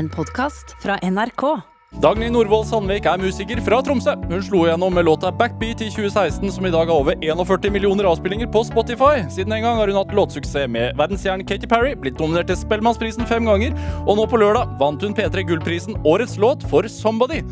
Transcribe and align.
En 0.00 0.08
podkast 0.08 0.76
fra 0.82 0.94
NRK. 1.02 1.42
Dagny 2.00 2.30
Norvoll 2.32 2.62
Sandvik 2.64 3.04
er 3.04 3.20
musiker 3.20 3.58
fra 3.60 3.82
Tromsø. 3.84 4.14
Hun 4.30 4.44
slo 4.46 4.62
gjennom 4.64 4.94
med 4.96 5.04
låta 5.04 5.28
Backbeat 5.28 5.82
i 5.84 5.88
2016, 5.92 6.54
som 6.54 6.64
i 6.64 6.70
dag 6.72 6.88
har 6.88 7.02
over 7.02 7.18
41 7.20 7.68
millioner 7.74 8.08
avspillinger 8.08 8.48
på 8.48 8.62
Spotify. 8.64 9.26
Siden 9.28 9.52
en 9.52 9.66
gang 9.66 9.76
har 9.76 9.92
hun 9.92 9.98
hatt 9.98 10.14
låtsuksess 10.16 10.70
med 10.72 10.96
verdensstjernen 10.96 11.44
Katy 11.44 11.68
Perry, 11.68 11.92
blitt 12.00 12.16
nominert 12.22 12.48
til 12.48 12.56
Spellemannsprisen 12.62 13.28
fem 13.28 13.44
ganger, 13.50 13.76
og 14.06 14.16
nå 14.16 14.24
på 14.30 14.40
lørdag 14.40 14.72
vant 14.80 15.04
hun 15.04 15.18
P3 15.18 15.44
Gullprisen 15.50 16.00
Årets 16.08 16.38
låt 16.40 16.64
for 16.72 16.88
Somebody. 16.88 17.42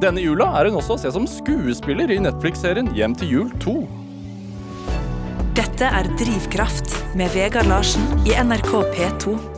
Denne 0.00 0.24
jula 0.24 0.48
er 0.56 0.70
hun 0.70 0.80
også 0.80 0.96
å 0.96 1.02
se 1.04 1.12
som 1.12 1.28
skuespiller 1.28 2.08
i 2.08 2.22
Netflix-serien 2.24 2.88
Hjem 2.96 3.18
til 3.20 3.36
jul 3.36 3.52
2. 3.66 3.76
Dette 5.60 5.92
er 5.92 6.08
Drivkraft 6.16 6.96
med 7.20 7.36
Vegard 7.36 7.68
Larsen 7.68 8.08
i 8.24 8.32
NRK 8.32 8.72
P2. 8.96 9.57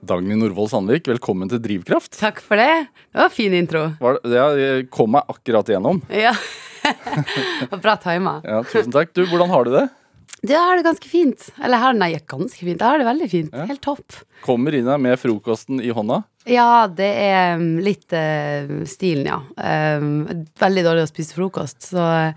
Dagny 0.00 0.34
Norvoll 0.38 0.68
Sandvik, 0.70 1.08
velkommen 1.10 1.50
til 1.50 1.60
Drivkraft. 1.62 2.14
Takk 2.20 2.40
for 2.40 2.56
det. 2.60 2.86
Det 3.12 3.18
var 3.20 3.28
en 3.28 3.34
fin 3.34 3.54
intro. 3.54 3.82
Var 4.00 4.18
det- 4.22 4.32
Ja, 4.32 4.46
jeg 4.56 4.90
kom 4.90 5.10
meg 5.12 5.24
akkurat 5.28 5.68
igjennom. 5.68 6.00
Ja. 6.08 6.32
Bra 7.82 7.96
tima. 7.96 8.40
Ja, 8.42 8.62
tusen 8.64 8.92
takk. 8.92 9.12
Du, 9.12 9.26
hvordan 9.26 9.50
har 9.50 9.64
du 9.64 9.70
det? 9.70 9.88
Du 10.42 10.54
har 10.56 10.76
det 10.76 10.84
ganske 10.86 11.04
fint. 11.06 11.50
Eller 11.62 11.76
her, 11.76 11.92
nei, 11.92 12.14
ganske 12.26 12.56
fint. 12.58 12.80
Jeg 12.80 12.86
har 12.88 12.98
det 12.98 13.04
veldig 13.04 13.28
fint. 13.30 13.52
Ja. 13.52 13.66
Helt 13.68 13.82
topp. 13.84 14.16
Kommer 14.42 14.72
inn 14.74 14.88
her 14.88 14.96
med 14.96 15.18
frokosten 15.20 15.82
i 15.84 15.90
hånda. 15.92 16.22
Ja, 16.48 16.86
det 16.88 17.10
er 17.20 17.56
um, 17.60 17.76
litt 17.84 18.08
uh, 18.16 18.80
stilen, 18.88 19.26
ja. 19.28 19.42
Um, 20.00 20.46
veldig 20.56 20.84
dårlig 20.86 21.04
å 21.04 21.10
spise 21.12 21.36
frokost, 21.36 21.90
så 21.92 22.00
eh, 22.00 22.32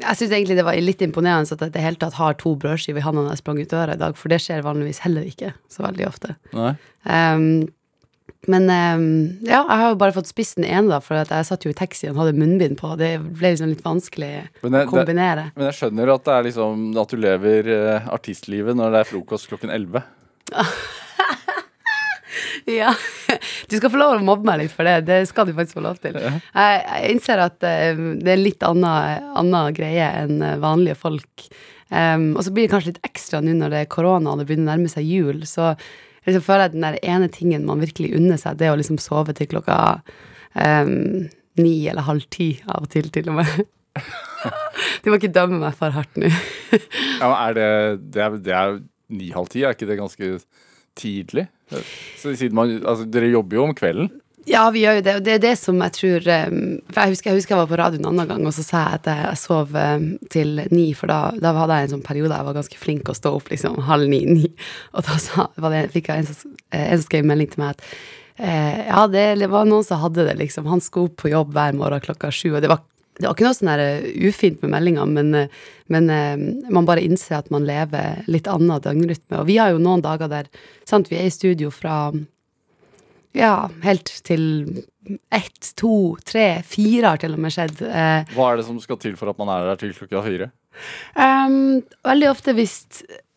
jeg 0.00 0.18
syns 0.18 0.32
egentlig 0.32 0.56
det 0.58 0.66
var 0.66 0.78
litt 0.82 1.02
imponerende 1.06 1.54
at 1.54 1.60
jeg 1.62 1.70
i 1.70 1.76
det 1.76 1.84
hele 1.84 2.00
tatt 2.00 2.16
har 2.18 2.36
to 2.40 2.54
brødskiver 2.60 2.98
i 3.02 3.04
hånda 3.04 3.22
når 3.22 3.36
jeg 3.36 3.42
sprang 3.44 3.60
ut 3.62 3.70
døra 3.70 3.94
i 3.94 4.00
dag, 4.00 4.16
for 4.18 4.32
det 4.32 4.40
skjer 4.42 4.64
vanligvis 4.66 5.02
heller 5.06 5.26
ikke 5.28 5.52
så 5.70 5.84
veldig 5.86 6.06
ofte. 6.08 6.34
Um, 6.54 7.46
men 8.50 8.66
um, 8.68 9.04
ja, 9.46 9.62
jeg 9.62 9.78
har 9.80 9.92
jo 9.92 10.00
bare 10.00 10.12
fått 10.16 10.28
spist 10.28 10.58
den 10.58 10.66
ene, 10.68 10.90
da, 10.92 10.98
for 11.04 11.16
at 11.16 11.30
jeg 11.32 11.46
satt 11.48 11.64
jo 11.64 11.72
i 11.72 11.76
taxien 11.78 12.12
og 12.12 12.24
hadde 12.24 12.36
munnbind 12.36 12.76
på. 12.80 12.90
Det 13.00 13.14
ble 13.22 13.54
liksom 13.54 13.70
litt 13.72 13.84
vanskelig 13.86 14.32
det- 14.60 14.82
å 14.84 14.90
kombinere. 14.90 15.46
Men 15.56 15.70
jeg 15.70 15.78
skjønner 15.78 16.12
at 16.14 16.26
det 16.26 16.34
er 16.34 16.48
liksom 16.50 16.84
at 17.00 17.14
du 17.14 17.16
lever 17.24 17.70
eh, 17.72 18.10
artistlivet 18.12 18.76
når 18.76 18.92
det 18.92 19.00
er 19.00 19.10
frokost 19.14 19.48
klokken 19.48 19.72
11. 19.72 20.04
Ja. 22.80 22.94
Du 23.68 23.76
skal 23.76 23.90
få 23.92 23.98
lov 24.00 24.16
å 24.18 24.24
mobbe 24.24 24.48
meg 24.48 24.62
litt 24.62 24.74
for 24.74 24.88
det. 24.88 25.04
Det 25.08 25.20
skal 25.28 25.48
du 25.48 25.54
faktisk 25.56 25.78
få 25.78 25.84
lov 25.84 26.00
til. 26.02 26.16
Jeg, 26.16 26.40
jeg 26.54 27.12
innser 27.12 27.42
at 27.44 27.66
eh, 27.66 27.92
det 27.94 28.30
er 28.30 28.38
en 28.38 28.44
litt 28.44 28.66
annen, 28.66 29.30
annen 29.42 29.76
greie 29.76 30.08
enn 30.22 30.42
eh, 30.44 30.58
vanlige 30.62 30.98
folk. 31.00 31.46
Um, 31.94 32.32
og 32.34 32.42
så 32.46 32.50
blir 32.54 32.64
det 32.64 32.72
kanskje 32.72 32.94
litt 32.94 33.04
ekstra 33.06 33.42
nå 33.44 33.52
når 33.58 33.70
det 33.70 33.80
er 33.84 33.92
korona 33.92 34.32
og 34.32 34.40
det 34.40 34.48
begynner 34.48 34.72
å 34.72 34.74
nærme 34.74 34.90
seg 34.90 35.06
jul. 35.06 35.44
Så 35.46 35.74
jeg 36.24 36.32
liksom 36.32 36.46
føler 36.46 36.66
jeg 36.66 36.74
den 36.74 36.86
der 36.86 36.98
ene 37.04 37.30
tingen 37.32 37.66
man 37.68 37.82
virkelig 37.84 38.14
unner 38.16 38.40
seg, 38.40 38.56
det 38.58 38.68
er 38.68 38.74
å 38.74 38.80
liksom 38.80 38.98
sove 39.02 39.34
til 39.36 39.50
klokka 39.50 39.78
um, 40.56 41.26
ni 41.60 41.74
eller 41.90 42.08
halv 42.08 42.24
ti 42.32 42.54
av 42.64 42.86
og 42.86 42.90
til, 42.94 43.10
til 43.14 43.30
og 43.32 43.42
med. 43.42 43.64
Du 45.04 45.06
må 45.08 45.16
ikke 45.16 45.32
dømme 45.32 45.60
meg 45.60 45.76
for 45.78 45.94
hardt 45.94 46.16
nå. 46.20 46.28
Ja, 47.20 47.28
men 47.28 47.36
er 47.36 47.54
det, 47.56 47.68
det 48.12 48.22
er, 48.24 48.36
det 48.42 48.54
er 48.56 48.74
ni-halv 49.14 49.48
ti, 49.52 49.62
er 49.62 49.76
ikke 49.76 49.88
det 49.88 50.00
ganske 50.00 50.30
tidlig? 50.98 51.48
Så 52.20 52.34
siden 52.36 52.56
man, 52.56 52.76
altså, 52.84 53.06
dere 53.08 53.32
jobber 53.32 53.58
jo 53.58 53.66
om 53.68 53.74
kvelden. 53.76 54.12
Ja, 54.44 54.66
vi 54.70 54.82
gjør 54.82 54.98
jo 54.98 55.04
det, 55.04 55.12
og 55.16 55.24
det 55.24 55.32
er 55.34 55.40
det 55.40 55.54
som 55.56 55.78
jeg 55.80 55.94
tror 55.96 56.26
um, 56.28 56.56
For 56.90 56.98
jeg 57.00 57.14
husker, 57.14 57.30
jeg 57.30 57.40
husker 57.40 57.54
jeg 57.54 57.60
var 57.62 57.70
på 57.70 57.78
radio 57.80 58.00
en 58.00 58.08
annen 58.10 58.28
gang, 58.28 58.42
og 58.44 58.52
så 58.52 58.64
sa 58.66 58.82
jeg 58.82 58.98
at 58.98 59.06
jeg 59.08 59.40
sov 59.40 59.72
um, 59.72 60.08
til 60.32 60.60
ni, 60.68 60.90
for 60.98 61.08
da, 61.08 61.20
da 61.40 61.54
hadde 61.56 61.78
jeg 61.78 61.88
en 61.88 61.94
sånn 61.94 62.04
periode 62.04 62.36
jeg 62.36 62.48
var 62.50 62.58
ganske 62.58 62.80
flink 62.80 63.08
å 63.08 63.16
stå 63.16 63.32
opp 63.38 63.48
liksom 63.52 63.78
halv 63.88 64.10
ni, 64.12 64.20
ni. 64.28 64.50
Og 64.92 65.06
da 65.08 65.16
sa, 65.22 65.48
det, 65.56 65.86
fikk 65.96 66.12
jeg 66.12 66.24
en 66.24 66.28
som, 66.28 66.58
eh, 66.76 66.92
skrev 67.00 67.24
melding 67.30 67.54
til 67.54 67.64
meg 67.64 67.72
at 67.72 67.86
eh, 68.36 68.82
ja, 68.90 69.06
det 69.08 69.48
var 69.48 69.64
noen 69.70 69.86
som 69.86 70.02
hadde 70.04 70.28
det, 70.28 70.36
liksom. 70.42 70.68
Han 70.68 70.84
skulle 70.84 71.08
opp 71.08 71.22
på 71.24 71.32
jobb 71.32 71.56
hver 71.56 71.80
morgen 71.80 72.04
klokka 72.04 72.28
sju, 72.34 72.50
og 72.52 72.60
det 72.60 72.72
var, 72.72 72.84
det 73.18 73.28
var 73.28 73.36
ikke 73.36 73.46
noe 73.46 73.54
sånn 73.54 73.70
der, 73.70 73.82
eh, 73.84 74.06
ufint 74.26 74.62
med 74.64 74.72
meldinga, 74.74 75.04
men, 75.06 75.34
eh, 75.38 75.58
men 75.92 76.10
eh, 76.10 76.40
man 76.74 76.88
bare 76.88 77.04
innser 77.04 77.38
at 77.38 77.50
man 77.54 77.66
lever 77.66 78.24
litt 78.26 78.48
annen 78.50 78.82
døgnrytme. 78.82 79.38
Og 79.38 79.46
vi 79.46 79.58
har 79.60 79.70
jo 79.70 79.82
noen 79.82 80.02
dager 80.02 80.30
der 80.32 80.50
sant, 80.88 81.10
vi 81.12 81.20
er 81.20 81.28
i 81.28 81.34
studio 81.34 81.70
fra 81.74 82.08
ja, 83.34 83.68
helt 83.82 84.10
til 84.26 84.44
ett, 85.34 85.72
to, 85.78 86.16
tre, 86.26 86.62
fire 86.66 87.14
har 87.14 87.22
til 87.22 87.34
og 87.34 87.42
med 87.42 87.54
skjedd. 87.54 87.80
Hva 88.34 88.50
er 88.50 88.60
det 88.60 88.66
som 88.66 88.78
skal 88.82 88.98
til 89.02 89.16
for 89.18 89.30
at 89.30 89.40
man 89.40 89.50
er 89.50 89.72
der 89.72 89.80
til 89.80 89.94
klokka 89.96 90.22
fire? 90.26 90.52
um, 91.14 91.82
veldig 92.06 92.28
ofte 92.30 92.54
hvis 92.56 92.76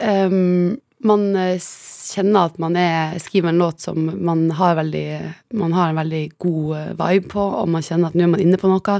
um, 0.02 0.78
man 1.06 1.36
eh, 1.38 1.60
kjenner 1.62 2.48
at 2.48 2.58
man 2.62 2.78
er, 2.80 3.18
skriver 3.22 3.52
en 3.52 3.62
låt 3.62 3.84
som 3.86 4.10
man 4.26 4.48
har, 4.58 4.78
veldig, 4.80 5.08
man 5.60 5.76
har 5.76 5.92
en 5.92 6.00
veldig 6.02 6.24
god 6.42 6.78
eh, 6.78 6.94
vibe 6.98 7.32
på, 7.34 7.48
og 7.62 7.70
man 7.74 7.86
kjenner 7.86 8.10
at 8.10 8.18
nå 8.18 8.26
er 8.26 8.32
man 8.34 8.44
inne 8.44 8.60
på 8.62 8.72
noe. 8.72 9.00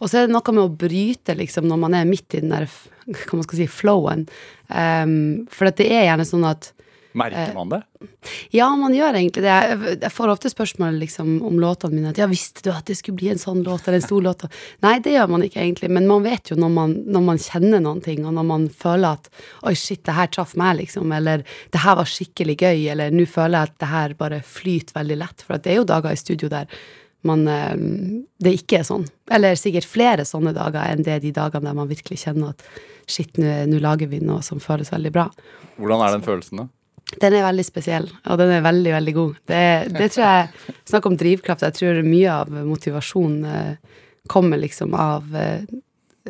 Og 0.00 0.10
så 0.10 0.20
er 0.20 0.26
det 0.26 0.34
noe 0.34 0.56
med 0.56 0.64
å 0.64 0.76
bryte, 0.84 1.36
liksom, 1.38 1.68
når 1.70 1.82
man 1.86 1.98
er 1.98 2.08
midt 2.08 2.36
i 2.36 2.42
den 2.42 2.54
der 2.54 2.66
hva 3.06 3.38
man 3.38 3.46
skal 3.46 3.60
si, 3.60 3.68
flowen. 3.70 4.26
Um, 4.66 5.46
for 5.52 5.70
det 5.70 5.86
er 5.86 6.08
gjerne 6.08 6.26
sånn 6.26 6.46
at 6.48 6.72
Merker 7.16 7.48
Eh, 7.48 7.54
man 7.54 7.68
det? 7.68 7.82
Ja, 8.50 8.68
man 8.76 8.94
gjør 8.94 9.16
egentlig 9.16 9.42
det. 9.44 9.54
Jeg, 10.02 10.10
får 10.12 10.32
ofte 10.34 10.50
spørsmål 10.52 10.98
liksom, 11.00 11.38
om 11.46 11.60
låtene 11.60 11.96
mine. 11.96 12.10
At 12.12 12.20
ja, 12.20 12.26
visste 12.28 12.64
du 12.66 12.70
at 12.74 12.84
det 12.88 12.98
skulle 12.98 13.16
bli 13.16 13.30
en 13.32 13.40
sånn 13.40 13.62
låt 13.64 13.86
eller 13.86 14.00
en 14.02 14.04
stor 14.04 14.24
låt? 14.26 14.44
Nei, 14.84 14.98
det 15.04 15.14
gjør 15.14 15.30
man 15.32 15.46
ikke 15.46 15.62
egentlig, 15.62 15.90
men 15.96 16.08
man 16.10 16.26
vet 16.26 16.52
jo 16.52 16.58
når 16.60 16.74
man, 16.74 16.92
når 17.16 17.24
man 17.30 17.40
kjenner 17.40 17.80
noen 17.80 18.02
ting, 18.04 18.26
og 18.28 18.36
når 18.36 18.48
man 18.50 18.68
føler 18.68 19.16
at 19.16 19.30
oi, 19.64 19.72
shit, 19.72 20.02
det 20.04 20.16
her 20.18 20.28
traff 20.32 20.52
meg, 20.60 20.82
liksom, 20.82 21.12
eller 21.16 21.46
det 21.72 21.82
her 21.86 21.96
var 22.02 22.12
skikkelig 22.12 22.58
gøy, 22.60 22.84
eller 22.92 23.16
nå 23.16 23.24
føler 23.30 23.56
jeg 23.58 23.72
at 23.72 23.80
det 23.80 23.90
her 23.94 24.16
bare 24.20 24.42
flyter 24.44 25.00
veldig 25.00 25.20
lett. 25.24 25.46
For 25.46 25.56
det 25.56 25.72
er 25.72 25.80
jo 25.80 25.88
dager 25.88 26.12
i 26.12 26.20
studio 26.20 26.52
der 26.52 26.68
man 27.26 27.48
eh, 27.50 27.72
Det 28.38 28.52
ikke 28.60 28.82
er 28.82 28.84
sånn. 28.86 29.06
Eller 29.32 29.56
sikkert 29.58 29.88
flere 29.88 30.28
sånne 30.28 30.52
dager 30.54 30.84
enn 30.92 31.02
det 31.02 31.16
er 31.16 31.24
de 31.24 31.32
dagene 31.34 31.70
der 31.70 31.74
man 31.80 31.88
virkelig 31.90 32.20
kjenner 32.22 32.52
at 32.52 32.62
shit, 33.08 33.38
nå 33.38 33.80
lager 33.80 34.10
vi 34.10 34.20
noe 34.22 34.44
som 34.44 34.60
føles 34.62 34.92
veldig 34.92 35.12
bra. 35.14 35.30
Hvordan 35.80 36.02
er 36.04 36.16
den 36.16 36.26
følelsen, 36.26 36.60
da? 36.60 36.68
Den 37.14 37.36
er 37.38 37.44
veldig 37.46 37.64
spesiell, 37.64 38.08
og 38.26 38.38
den 38.40 38.50
er 38.50 38.64
veldig, 38.64 38.92
veldig 38.96 39.12
god. 39.14 39.34
Det, 39.46 39.62
det 39.94 40.08
tror 40.10 40.24
jeg 40.24 40.76
Snakk 40.90 41.06
om 41.06 41.16
drivkraft. 41.18 41.62
Jeg 41.62 41.76
tror 41.76 42.00
mye 42.06 42.32
av 42.32 42.50
motivasjonen 42.66 43.44
eh, 43.46 44.00
kommer 44.30 44.58
liksom 44.58 44.94
av 44.98 45.36
eh, 45.38 45.62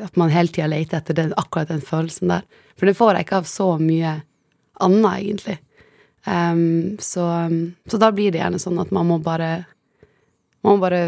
at 0.03 0.19
man 0.21 0.33
hele 0.33 0.53
tida 0.53 0.69
leter 0.69 1.01
etter 1.01 1.17
den, 1.17 1.33
akkurat 1.41 1.73
den 1.73 1.81
følelsen 1.85 2.33
der. 2.33 2.45
For 2.77 2.89
det 2.89 2.97
får 2.99 3.17
jeg 3.17 3.27
ikke 3.27 3.41
av 3.41 3.49
så 3.49 3.71
mye 3.81 4.19
annet, 4.85 5.13
egentlig. 5.17 5.57
Um, 6.27 6.97
så, 7.01 7.25
så 7.89 8.01
da 8.03 8.11
blir 8.13 8.35
det 8.35 8.43
gjerne 8.43 8.61
sånn 8.61 8.81
at 8.83 8.93
man 8.93 9.09
må 9.09 9.21
bare 9.23 9.65
man 10.67 10.79
må 10.79 10.83
bare 10.83 11.03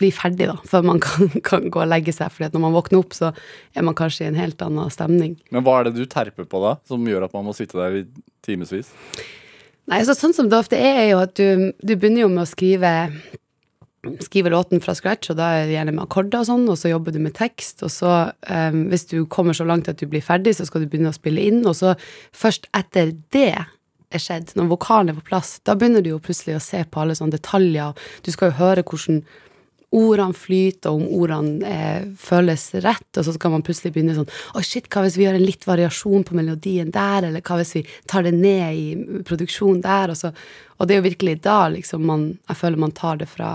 bli 0.00 0.08
ferdig, 0.14 0.46
da, 0.48 0.56
før 0.68 0.86
man 0.88 1.00
kan, 1.04 1.34
kan 1.46 1.66
gå 1.72 1.82
og 1.82 1.90
legge 1.90 2.14
seg. 2.16 2.32
For 2.32 2.46
når 2.46 2.64
man 2.64 2.76
våkner 2.76 3.02
opp, 3.02 3.16
så 3.16 3.32
er 3.76 3.86
man 3.86 3.98
kanskje 3.98 4.24
i 4.24 4.30
en 4.30 4.40
helt 4.40 4.62
annen 4.64 4.92
stemning. 4.92 5.36
Men 5.52 5.66
hva 5.66 5.80
er 5.80 5.90
det 5.90 5.98
du 5.98 6.06
terper 6.08 6.48
på 6.48 6.62
da, 6.64 6.78
som 6.88 7.04
gjør 7.06 7.28
at 7.28 7.36
man 7.36 7.46
må 7.50 7.56
sitte 7.56 7.78
der 7.80 8.00
i 8.02 8.06
timevis? 8.46 8.88
Nei, 9.90 10.00
så 10.06 10.14
sånn 10.14 10.34
som 10.36 10.48
det 10.50 10.58
ofte 10.58 10.78
er, 10.78 11.02
er 11.02 11.08
jo 11.12 11.20
at 11.24 11.36
du, 11.36 11.70
du 11.82 11.94
begynner 11.94 12.24
jo 12.24 12.32
med 12.32 12.46
å 12.46 12.50
skrive 12.50 12.94
Skrive 14.24 14.48
låten 14.48 14.80
fra 14.80 14.94
scratch, 14.96 15.28
og 15.28 15.36
da 15.36 15.50
er 15.58 15.66
det 15.68 15.74
gjerne 15.74 15.92
med 15.92 16.06
akkorder 16.06 16.40
og 16.40 16.46
sånn, 16.48 16.62
og 16.72 16.78
så 16.80 16.88
jobber 16.88 17.12
du 17.12 17.18
med 17.20 17.34
tekst, 17.36 17.82
og 17.84 17.90
så, 17.92 18.12
um, 18.48 18.78
hvis 18.88 19.04
du 19.10 19.26
kommer 19.28 19.52
så 19.52 19.66
langt 19.68 19.90
at 19.92 20.00
du 20.00 20.06
blir 20.08 20.24
ferdig, 20.24 20.54
så 20.56 20.64
skal 20.64 20.86
du 20.86 20.88
begynne 20.88 21.12
å 21.12 21.18
spille 21.18 21.44
inn, 21.44 21.58
og 21.68 21.76
så 21.76 21.92
først 22.32 22.64
etter 22.80 23.12
det 23.36 23.58
er 24.10 24.22
skjedd, 24.22 24.56
når 24.58 24.72
vokalen 24.72 25.12
er 25.12 25.20
på 25.20 25.28
plass, 25.28 25.58
da 25.66 25.76
begynner 25.78 26.02
du 26.02 26.12
jo 26.14 26.22
plutselig 26.22 26.58
å 26.58 26.64
se 26.64 26.82
på 26.84 27.02
alle 27.02 27.16
sånne 27.18 27.36
detaljer, 27.36 27.94
du 28.26 28.32
skal 28.34 28.50
jo 28.50 28.58
høre 28.58 28.84
hvordan 28.86 29.22
ordene 29.90 30.36
flyter, 30.38 30.92
og 30.92 31.00
om 31.00 31.22
ordene 31.24 31.66
eh, 31.66 32.02
føles 32.18 32.68
rett, 32.84 33.08
og 33.18 33.26
så 33.26 33.34
skal 33.34 33.54
man 33.56 33.64
plutselig 33.66 33.92
begynne 33.94 34.14
sånn 34.14 34.28
Oi, 34.54 34.62
shit, 34.66 34.86
hva 34.90 35.02
hvis 35.02 35.16
vi 35.18 35.26
gjør 35.26 35.38
en 35.40 35.46
litt 35.46 35.66
variasjon 35.66 36.26
på 36.28 36.36
melodien 36.38 36.92
der, 36.94 37.26
eller 37.26 37.42
hva 37.42 37.58
hvis 37.58 37.74
vi 37.78 37.82
tar 38.10 38.26
det 38.26 38.36
ned 38.36 38.78
i 38.78 39.22
produksjonen 39.26 39.82
der, 39.86 40.14
og 40.14 40.20
så 40.20 40.30
Og 40.80 40.86
det 40.86 40.94
er 40.94 41.02
jo 41.02 41.08
virkelig 41.10 41.40
da 41.42 41.68
liksom 41.68 42.06
man 42.06 42.22
Jeg 42.48 42.56
føler 42.62 42.84
man 42.86 42.94
tar 42.94 43.18
det 43.20 43.28
fra 43.28 43.50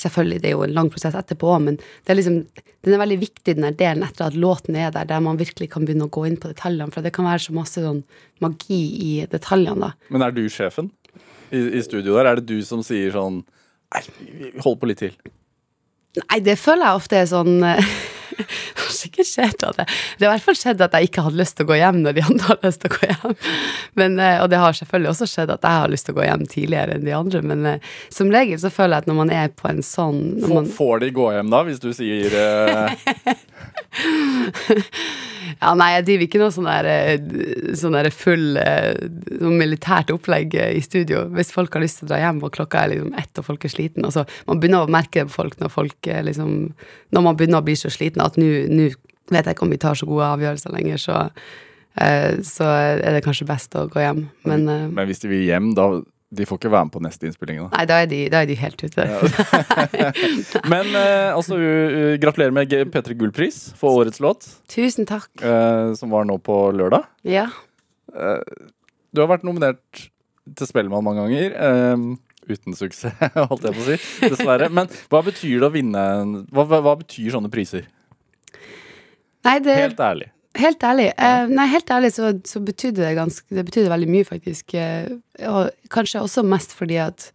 Selvfølgelig, 0.00 0.40
det 0.42 0.50
er 0.50 0.56
jo 0.56 0.64
en 0.64 0.76
lang 0.76 0.90
prosess 0.92 1.16
etterpå, 1.18 1.52
men 1.62 1.76
det 1.80 2.12
er 2.12 2.18
liksom, 2.18 2.38
den 2.86 2.96
er 2.96 3.02
veldig 3.02 3.18
viktig, 3.20 3.54
den 3.54 3.66
der 3.66 3.76
delen 3.76 4.06
etter 4.06 4.28
at 4.30 4.38
låten 4.38 4.78
er 4.80 4.94
der, 4.94 5.08
der 5.08 5.24
man 5.24 5.40
virkelig 5.40 5.70
kan 5.74 5.84
begynne 5.84 6.08
å 6.08 6.12
gå 6.12 6.24
inn 6.28 6.38
på 6.40 6.52
detaljene, 6.52 6.92
for 6.94 7.04
det 7.04 7.12
kan 7.16 7.28
være 7.28 7.44
så 7.46 7.56
masse 7.56 7.84
sånn 7.84 8.02
magi 8.44 8.80
i 9.04 9.10
detaljene, 9.30 9.90
da. 9.90 10.12
Men 10.14 10.24
er 10.26 10.36
du 10.36 10.46
sjefen 10.52 10.92
i, 11.50 11.60
i 11.60 11.82
studio 11.84 12.16
der? 12.16 12.30
Er 12.30 12.40
det 12.40 12.48
du 12.48 12.64
som 12.66 12.84
sier 12.86 13.12
sånn 13.16 13.42
Nei, 13.90 14.04
hold 14.62 14.76
på 14.78 14.86
litt 14.86 15.00
til. 15.02 15.14
Nei, 16.20 16.36
det 16.46 16.54
føler 16.62 16.86
jeg 16.86 16.98
ofte 17.00 17.16
er 17.18 17.24
sånn 17.26 17.56
eh, 18.40 18.58
har 18.80 18.98
ikke 19.08 19.26
skjedd 19.26 19.64
at 19.68 19.80
jeg, 19.82 19.88
Det 20.18 20.26
har 20.26 20.32
i 20.32 20.36
hvert 20.36 20.46
fall 20.48 20.58
skjedd 20.58 20.84
at 20.86 20.96
jeg 20.96 21.10
ikke 21.10 21.24
hadde 21.26 21.40
lyst 21.40 21.56
til 21.58 21.66
å 21.66 21.70
gå 21.70 21.78
hjem 21.80 22.00
når 22.04 22.18
de 22.18 22.26
andre 22.26 22.50
hadde 22.50 22.70
lyst 22.70 22.82
til 22.84 22.90
å 22.90 22.96
gå 22.96 23.10
hjem. 23.10 23.36
Men, 24.00 24.18
eh, 24.18 24.38
og 24.42 24.50
det 24.52 24.62
har 24.62 24.78
selvfølgelig 24.80 25.12
også 25.14 25.30
skjedd 25.30 25.54
at 25.56 25.66
jeg 25.66 25.82
har 25.84 25.94
lyst 25.94 26.08
til 26.08 26.16
å 26.16 26.20
gå 26.20 26.26
hjem 26.28 26.46
tidligere 26.50 26.98
enn 26.98 27.08
de 27.08 27.16
andre, 27.16 27.42
men 27.52 27.66
eh, 27.74 27.88
som 28.12 28.32
regel 28.32 28.60
så 28.62 28.72
føler 28.72 28.96
jeg 28.96 29.06
at 29.06 29.10
når 29.10 29.20
man 29.22 29.34
er 29.34 29.50
på 29.54 29.70
en 29.70 29.82
sånn 29.86 30.22
man, 30.50 30.70
får 30.70 31.04
de 31.04 31.12
gå 31.14 31.30
hjem 31.34 31.50
da, 31.52 31.64
hvis 31.66 31.82
du 31.82 31.90
sier 31.96 32.34
uh... 32.36 32.90
Ja, 35.60 35.72
nei, 35.76 35.88
jeg 35.96 36.04
driver 36.06 36.24
ikke 36.24 36.40
noe 36.40 36.52
sånn 36.54 36.68
der, 36.68 36.86
sånn 37.76 37.96
der 37.96 38.08
full 38.14 38.54
sånn 38.54 39.56
militært 39.58 40.12
opplegg 40.14 40.54
i 40.54 40.80
studio. 40.84 41.24
Hvis 41.34 41.50
folk 41.52 41.74
har 41.74 41.82
lyst 41.82 42.00
til 42.00 42.06
å 42.06 42.10
dra 42.12 42.20
hjem, 42.22 42.38
og 42.46 42.54
klokka 42.54 42.84
er 42.84 42.92
liksom 42.94 43.16
ett 43.20 43.40
og 43.40 43.46
folk 43.46 43.66
er 43.66 43.72
sliten 43.72 44.06
altså, 44.06 44.24
Man 44.48 44.60
begynner 44.62 44.86
å 44.86 44.92
merke 44.92 45.20
det 45.20 45.30
på 45.30 45.36
folk 45.42 45.58
når 45.60 45.72
folk 45.72 46.10
liksom 46.30 46.54
Når 47.14 47.24
man 47.26 47.38
begynner 47.38 47.60
å 47.60 47.66
bli 47.66 47.76
så 47.78 47.90
sliten 47.92 48.22
at 48.30 48.38
nå 48.40 48.86
vet 49.30 49.44
jeg 49.46 49.54
ikke 49.54 49.66
om 49.66 49.70
vi 49.74 49.78
tar 49.82 49.94
så 49.98 50.06
gode 50.10 50.26
avgjørelser 50.26 50.72
lenger, 50.74 50.98
så, 50.98 51.18
eh, 52.02 52.40
så 52.46 52.66
er 52.66 53.12
det 53.18 53.24
kanskje 53.26 53.46
best 53.50 53.76
å 53.78 53.84
gå 53.92 54.00
hjem. 54.02 54.24
Men 54.48 54.64
eh, 54.68 54.88
Men 54.90 55.06
hvis 55.10 55.20
de 55.22 55.28
vil 55.30 55.44
hjem, 55.50 55.72
da 55.78 55.90
De 56.30 56.44
får 56.46 56.60
ikke 56.60 56.70
være 56.70 56.86
med 56.86 56.92
på 56.94 57.00
neste 57.02 57.26
innspilling, 57.26 57.56
da. 57.58 57.68
nei, 57.74 57.84
da 57.90 57.94
er 58.04 58.06
de, 58.06 58.18
da 58.30 58.42
er 58.44 58.46
de 58.46 58.54
helt 58.54 58.78
ute. 58.86 59.02
Men 60.70 60.92
eh, 60.94 61.34
altså, 61.34 61.56
u- 61.58 61.90
u- 61.90 62.18
gratulerer 62.22 62.54
med 62.54 62.68
G- 62.70 62.84
P3 62.86 63.16
Gull-pris 63.18 63.58
for 63.78 63.98
årets 63.98 64.20
låt, 64.22 64.46
Tusen 64.70 65.08
takk. 65.10 65.26
eh, 65.42 65.90
som 65.98 66.10
var 66.14 66.24
nå 66.28 66.38
på 66.38 66.54
lørdag. 66.70 67.02
Ja. 67.26 67.48
Du 68.14 69.22
har 69.22 69.30
vært 69.30 69.42
nominert 69.46 70.06
til 70.56 70.66
Spellemann 70.70 71.02
mange 71.06 71.24
ganger. 71.26 71.54
eh, 71.58 72.06
uten 72.50 72.74
suksess, 72.78 73.14
holdt 73.50 73.66
jeg 73.66 73.74
på 73.76 73.82
å 73.82 73.88
si. 73.90 73.98
Dessverre. 74.30 74.70
Men 74.70 74.86
hva 75.10 75.20
betyr 75.26 75.58
det 75.60 75.66
å 75.68 75.74
vinne 75.74 76.04
hva, 76.50 76.64
hva, 76.66 76.80
hva 76.82 76.94
betyr 77.02 77.30
sånne 77.34 77.50
priser? 77.52 77.86
Nei, 79.46 79.56
det 79.64 79.76
Helt 79.78 80.02
ærlig. 80.04 80.28
Helt 80.58 80.82
ærlig, 80.82 81.12
eh, 81.14 81.44
nei, 81.46 81.66
helt 81.70 81.90
ærlig 81.94 82.10
så, 82.16 82.32
så 82.44 82.58
betydde 82.64 83.04
det 83.04 83.14
ganske 83.14 83.54
Det 83.54 83.62
betydde 83.68 83.92
veldig 83.92 84.08
mye, 84.10 84.26
faktisk. 84.26 84.74
Eh, 84.74 85.06
og 85.46 85.70
kanskje 85.94 86.24
også 86.24 86.42
mest 86.42 86.74
fordi 86.74 86.98
at 86.98 87.30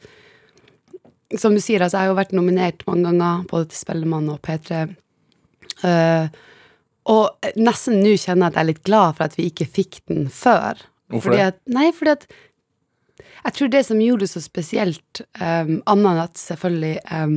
Som 1.39 1.55
du 1.55 1.61
sier, 1.63 1.81
altså, 1.81 1.97
jeg 1.97 2.05
har 2.05 2.11
jo 2.11 2.19
vært 2.19 2.35
nominert 2.35 2.83
mange 2.87 3.07
ganger, 3.07 3.45
både 3.49 3.71
til 3.71 3.79
Spellemann 3.79 4.29
og 4.29 4.43
P3. 4.45 4.83
Uh, 5.81 6.29
og 7.11 7.49
nesten 7.57 7.97
nå 7.99 8.13
kjenner 8.13 8.45
jeg 8.45 8.51
at 8.51 8.55
jeg 8.55 8.61
er 8.61 8.69
litt 8.69 8.83
glad 8.85 9.17
for 9.17 9.25
at 9.25 9.35
vi 9.35 9.47
ikke 9.49 9.67
fikk 9.67 9.97
den 10.07 10.29
før. 10.31 10.79
Hvorfor 11.11 11.33
fordi 11.33 11.41
det? 11.41 11.47
At, 11.49 11.57
nei, 11.67 11.89
fordi 11.97 12.13
at 12.13 12.27
jeg 13.17 13.57
tror 13.57 13.71
det 13.73 13.81
som 13.89 14.01
gjorde 14.01 14.25
det 14.25 14.31
så 14.31 14.41
spesielt, 14.45 15.21
um, 15.41 15.73
annet 15.91 16.11
enn 16.11 16.21
at 16.23 16.39
selvfølgelig 16.39 16.93
um, 17.09 17.35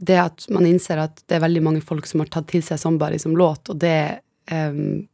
det 0.00 0.20
at 0.20 0.46
man 0.50 0.66
innser 0.66 1.00
at 1.04 1.22
det 1.28 1.38
er 1.38 1.44
veldig 1.44 1.62
mange 1.62 1.82
folk 1.84 2.06
som 2.10 2.22
har 2.24 2.30
tatt 2.32 2.48
til 2.50 2.62
seg 2.66 2.80
Somebody 2.80 3.18
som 3.22 3.36
låt, 3.38 3.70
og 3.70 3.78
det 3.82 4.20
um, 4.50 5.04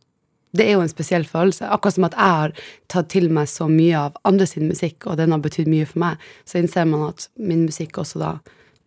det 0.57 0.65
er 0.67 0.73
jo 0.75 0.83
en 0.83 0.91
spesiell 0.91 1.23
følelse. 1.29 1.69
Akkurat 1.71 1.95
som 1.95 2.07
at 2.09 2.17
jeg 2.19 2.39
har 2.41 2.55
tatt 2.91 3.11
til 3.13 3.29
meg 3.31 3.47
så 3.51 3.69
mye 3.71 3.99
av 4.09 4.17
andre 4.27 4.49
sin 4.51 4.67
musikk, 4.67 5.07
og 5.07 5.21
den 5.21 5.31
har 5.31 5.43
betydd 5.45 5.71
mye 5.71 5.87
for 5.87 6.03
meg, 6.03 6.25
så 6.43 6.59
innser 6.59 6.89
man 6.91 7.05
at 7.13 7.29
min 7.39 7.69
musikk 7.69 8.01
også 8.03 8.23
da 8.23 8.33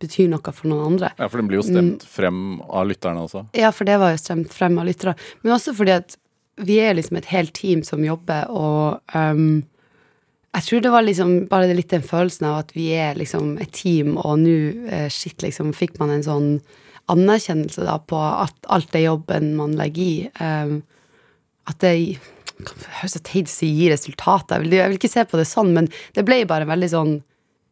betyr 0.03 0.27
noe 0.31 0.51
for 0.51 0.67
noen 0.67 0.93
andre. 0.93 1.13
Ja, 1.15 1.29
For 1.31 1.39
den 1.39 1.47
blir 1.47 1.61
jo 1.61 1.67
stemt 1.67 2.03
frem 2.09 2.59
av 2.67 2.89
lytterne 2.89 3.23
også. 3.23 3.45
Ja, 3.55 3.71
for 3.71 3.87
det 3.87 3.95
var 4.01 4.11
jo 4.11 4.19
stemt 4.19 4.51
frem 4.51 4.75
av 4.81 4.89
lyttere. 4.89 5.15
Men 5.43 5.55
også 5.55 5.75
fordi 5.77 5.95
at 5.95 6.17
vi 6.63 6.81
er 6.83 6.97
liksom 6.97 7.17
et 7.17 7.29
helt 7.31 7.53
team 7.55 7.85
som 7.87 8.03
jobber, 8.03 8.51
og 8.51 9.15
um, 9.15 9.63
jeg 10.53 10.65
tror 10.67 10.83
det 10.85 10.93
var 10.93 11.05
liksom 11.05 11.33
bare 11.49 11.73
litt 11.73 11.89
den 11.89 12.05
følelsen 12.05 12.45
av 12.51 12.59
at 12.61 12.73
vi 12.75 12.91
er 12.93 13.17
liksom 13.17 13.55
et 13.63 13.73
team, 13.73 14.17
og 14.21 14.37
nå, 14.43 14.57
eh, 14.89 15.09
shit, 15.09 15.41
liksom, 15.41 15.73
fikk 15.73 15.97
man 16.01 16.13
en 16.13 16.25
sånn 16.25 16.49
anerkjennelse 17.11 17.83
da 17.83 17.97
på 17.99 18.19
at 18.21 18.69
alt 18.71 18.91
det 18.93 19.03
jobben 19.03 19.55
man 19.57 19.73
legger 19.75 20.03
i, 20.03 20.29
um, 20.39 20.77
at 21.67 21.79
det 21.83 21.95
høres 23.01 23.17
så 23.17 23.19
teit 23.19 23.49
ut 23.49 23.65
å 23.65 23.89
resultater. 23.91 24.55
Jeg 24.55 24.63
vil, 24.63 24.77
jeg 24.77 24.91
vil 24.91 24.99
ikke 25.01 25.11
se 25.11 25.25
på 25.27 25.39
det 25.39 25.49
sånn, 25.49 25.73
men 25.75 25.89
det 26.15 26.23
ble 26.27 26.43
bare 26.47 26.69
veldig 26.69 26.91
sånn 26.93 27.13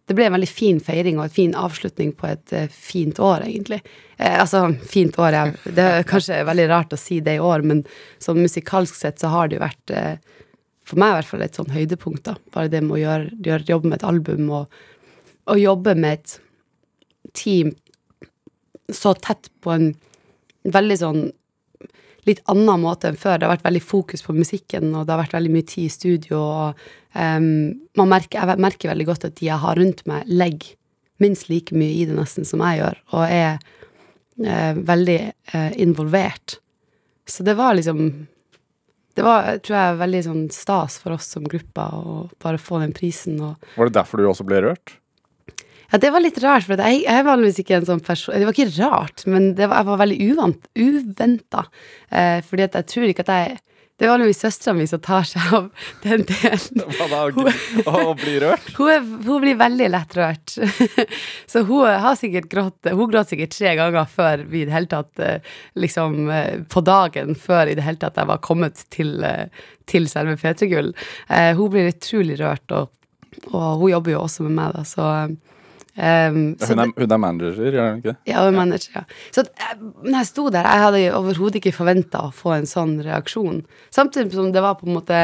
det 0.10 0.18
ble 0.18 0.26
en 0.28 0.34
veldig 0.36 0.50
fin 0.50 0.80
feiring 0.84 1.20
og 1.20 1.28
en 1.28 1.32
fin 1.32 1.54
avslutning 1.56 2.10
på 2.18 2.28
et 2.28 2.54
eh, 2.58 2.72
fint 2.74 3.20
år, 3.24 3.46
egentlig. 3.46 3.80
Eh, 4.18 4.34
altså, 4.42 4.66
fint 4.92 5.16
år 5.22 5.38
ja. 5.38 5.44
Det 5.64 5.86
er 5.86 6.08
kanskje 6.10 6.42
veldig 6.50 6.66
rart 6.68 6.96
å 6.96 7.00
si 7.00 7.22
det 7.24 7.38
i 7.38 7.44
år, 7.44 7.64
men 7.64 7.86
sånn 8.20 8.42
musikalsk 8.42 8.98
sett 8.98 9.22
så 9.22 9.32
har 9.32 9.48
det 9.48 9.60
jo 9.60 9.64
vært 9.64 9.94
eh, 9.96 10.41
for 10.88 11.02
meg 11.02 11.12
i 11.12 11.18
hvert 11.20 11.30
fall 11.30 11.44
et 11.46 11.58
sånn 11.58 11.74
høydepunkt, 11.74 12.24
da. 12.28 12.36
Bare 12.54 12.72
det 12.72 12.82
med 12.86 12.98
å 12.98 13.02
gjøre, 13.02 13.36
gjøre 13.46 13.70
jobbe 13.70 13.92
med 13.92 14.00
et 14.00 14.08
album 14.08 14.50
og, 14.58 14.80
og 15.52 15.62
jobbe 15.62 15.96
med 15.98 16.20
et 16.20 16.38
team 17.38 17.76
så 18.92 19.14
tett 19.16 19.48
på 19.64 19.72
en 19.72 19.92
veldig 20.68 20.98
sånn 21.00 21.22
litt 22.28 22.42
annen 22.52 22.82
måte 22.84 23.10
enn 23.10 23.18
før. 23.18 23.40
Det 23.40 23.48
har 23.48 23.56
vært 23.56 23.66
veldig 23.66 23.84
fokus 23.84 24.26
på 24.26 24.36
musikken, 24.36 24.92
og 24.94 25.06
det 25.06 25.16
har 25.16 25.22
vært 25.24 25.38
veldig 25.38 25.54
mye 25.54 25.68
tid 25.70 25.88
i 25.88 25.94
studio. 25.94 26.42
og 26.42 26.84
um, 27.16 27.48
man 27.98 28.12
merker, 28.12 28.40
Jeg 28.40 28.62
merker 28.62 28.92
veldig 28.92 29.08
godt 29.10 29.26
at 29.26 29.38
de 29.40 29.48
jeg 29.48 29.58
har 29.64 29.80
rundt 29.80 30.06
meg, 30.06 30.28
legger 30.28 30.76
minst 31.22 31.50
like 31.50 31.74
mye 31.78 32.02
i 32.02 32.06
det 32.10 32.18
nesten 32.18 32.46
som 32.46 32.62
jeg 32.66 32.82
gjør, 32.82 33.00
og 33.14 33.24
er 33.30 33.58
uh, 34.42 34.74
veldig 34.78 35.20
uh, 35.54 35.72
involvert. 35.82 36.60
Så 37.26 37.46
det 37.46 37.58
var 37.58 37.78
liksom 37.78 38.28
Det 39.18 39.26
var, 39.26 39.58
tror 39.66 39.78
jeg, 39.78 40.00
veldig 40.00 40.24
sånn 40.28 40.44
stas 40.56 40.98
for 41.02 41.18
oss 41.18 41.28
som 41.34 41.48
gruppe 41.48 41.84
å 41.84 42.16
bare 42.42 42.62
få 42.62 42.80
den 42.84 42.94
prisen. 42.96 43.40
Var 43.76 43.90
det 43.90 43.98
derfor 44.00 44.22
du 44.22 44.30
også 44.32 44.48
ble 44.48 44.64
rørt? 44.64 44.98
ja, 45.92 46.00
det 46.00 46.12
var 46.14 46.24
litt 46.24 46.40
rart, 46.40 46.64
for 46.68 46.80
jeg, 46.80 47.02
jeg 47.04 47.20
er 47.20 47.26
vanligvis 47.28 47.60
ikke 47.64 47.82
en 47.82 47.88
sånn 47.90 48.04
person 48.04 48.36
Det 48.38 48.48
var 48.48 48.56
ikke 48.56 48.78
rart, 48.78 49.26
men 49.28 49.52
det 49.58 49.68
var, 49.68 49.82
jeg 49.82 49.90
var 49.90 50.00
veldig 50.00 50.20
uvant, 50.30 50.70
uventa. 50.80 51.66
Eh, 52.08 52.40
fordi 52.48 52.68
jeg 52.68 52.88
tror 52.94 53.10
ikke 53.10 53.26
at 53.28 53.34
jeg 53.36 53.58
Det 54.02 54.08
er 54.08 54.16
vanligvis 54.16 54.40
søstera 54.42 54.74
mi 54.74 54.88
som 54.90 54.98
tar 55.06 55.28
seg 55.30 55.52
av 55.54 55.68
den 56.02 56.24
delen. 56.26 56.80
Da? 57.12 57.92
Å 57.92 58.14
bli 58.18 58.34
rørt? 58.42 58.72
Hun, 58.74 59.12
hun 59.28 59.44
blir 59.44 59.60
veldig 59.60 59.90
lett 59.94 60.16
rørt. 60.18 60.56
Så 61.52 61.62
hun 61.68 61.86
har 61.86 62.18
sikkert 62.18 62.48
grått 62.50 62.90
Hun 62.90 63.12
gråt 63.12 63.30
sikkert 63.30 63.54
tre 63.54 63.76
ganger 63.78 64.10
før 64.10 64.42
vi 64.50 64.64
i 64.64 64.66
det 64.66 64.74
hele 64.74 64.90
tatt 64.90 65.22
eh, 65.22 65.54
Liksom 65.78 66.18
eh, 66.34 66.64
på 66.72 66.82
dagen 66.88 67.38
før 67.38 67.70
i 67.70 67.78
det 67.78 67.86
hele 67.86 68.02
tatt 68.02 68.18
jeg 68.18 68.30
var 68.32 68.42
kommet 68.42 68.82
til, 68.94 69.14
eh, 69.28 69.70
til 69.86 70.10
selve 70.10 70.34
P3 70.40 70.72
Gull. 70.72 70.92
Hun 71.30 71.72
blir 71.74 71.92
utrolig 71.92 72.40
rørt, 72.42 72.74
og, 72.74 72.90
og 73.52 73.84
hun 73.84 73.94
jobber 73.94 74.16
jo 74.16 74.26
også 74.26 74.48
med 74.48 74.58
meg, 74.58 74.76
da, 74.78 74.86
så 74.88 75.08
Um, 75.92 76.56
hun, 76.56 76.80
er, 76.80 76.92
hun 76.96 77.12
er 77.12 77.20
manager, 77.20 77.66
gjør 77.68 77.90
hun 77.90 77.98
ikke 78.00 78.14
det? 78.14 78.20
ja, 78.30 78.40
hun 78.40 78.54
er 78.54 78.56
manager, 78.56 78.94
ja. 78.96 79.02
Så 79.36 79.44
eh, 79.44 79.80
når 80.06 80.22
jeg 80.22 80.28
sto 80.30 80.46
der, 80.48 80.68
jeg 80.70 80.84
hadde 80.86 81.02
overhodet 81.18 81.60
ikke 81.60 81.74
forventa 81.76 82.22
å 82.30 82.36
få 82.36 82.54
en 82.56 82.70
sånn 82.70 82.94
reaksjon. 83.04 83.58
Samtidig 83.92 84.32
som 84.38 84.54
det 84.56 84.64
var 84.64 84.78
på 84.80 84.88
en 84.88 84.96
måte 84.96 85.18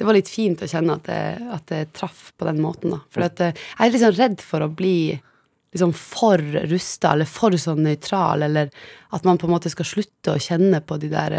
Det 0.00 0.06
var 0.08 0.16
litt 0.16 0.30
fint 0.32 0.62
å 0.64 0.68
kjenne 0.70 0.94
at 0.96 1.04
det, 1.04 1.24
at 1.52 1.66
det 1.68 1.80
traff 1.92 2.30
på 2.40 2.46
den 2.48 2.62
måten, 2.64 2.94
da. 2.94 3.02
For 3.12 3.26
at, 3.26 3.42
eh, 3.44 3.58
jeg 3.76 3.92
er 3.92 4.00
sånn 4.00 4.16
redd 4.16 4.40
for 4.40 4.64
å 4.64 4.70
bli 4.72 5.20
liksom 5.74 5.92
for 5.92 6.40
rusta, 6.70 7.12
eller 7.12 7.28
for 7.28 7.54
sånn 7.60 7.84
nøytral, 7.84 8.46
eller 8.48 8.72
at 9.12 9.28
man 9.28 9.36
på 9.38 9.46
en 9.46 9.52
måte 9.52 9.70
skal 9.70 9.86
slutte 9.86 10.32
å 10.32 10.40
kjenne 10.40 10.80
på 10.80 10.96
de 11.02 11.10
der 11.12 11.36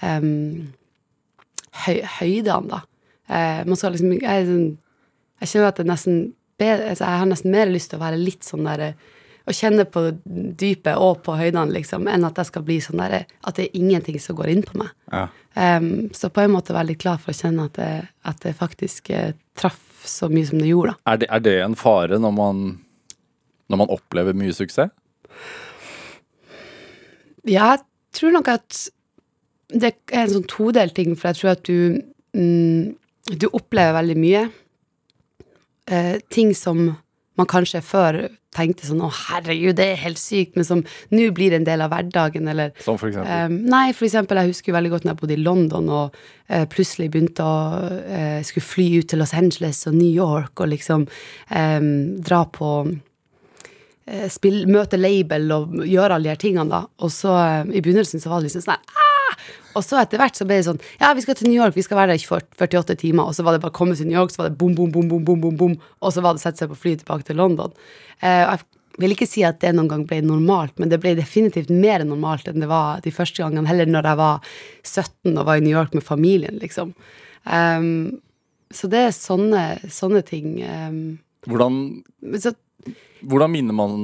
um, 0.00 0.70
høy, 1.82 1.98
høydene, 2.20 2.70
da. 2.70 2.80
Uh, 3.24 3.60
man 3.66 3.76
skal 3.80 3.96
liksom 3.96 4.14
jeg, 4.14 4.46
sånn, 4.48 4.64
jeg 5.42 5.50
kjenner 5.50 5.70
at 5.72 5.82
det 5.82 5.88
nesten 5.90 6.22
bedre, 6.60 6.92
altså 6.92 7.06
jeg 7.06 7.22
har 7.22 7.30
nesten 7.30 7.54
mer 7.54 7.70
lyst 7.70 7.92
til 7.92 8.00
å 8.00 8.04
være 8.04 8.20
litt 8.20 8.46
sånn 8.46 8.66
der 8.68 8.94
Å 9.44 9.52
kjenne 9.52 9.84
på 9.84 10.06
dypet 10.24 10.96
og 10.96 11.18
på 11.26 11.34
høydene, 11.36 11.74
liksom, 11.74 12.06
enn 12.08 12.24
at 12.24 12.38
jeg 12.40 12.48
skal 12.48 12.62
bli 12.64 12.78
sånn 12.80 13.02
der 13.02 13.26
At 13.44 13.58
det 13.58 13.66
er 13.66 13.80
ingenting 13.80 14.16
som 14.22 14.38
går 14.38 14.52
inn 14.54 14.62
på 14.64 14.78
meg. 14.80 14.94
Ja. 15.12 15.26
Um, 15.54 16.08
så 16.16 16.30
på 16.32 16.40
en 16.40 16.54
måte 16.54 16.74
litt 16.82 17.02
glad 17.02 17.20
for 17.20 17.34
å 17.34 17.36
kjenne 17.36 17.66
at 17.68 17.76
det, 17.76 17.90
at 18.24 18.40
det 18.42 18.54
faktisk 18.58 19.10
eh, 19.10 19.36
traff 19.54 19.82
så 20.08 20.28
mye 20.32 20.48
som 20.48 20.58
det 20.60 20.70
gjorde. 20.70 20.96
Er, 21.06 21.20
det, 21.20 21.28
er 21.30 21.44
det 21.44 21.54
en 21.64 21.76
fare 21.78 22.18
når 22.20 22.34
man, 22.36 22.64
når 23.68 23.80
man 23.84 23.92
opplever 23.94 24.36
mye 24.36 24.56
suksess? 24.56 24.92
Ja, 27.44 27.74
jeg 27.76 27.84
tror 28.16 28.34
nok 28.34 28.50
at 28.52 28.80
det 29.74 29.94
er 30.12 30.24
en 30.24 30.34
sånn 30.38 30.48
todelt 30.48 30.94
ting, 30.96 31.14
for 31.18 31.30
jeg 31.30 31.40
tror 31.40 31.54
at 31.54 31.64
du 31.66 32.00
mm, 32.36 32.94
Du 33.40 33.46
opplever 33.56 33.96
veldig 33.96 34.16
mye. 34.20 34.42
Eh, 35.90 36.18
ting 36.30 36.54
som 36.56 36.94
man 37.36 37.48
kanskje 37.50 37.82
før 37.82 38.18
tenkte 38.54 38.86
sånn 38.86 39.02
'Å, 39.02 39.10
herregud, 39.10 39.76
det 39.76 39.86
er 39.90 40.02
helt 40.04 40.20
sykt', 40.20 40.54
men 40.56 40.64
som 40.64 40.84
nå 41.10 41.30
blir 41.34 41.52
en 41.52 41.64
del 41.64 41.82
av 41.82 41.90
hverdagen, 41.90 42.48
eller 42.48 42.72
Som 42.80 42.96
for 42.96 43.08
eksempel? 43.08 43.46
Um, 43.46 43.66
nei, 43.66 43.92
for 43.92 44.06
eksempel, 44.06 44.38
jeg 44.38 44.52
husker 44.52 44.70
jo 44.70 44.78
veldig 44.78 44.90
godt 44.90 45.04
når 45.04 45.12
jeg 45.14 45.20
bodde 45.20 45.34
i 45.34 45.42
London 45.42 45.88
og 45.90 46.14
eh, 46.48 46.64
plutselig 46.64 47.10
begynte 47.10 47.42
å 47.42 47.56
eh, 48.06 48.42
skulle 48.42 48.62
fly 48.62 49.00
ut 49.00 49.08
til 49.08 49.18
Los 49.18 49.34
Angeles 49.34 49.86
og 49.86 49.94
New 49.94 50.12
York 50.12 50.60
og 50.60 50.70
liksom 50.70 51.08
em, 51.50 52.22
dra 52.22 52.44
på 52.46 52.70
eh, 54.06 54.28
spill, 54.28 54.66
møte 54.70 54.96
label 54.96 55.50
og 55.50 55.74
gjøre 55.82 56.14
alle 56.14 56.30
de 56.30 56.34
her 56.36 56.36
tingene, 56.40 56.70
da. 56.70 56.86
Og 57.02 57.10
så 57.10 57.34
i 57.66 57.82
begynnelsen 57.82 58.22
så 58.22 58.30
var 58.30 58.40
det 58.40 58.52
liksom 58.52 58.68
sånn 58.68 58.78
ah! 58.78 59.34
Og 59.74 59.84
så 59.84 59.98
etter 60.00 60.20
hvert 60.20 60.38
så 60.38 60.46
ble 60.48 60.60
det 60.60 60.68
sånn 60.68 60.80
Ja, 61.00 61.12
vi 61.16 61.24
skal 61.24 61.38
til 61.38 61.50
New 61.50 61.58
York, 61.58 61.76
vi 61.76 61.84
skal 61.86 61.98
være 62.00 62.14
der 62.14 62.22
i 62.22 62.28
48 62.28 62.96
timer. 63.00 63.28
Og 63.28 63.36
så 63.36 63.46
var 63.46 63.56
det 63.56 63.62
bare 63.64 63.74
å 63.74 63.78
komme 63.78 63.96
til 63.98 64.08
New 64.08 64.18
York, 64.18 64.34
så 64.34 64.42
var 64.42 64.52
det 64.52 64.58
bom, 64.60 64.74
bom, 64.76 64.92
bom, 64.94 65.08
bom, 65.10 65.24
bom, 65.26 65.40
bom, 65.42 65.58
bom. 65.60 65.76
Og 66.00 66.14
så 66.14 66.24
var 66.24 66.34
det 66.34 66.42
å 66.42 66.46
sette 66.46 66.64
seg 66.64 66.72
på 66.72 66.80
flyet 66.86 67.04
tilbake 67.04 67.28
til 67.28 67.40
London. 67.40 67.74
Uh, 68.22 68.54
jeg 68.54 68.62
vil 69.02 69.16
ikke 69.16 69.28
si 69.28 69.42
at 69.46 69.58
det 69.62 69.72
noen 69.74 69.90
gang 69.90 70.04
ble 70.06 70.20
normalt, 70.22 70.76
men 70.78 70.92
det 70.92 71.00
ble 71.02 71.16
definitivt 71.18 71.72
mer 71.74 72.04
normalt 72.06 72.46
enn 72.50 72.62
det 72.62 72.70
var 72.70 73.02
de 73.02 73.12
første 73.14 73.42
gangene, 73.42 73.66
heller 73.66 73.90
når 73.90 74.10
jeg 74.10 74.20
var 74.20 74.52
17 74.86 75.32
og 75.34 75.46
var 75.48 75.58
i 75.58 75.64
New 75.64 75.74
York 75.74 75.96
med 75.96 76.06
familien, 76.06 76.60
liksom. 76.62 76.94
Um, 77.44 78.20
så 78.74 78.88
det 78.90 79.02
er 79.08 79.16
sånne, 79.16 79.64
sånne 79.92 80.22
ting. 80.26 80.56
Um, 80.62 81.02
Hvordan, 81.44 81.74
så, 82.40 82.54
hvordan 83.20 83.52
minner 83.52 83.76
man 83.76 83.98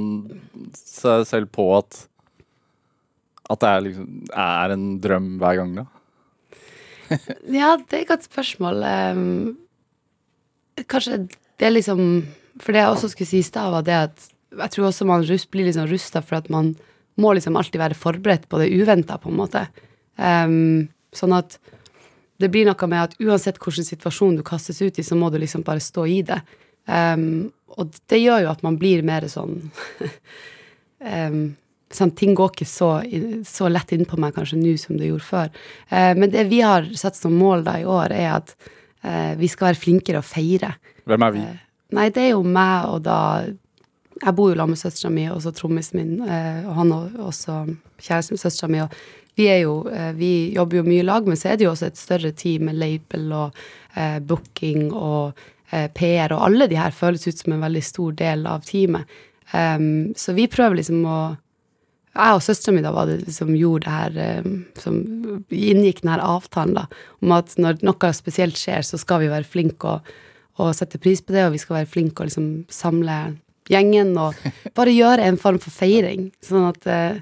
seg 0.77 1.25
selv 1.25 1.49
på 1.55 1.65
at 1.79 2.03
at 3.51 3.61
det 3.61 3.71
er, 3.71 3.83
liksom, 3.87 4.11
er 4.43 4.75
en 4.75 4.85
drøm 5.03 5.31
hver 5.41 5.59
gang, 5.59 5.73
da? 5.81 5.87
ja, 7.59 7.75
det 7.77 7.97
er 7.97 8.03
et 8.03 8.11
godt 8.11 8.27
spørsmål. 8.27 8.83
Um, 8.85 9.57
kanskje 10.89 11.25
det 11.59 11.67
er 11.67 11.73
liksom 11.75 11.99
For 12.61 12.73
det 12.73 12.81
jeg 12.81 12.93
også 12.93 13.09
skulle 13.11 13.29
si 13.29 13.41
i 13.41 13.47
stad, 13.47 13.71
var 13.73 13.83
det 13.85 13.97
at 13.97 14.29
jeg 14.51 14.73
tror 14.73 14.89
også 14.89 15.05
man 15.07 15.23
blir 15.23 15.67
liksom 15.67 15.87
rusta 15.87 16.21
for 16.21 16.41
at 16.41 16.49
man 16.51 16.73
må 17.21 17.31
liksom 17.33 17.55
alltid 17.55 17.79
være 17.79 17.95
forberedt 17.97 18.49
på 18.51 18.59
det 18.59 18.71
uventa, 18.71 19.17
på 19.17 19.31
en 19.31 19.37
måte. 19.39 19.61
Um, 20.19 20.89
sånn 21.15 21.35
at 21.35 21.55
det 22.41 22.49
blir 22.51 22.67
noe 22.67 22.89
med 22.89 23.05
at 23.05 23.15
uansett 23.21 23.59
hvilken 23.61 23.87
situasjon 23.87 24.39
du 24.39 24.43
kastes 24.43 24.81
ut 24.81 24.99
i, 24.99 25.05
så 25.05 25.15
må 25.15 25.29
du 25.31 25.39
liksom 25.39 25.63
bare 25.67 25.83
stå 25.83 26.05
i 26.09 26.19
det. 26.27 26.41
Um, 26.89 27.51
og 27.77 27.95
det 28.11 28.19
gjør 28.19 28.45
jo 28.45 28.51
at 28.51 28.63
man 28.65 28.77
blir 28.81 29.03
mer 29.07 29.27
sånn 29.31 29.59
um, 30.99 31.41
sånn, 31.95 32.13
Ting 32.17 32.35
går 32.37 32.53
ikke 32.53 32.67
så, 32.69 32.91
så 33.47 33.69
lett 33.71 33.93
innpå 33.95 34.19
meg 34.21 34.35
kanskje 34.35 34.59
nå 34.59 34.75
som 34.79 34.99
det 34.99 35.11
gjorde 35.11 35.27
før. 35.27 35.51
Eh, 35.89 36.11
men 36.17 36.31
det 36.33 36.47
vi 36.51 36.61
har 36.65 36.87
satt 36.97 37.19
som 37.19 37.35
mål 37.37 37.65
da 37.67 37.77
i 37.81 37.87
år, 37.87 38.13
er 38.15 38.29
at 38.37 38.55
eh, 39.03 39.33
vi 39.39 39.49
skal 39.51 39.71
være 39.71 39.81
flinkere 39.81 40.21
å 40.21 40.25
feire. 40.25 40.75
Hvem 41.09 41.27
er 41.27 41.35
vi? 41.35 41.45
Eh, 41.47 41.63
nei, 41.97 42.09
det 42.13 42.27
er 42.27 42.33
jo 42.35 42.45
meg 42.47 42.91
og 42.91 43.03
da 43.07 43.19
Jeg 44.21 44.35
bor 44.37 44.51
jo 44.51 44.53
sammen 44.53 44.75
med 44.75 44.77
søstera 44.77 45.09
mi 45.09 45.23
og 45.33 45.39
så 45.41 45.49
trommisen 45.49 45.97
min, 45.97 46.19
og 46.21 46.75
han 46.77 46.91
og 46.93 47.15
også 47.25 47.55
kjæresten 47.97 48.35
med 48.35 48.41
søstera 48.43 48.67
mi. 48.69 48.81
og 48.83 48.91
vi, 49.39 49.47
jo, 49.63 49.71
vi 50.13 50.29
jobber 50.53 50.77
jo 50.77 50.83
mye 50.85 51.01
i 51.01 51.07
lag, 51.07 51.25
men 51.25 51.39
så 51.39 51.49
er 51.49 51.57
det 51.57 51.65
jo 51.65 51.71
også 51.71 51.87
et 51.87 51.97
større 51.97 52.31
team 52.37 52.67
med 52.67 52.77
label 52.77 53.31
og 53.33 53.57
booking 54.29 54.91
og 54.93 55.41
PR, 55.71 56.35
og 56.35 56.43
alle 56.51 56.67
de 56.69 56.77
her 56.77 56.93
føles 56.93 57.25
ut 57.25 57.41
som 57.41 57.55
en 57.55 57.65
veldig 57.65 57.81
stor 57.87 58.13
del 58.19 58.45
av 58.45 58.61
teamet. 58.67 59.09
Um, 59.51 60.13
så 60.15 60.33
vi 60.33 60.47
prøver 60.47 60.79
liksom 60.79 61.01
å 61.07 61.19
Jeg 62.11 62.35
og 62.35 62.43
søstera 62.43 62.75
mi 62.75 62.81
var 62.83 63.07
det 63.07 63.31
som 63.31 63.53
gjorde 63.55 63.85
det 63.85 63.93
her 63.95 64.41
um, 64.43 64.55
Som 64.75 64.97
inngikk 65.47 66.01
den 66.03 66.11
her 66.11 66.23
avtalen, 66.25 66.75
da, 66.75 66.87
om 67.23 67.31
at 67.37 67.55
når 67.55 67.79
noe 67.87 68.11
spesielt 68.17 68.59
skjer, 68.59 68.83
så 68.83 68.99
skal 68.99 69.23
vi 69.23 69.31
være 69.31 69.47
flinke 69.47 69.95
og, 69.95 70.11
og 70.59 70.73
sette 70.75 70.99
pris 70.99 71.23
på 71.23 71.35
det, 71.35 71.45
og 71.47 71.55
vi 71.55 71.61
skal 71.63 71.79
være 71.79 71.91
flinke 71.93 72.23
og 72.23 72.31
liksom 72.31 72.49
samle 72.71 73.19
gjengen 73.71 74.11
og 74.19 74.35
bare 74.77 74.91
gjøre 74.91 75.23
en 75.29 75.39
form 75.39 75.61
for 75.63 75.71
feiring. 75.71 76.29
Sånn 76.43 76.67
at 76.67 76.89
uh, 76.91 77.21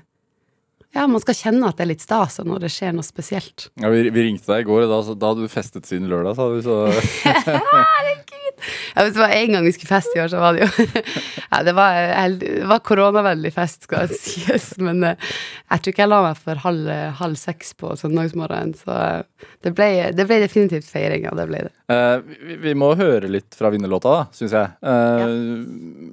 ja, 0.96 1.05
man 1.08 1.22
skal 1.22 1.38
kjenne 1.38 1.69
at 1.69 1.77
det 1.77 1.86
er 1.86 1.91
litt 1.91 2.01
stas 2.01 2.39
når 2.41 2.63
det 2.63 2.72
skjer 2.74 2.96
noe 2.98 3.05
spesielt. 3.05 3.67
Ja, 3.77 3.91
vi, 3.93 4.08
vi 4.10 4.25
ringte 4.25 4.50
deg 4.50 4.65
i 4.65 4.69
går, 4.69 4.88
da, 4.89 5.01
da 5.13 5.31
hadde 5.31 5.46
du 5.46 5.51
festet 5.51 5.86
siden 5.86 6.10
lørdag, 6.10 6.34
sa 6.39 6.48
du. 6.50 6.62
Så. 6.65 6.77
Herregud! 7.29 8.63
Ja, 8.96 9.03
hvis 9.05 9.13
det 9.15 9.22
var 9.22 9.36
én 9.38 9.53
gang 9.53 9.63
vi 9.63 9.74
skulle 9.75 9.91
feste 9.91 10.17
i 10.17 10.22
år, 10.24 10.31
så 10.34 10.41
var 10.41 10.58
det 10.58 10.65
jo 10.65 10.86
ja, 11.51 11.62
Det 11.63 11.74
var, 11.77 12.00
det 12.41 12.65
var 12.67 12.81
koronavennlig 12.84 13.53
fest, 13.55 13.86
skal 13.86 14.10
det 14.10 14.17
sies. 14.17 14.72
Men 14.81 15.05
uh, 15.05 15.29
jeg 15.69 15.84
tror 15.84 15.93
ikke 15.93 16.03
jeg 16.03 16.12
la 16.12 16.22
meg 16.25 16.41
for 16.41 16.63
halv, 16.65 16.89
halv 17.22 17.39
seks 17.39 17.75
på 17.79 17.93
søndagsmorgenen. 18.01 18.74
Så 18.81 18.89
uh, 18.89 19.50
det, 19.63 19.75
ble, 19.77 19.89
det, 20.17 20.25
ble, 20.25 20.41
definitivt 20.43 20.89
feiring, 20.89 21.29
ja. 21.29 21.36
Det 21.38 21.48
ble 21.51 21.63
det. 21.69 21.74
Uh, 21.89 22.17
vi, 22.25 22.60
vi, 22.65 22.75
må 22.77 22.91
høre 23.00 23.29
litt 23.31 23.55
fra 23.55 23.72
vinnerlåta, 23.74 24.15
da, 24.17 24.25
syns 24.36 24.58
jeg. 24.58 24.74
Ja. 24.81 25.29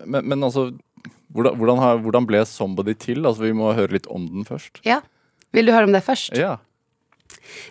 Men, 0.04 0.20
men, 0.22 0.44
altså 0.44 0.68
hvordan, 1.36 1.58
hvordan, 1.60 1.82
har, 1.82 1.98
hvordan, 2.04 2.28
ble 2.28 2.44
'Somebody' 2.44 2.96
til? 2.98 3.26
Altså, 3.26 3.46
Vi 3.46 3.52
må 3.56 3.72
høre 3.76 3.92
litt 3.96 4.08
om 4.12 4.26
den 4.28 4.46
først. 4.48 4.80
Ja. 4.84 5.00
Vil 5.52 5.68
du 5.68 5.72
høre 5.72 5.88
om 5.88 5.92
det 5.94 6.04
først? 6.04 6.36
Ja. 6.36 6.56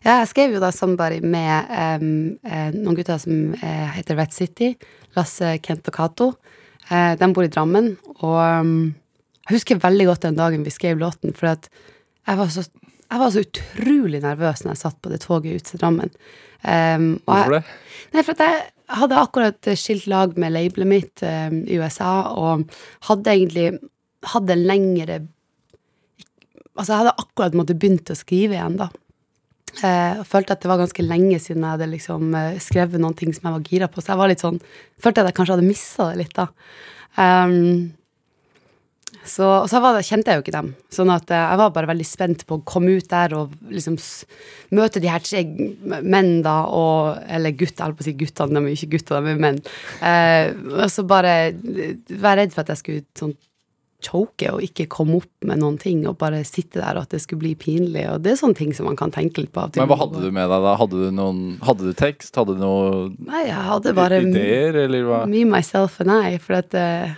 Ja, 0.06 0.20
jeg 0.22 0.28
skrev 0.32 0.54
jo 0.54 0.62
da 0.64 0.72
'Somebody' 0.72 1.24
med 1.26 1.72
um, 2.02 2.38
noen 2.76 2.96
gutter 2.96 3.18
som 3.22 3.54
eh, 3.56 3.90
heter 3.98 4.18
Red 4.20 4.34
City. 4.34 4.76
Lasse, 5.16 5.58
Kent 5.64 5.88
og 5.88 5.96
Cato. 5.96 6.34
Eh, 6.92 7.16
de 7.18 7.34
bor 7.34 7.46
i 7.46 7.52
Drammen. 7.52 7.98
Og 8.22 8.40
um, 8.62 8.94
jeg 9.48 9.58
husker 9.58 9.82
veldig 9.82 10.08
godt 10.12 10.28
den 10.28 10.40
dagen 10.40 10.66
vi 10.66 10.74
skrev 10.74 11.00
låten, 11.02 11.34
for 11.34 11.54
at 11.54 11.70
jeg 12.26 12.38
var 12.38 12.50
så, 12.50 12.66
jeg 13.12 13.22
var 13.22 13.34
så 13.34 13.44
utrolig 13.46 14.22
nervøs 14.24 14.64
når 14.66 14.74
jeg 14.74 14.82
satt 14.82 15.02
på 15.02 15.12
det 15.12 15.22
toget 15.22 15.60
ut 15.60 15.70
til 15.70 15.82
Drammen. 15.82 16.14
Um, 16.66 17.20
Hvorfor 17.26 17.60
det? 17.60 17.64
Nei, 18.14 18.24
for 18.24 18.34
at 18.34 18.46
jeg 18.46 18.64
hadde 18.92 19.20
akkurat 19.20 19.72
skilt 19.80 20.08
lag 20.12 20.36
med 20.40 20.54
labelet 20.54 20.90
mitt 20.90 21.24
um, 21.26 21.62
i 21.66 21.80
USA, 21.82 22.12
og 22.36 22.68
hadde 23.10 23.34
egentlig 23.34 23.70
hadde 24.34 24.60
lengre 24.60 25.24
Altså, 26.76 26.92
jeg 26.92 27.06
hadde 27.06 27.20
akkurat 27.22 27.54
måttet 27.56 27.78
begynt 27.80 28.10
å 28.12 28.18
skrive 28.20 28.58
igjen, 28.58 28.74
da. 28.76 28.90
Jeg 29.80 30.18
og 30.20 30.26
følte 30.28 30.58
at 30.58 30.64
det 30.64 30.68
var 30.68 30.82
ganske 30.82 31.06
lenge 31.06 31.38
siden 31.40 31.64
jeg 31.64 31.72
hadde 31.78 31.88
liksom 31.88 32.36
uh, 32.36 32.58
skrevet 32.60 33.00
noen 33.00 33.16
ting 33.16 33.32
som 33.32 33.48
jeg 33.48 33.56
var 33.56 33.70
gira 33.70 33.88
på, 33.92 34.04
så 34.04 34.12
jeg 34.12 34.20
var 34.20 34.32
litt 34.32 34.44
sånn 34.44 34.60
Følte 35.00 35.24
at 35.24 35.30
jeg 35.30 35.38
kanskje 35.38 35.56
hadde 35.56 35.70
mista 35.70 36.10
det 36.10 36.20
litt, 36.20 36.36
da. 36.36 36.50
Um, 37.16 37.94
så, 39.26 39.48
og 39.64 39.70
så 39.72 39.82
det, 39.82 40.06
kjente 40.06 40.32
jeg 40.32 40.40
jo 40.40 40.44
ikke 40.46 40.56
dem. 40.56 40.70
Sånn 40.94 41.12
at 41.14 41.32
eh, 41.34 41.42
jeg 41.42 41.62
var 41.62 41.74
bare 41.76 41.90
veldig 41.90 42.08
spent 42.08 42.46
på 42.48 42.60
å 42.60 42.66
komme 42.68 42.98
ut 43.00 43.10
der 43.10 43.34
og 43.38 43.56
liksom 43.74 43.98
møte 44.78 45.02
de 45.02 45.10
her 45.12 45.24
tre 45.26 45.42
menn, 45.46 46.38
da, 46.46 46.62
og 46.70 47.24
Eller 47.26 47.56
gutter, 47.58 47.80
jeg 47.80 47.88
holdt 47.88 48.00
på 48.00 48.06
å 48.06 48.10
si 48.10 48.16
guttene, 48.20 48.54
de 48.54 48.62
er 48.62 48.72
jo 48.72 48.80
ikke 48.80 48.94
gutter, 48.96 49.26
de 49.26 49.34
er 49.34 49.44
menn. 49.48 49.60
Eh, 50.06 50.54
og 50.78 50.88
så 50.94 51.06
bare 51.10 51.36
være 51.56 52.40
redd 52.44 52.56
for 52.56 52.66
at 52.66 52.74
jeg 52.74 52.84
skulle 52.84 53.06
sånn 53.18 53.36
choke 54.06 54.50
og 54.54 54.64
ikke 54.66 54.88
komme 54.92 55.20
opp 55.22 55.48
med 55.48 55.62
noen 55.62 55.78
ting, 55.82 56.04
og 56.10 56.18
bare 56.22 56.44
sitte 56.48 56.82
der 56.82 57.00
og 57.00 57.08
at 57.08 57.16
det 57.16 57.22
skulle 57.24 57.42
bli 57.42 57.54
pinlig. 57.60 58.06
Og 58.12 58.24
det 58.24 58.34
er 58.34 58.40
sånne 58.42 58.58
ting 58.58 58.74
som 58.76 58.90
man 58.90 59.00
kan 59.00 59.14
tenke 59.14 59.42
litt 59.44 59.54
på. 59.56 59.66
Men 59.80 59.90
hva 59.90 60.00
hadde 60.04 60.22
du 60.22 60.30
med 60.30 60.50
deg 60.52 60.66
da? 60.68 60.76
Hadde 60.82 61.02
du, 61.02 61.10
noen, 61.16 61.44
hadde 61.66 61.90
du 61.90 61.98
tekst? 61.98 62.36
Hadde 62.38 62.58
du 62.58 62.62
noen 62.62 63.16
Nei, 63.26 63.48
jeg 63.50 63.62
hadde 63.72 63.96
bare 63.98 64.22
ideer, 64.26 64.82
eller 64.86 65.08
hva? 65.08 65.22
Me, 65.30 65.46
myself 65.50 66.00
and 66.04 66.14
I. 66.14 66.38
For 66.42 66.60
at 66.60 66.76
uh, 66.78 67.16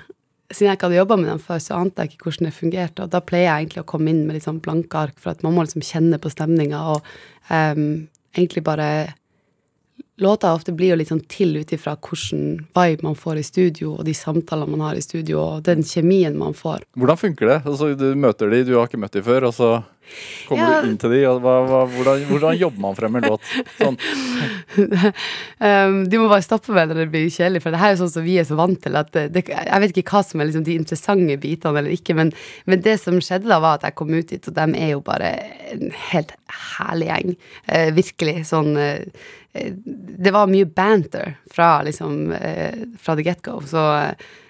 siden 0.52 0.70
jeg 0.70 0.78
ikke 0.78 0.88
hadde 0.88 1.00
jobba 1.02 1.18
med 1.20 1.30
dem 1.32 1.40
før, 1.44 1.60
så 1.64 1.78
ante 1.78 2.04
jeg 2.04 2.14
ikke 2.14 2.30
hvordan 2.30 2.48
det 2.48 2.56
fungerte. 2.56 3.04
Og 3.06 3.12
da 3.12 3.22
pleier 3.24 3.50
jeg 3.50 3.66
egentlig 3.66 3.84
å 3.84 3.90
komme 3.92 4.12
inn 4.14 4.24
med 4.28 4.38
litt 4.38 4.48
sånn 4.48 4.62
blanke 4.64 5.02
ark, 5.02 5.18
for 5.20 5.34
at 5.34 5.44
man 5.44 5.56
må 5.56 5.66
liksom 5.66 5.84
kjenne 5.84 6.20
på 6.24 6.32
stemninga 6.32 6.84
og 6.94 7.10
um, 7.52 8.08
egentlig 8.38 8.64
bare 8.68 8.90
Låta 10.20 10.54
ofte 10.54 10.74
blir 10.74 10.96
jo 10.96 10.96
litt 10.98 11.12
sånn 11.12 11.22
til 11.30 11.60
ut 11.60 11.72
ifra 11.76 11.92
hvilken 11.94 12.64
vibe 12.74 13.06
man 13.06 13.18
får 13.18 13.38
i 13.38 13.44
studio, 13.46 13.92
og 14.00 14.08
de 14.08 14.16
samtalene 14.18 14.74
man 14.74 14.88
har 14.88 14.98
i 14.98 15.04
studio, 15.06 15.44
og 15.44 15.68
den 15.68 15.84
kjemien 15.86 16.34
man 16.40 16.58
får. 16.58 16.88
Hvordan 16.98 17.20
funker 17.22 17.52
det? 17.52 17.58
Altså, 17.70 17.92
du 17.94 18.08
møter 18.18 18.50
de, 18.50 18.64
du 18.66 18.74
har 18.80 18.90
ikke 18.90 18.98
møtt 19.04 19.14
de 19.14 19.22
før, 19.22 19.46
og 19.52 19.54
så 19.54 19.70
kommer 20.48 20.64
ja. 20.64 20.80
du 20.82 20.90
inn 20.90 20.98
til 20.98 21.14
de, 21.14 21.20
og 21.30 21.44
hva, 21.44 21.54
hva, 21.68 21.84
hvordan, 21.92 22.26
hvordan, 22.32 22.58
jobber 22.58 22.82
man 22.88 22.98
frem 22.98 23.20
en 23.20 23.30
låt? 23.30 23.54
Sånn. 23.78 24.00
um, 25.68 26.02
du 26.10 26.18
må 26.24 26.26
bare 26.32 26.46
stoppe 26.48 26.74
med 26.74 26.90
når 26.90 27.04
det 27.04 27.08
blir 27.14 27.30
kjedelig, 27.30 27.62
for 27.68 27.76
det 27.76 27.84
her 27.84 27.94
er 27.94 27.98
jo 27.98 28.02
sånn 28.02 28.14
som 28.18 28.26
vi 28.26 28.42
er 28.42 28.50
så 28.50 28.58
vant 28.58 28.82
til 28.82 28.98
at 28.98 29.14
det, 29.14 29.44
Jeg 29.54 29.84
vet 29.84 30.02
ikke 30.02 30.18
hva 30.18 30.26
som 30.26 30.42
er 30.42 30.50
liksom 30.50 30.66
de 30.66 30.82
interessante 30.82 31.40
bitene 31.46 31.84
eller 31.84 31.94
ikke, 31.94 32.18
men, 32.18 32.34
men, 32.66 32.82
det 32.82 32.98
som 33.04 33.22
skjedde 33.22 33.54
da, 33.54 33.62
var 33.62 33.78
at 33.78 33.86
jeg 33.92 34.02
kom 34.02 34.18
ut 34.18 34.34
dit, 34.34 34.50
og 34.50 34.58
de 34.58 34.82
er 34.82 34.96
jo 34.96 35.04
bare 35.06 35.36
en 35.76 35.92
helt 36.10 36.34
herlig 36.78 37.12
gjeng. 37.12 37.36
Uh, 37.70 37.90
virkelig 38.02 38.40
sånn 38.50 38.74
uh, 38.80 39.28
det 40.18 40.34
var 40.34 40.50
mye 40.52 40.66
banter 40.66 41.38
fra, 41.52 41.82
liksom, 41.86 42.32
eh, 42.32 42.84
fra 43.00 43.16
the 43.16 43.26
get-go. 43.26 43.60
Så, 43.66 43.84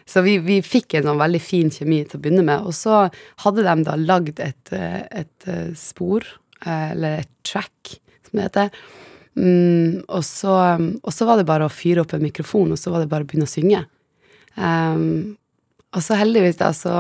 så 0.06 0.24
vi, 0.26 0.38
vi, 0.44 0.62
fikk 0.64 0.98
en 0.98 1.10
sånn 1.10 1.22
veldig 1.22 1.42
fin 1.44 1.72
kjemi 1.74 2.04
til 2.06 2.20
å 2.20 2.24
begynne 2.24 2.46
med. 2.48 2.68
Og 2.68 2.76
så 2.76 3.08
hadde 3.44 3.66
de 3.66 3.76
da 3.88 3.98
lagd 4.00 4.42
et, 4.44 4.74
eh, 4.76 5.02
et 5.24 5.50
eh, 5.50 5.74
spor, 5.78 6.28
eller 6.66 7.22
et 7.22 7.34
track, 7.46 7.98
som 8.28 8.40
det 8.40 8.48
heter. 8.48 8.72
Mm, 9.38 10.06
og, 10.08 10.24
så, 10.26 10.54
og, 11.04 11.12
så, 11.14 11.28
var 11.30 11.38
det 11.38 11.46
bare 11.50 11.68
å 11.68 11.74
fyre 11.74 12.02
opp 12.02 12.16
en 12.18 12.26
mikrofon, 12.26 12.72
og 12.74 12.80
så 12.82 12.94
var 12.94 13.04
det 13.04 13.12
bare 13.12 13.28
å 13.28 13.30
begynne 13.30 13.46
å 13.46 13.52
synge. 13.52 13.84
Um, 14.58 15.36
og 15.94 16.02
så 16.02 16.18
heldigvis, 16.18 16.58
da, 16.58 16.72
så 16.74 16.96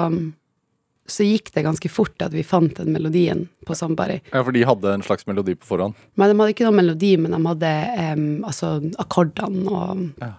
så 1.07 1.23
gikk 1.23 1.53
det 1.55 1.63
ganske 1.63 1.89
fort 1.89 2.21
at 2.23 2.33
vi 2.35 2.43
fant 2.43 2.75
den 2.77 2.91
melodien 2.91 3.45
på 3.65 3.75
Somebody. 3.75 4.19
Ja, 4.33 4.41
For 4.43 4.51
de 4.55 4.65
hadde 4.67 4.93
en 4.93 5.05
slags 5.05 5.27
melodi 5.27 5.55
på 5.55 5.69
forhånd? 5.69 5.95
Men 6.19 6.31
De 6.31 6.35
hadde 6.39 6.55
ikke 6.55 6.67
noen 6.67 6.81
melodi, 6.81 7.13
men 7.21 7.35
de 7.35 7.39
hadde 7.45 7.71
um, 8.17 8.27
altså 8.47 8.73
akkordene 8.99 9.71
og 9.71 10.01
ja. 10.19 10.33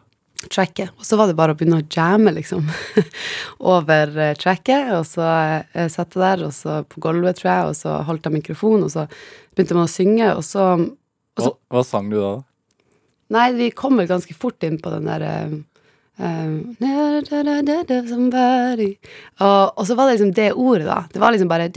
tracket. 0.52 0.92
Og 1.00 1.08
så 1.08 1.16
var 1.20 1.30
det 1.30 1.38
bare 1.38 1.56
å 1.56 1.58
begynne 1.58 1.80
å 1.80 1.86
jamme, 1.88 2.34
liksom, 2.36 2.68
over 3.74 4.12
uh, 4.18 4.34
tracket. 4.40 4.92
Og 4.98 5.06
så 5.08 5.24
uh, 5.24 5.86
satt 5.88 6.18
jeg 6.18 6.24
der, 6.24 6.44
og 6.50 6.52
så 6.56 6.82
på 6.84 7.00
gulvet, 7.06 7.40
tror 7.40 7.52
jeg, 7.52 7.72
og 7.72 7.80
så 7.80 7.96
holdt 8.10 8.28
jeg 8.28 8.36
mikrofonen, 8.36 8.84
og 8.90 8.92
så 8.92 9.08
begynte 9.56 9.78
man 9.78 9.88
å 9.88 9.94
synge, 9.94 10.34
og 10.34 10.44
så, 10.44 10.68
og 10.76 11.40
så 11.40 11.48
hva, 11.48 11.56
hva, 11.78 11.86
sang 11.86 12.12
du 12.12 12.20
da? 12.20 12.36
Nei, 13.32 13.48
vi 13.56 13.72
kom 13.76 13.96
vel 14.00 14.08
ganske 14.08 14.36
fort 14.36 14.64
inn 14.64 14.76
på 14.80 14.92
den 14.92 15.08
der 15.08 15.24
uh, 15.24 15.58
Um, 16.18 16.74
og, 19.38 19.78
og, 19.78 19.84
så 19.86 19.94
var 19.94 20.08
det 20.08 20.16
liksom 20.16 20.32
det 20.34 20.48
ordet, 20.52 20.86
da. 20.88 21.04
Det 21.12 21.20
var 21.22 21.30
liksom 21.30 21.48
bare 21.48 21.68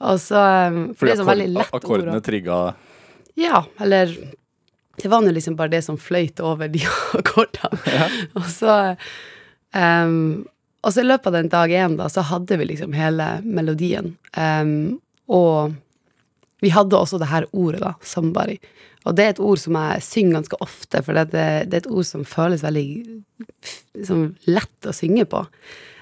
Og 0.00 0.20
så 0.22 0.44
um, 0.70 0.78
Fordi 0.96 1.18
sånn 1.20 1.28
akkord, 1.60 1.82
akkordene 1.82 2.22
trigga 2.24 2.62
Ja, 3.36 3.60
eller 3.76 4.16
Det 4.96 5.10
var 5.12 5.20
nå 5.20 5.34
liksom 5.36 5.58
bare 5.58 5.74
det 5.76 5.82
som 5.84 6.00
fløyt 6.00 6.40
over 6.40 6.72
de 6.72 6.80
akkordene. 7.20 7.82
Ja. 7.92 8.08
og 8.40 8.48
så 8.48 8.96
um, 9.76 10.46
og 10.84 10.92
så 10.92 11.00
i 11.00 11.08
løpet 11.08 11.28
av 11.28 11.36
den 11.38 11.48
dag 11.52 11.70
én, 11.72 11.96
da, 11.96 12.08
så 12.12 12.20
hadde 12.28 12.56
vi 12.60 12.64
liksom 12.68 12.92
hele 12.92 13.40
melodien. 13.40 14.10
Og 15.32 15.72
vi 16.60 16.72
hadde 16.72 16.98
også 16.98 17.16
det 17.20 17.30
her 17.30 17.46
ordet, 17.52 17.80
da, 17.80 17.94
'somebody'. 18.04 18.60
Og 19.04 19.16
det 19.16 19.24
er 19.24 19.34
et 19.34 19.42
ord 19.42 19.60
som 19.60 19.76
jeg 19.76 20.04
synger 20.06 20.38
ganske 20.38 20.58
ofte, 20.64 21.00
for 21.04 21.16
det, 21.16 21.26
det 21.34 21.76
er 21.76 21.82
et 21.82 21.90
ord 21.92 22.06
som 22.08 22.24
føles 22.28 22.64
veldig 22.64 22.86
liksom, 24.00 24.30
lett 24.48 24.88
å 24.88 24.94
synge 24.96 25.26
på. 25.28 25.42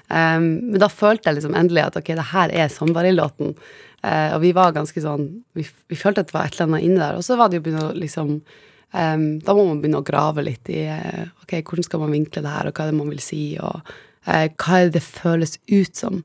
Um, 0.07 0.45
men 0.71 0.79
da 0.81 0.89
følte 0.91 1.29
jeg 1.29 1.39
liksom 1.39 1.55
endelig 1.57 1.87
at 1.87 1.97
ok, 1.99 2.13
det 2.15 2.29
her 2.31 2.53
er 2.53 2.71
Somebody-låten. 2.71 3.55
Uh, 4.03 4.35
og 4.35 4.39
vi 4.43 4.51
var 4.55 4.75
ganske 4.75 4.99
sånn 4.99 5.29
vi, 5.55 5.63
vi, 5.63 5.95
følte 5.95 6.25
at 6.25 6.29
det 6.29 6.35
var 6.35 6.47
et 6.47 6.57
eller 6.57 6.69
annet 6.69 6.87
inni 6.87 7.01
der. 7.01 7.19
Og 7.19 7.27
så 7.27 7.37
var 7.39 7.49
det 7.49 7.59
jo 7.59 7.65
begynne 7.65 7.89
å 7.89 7.97
liksom 7.97 8.33
um, 8.37 9.27
Da 9.43 9.55
må 9.55 9.67
man 9.69 9.83
begynne 9.83 10.03
å 10.03 10.07
grave 10.07 10.43
litt 10.45 10.71
i 10.71 10.85
uh, 10.91 11.27
ok, 11.43 11.59
hvordan 11.59 11.87
skal 11.87 12.03
man 12.03 12.15
vinkle 12.15 12.43
det 12.45 12.55
her, 12.55 12.69
og 12.69 12.75
hva 12.75 12.87
er 12.87 12.93
det 12.93 12.99
man 12.99 13.11
vil 13.11 13.23
si, 13.23 13.43
og 13.63 13.79
uh, 13.83 14.47
hva 14.47 14.79
er 14.79 14.87
det 14.87 14.97
det 14.99 15.05
føles 15.07 15.57
ut 15.71 15.99
som. 15.99 16.23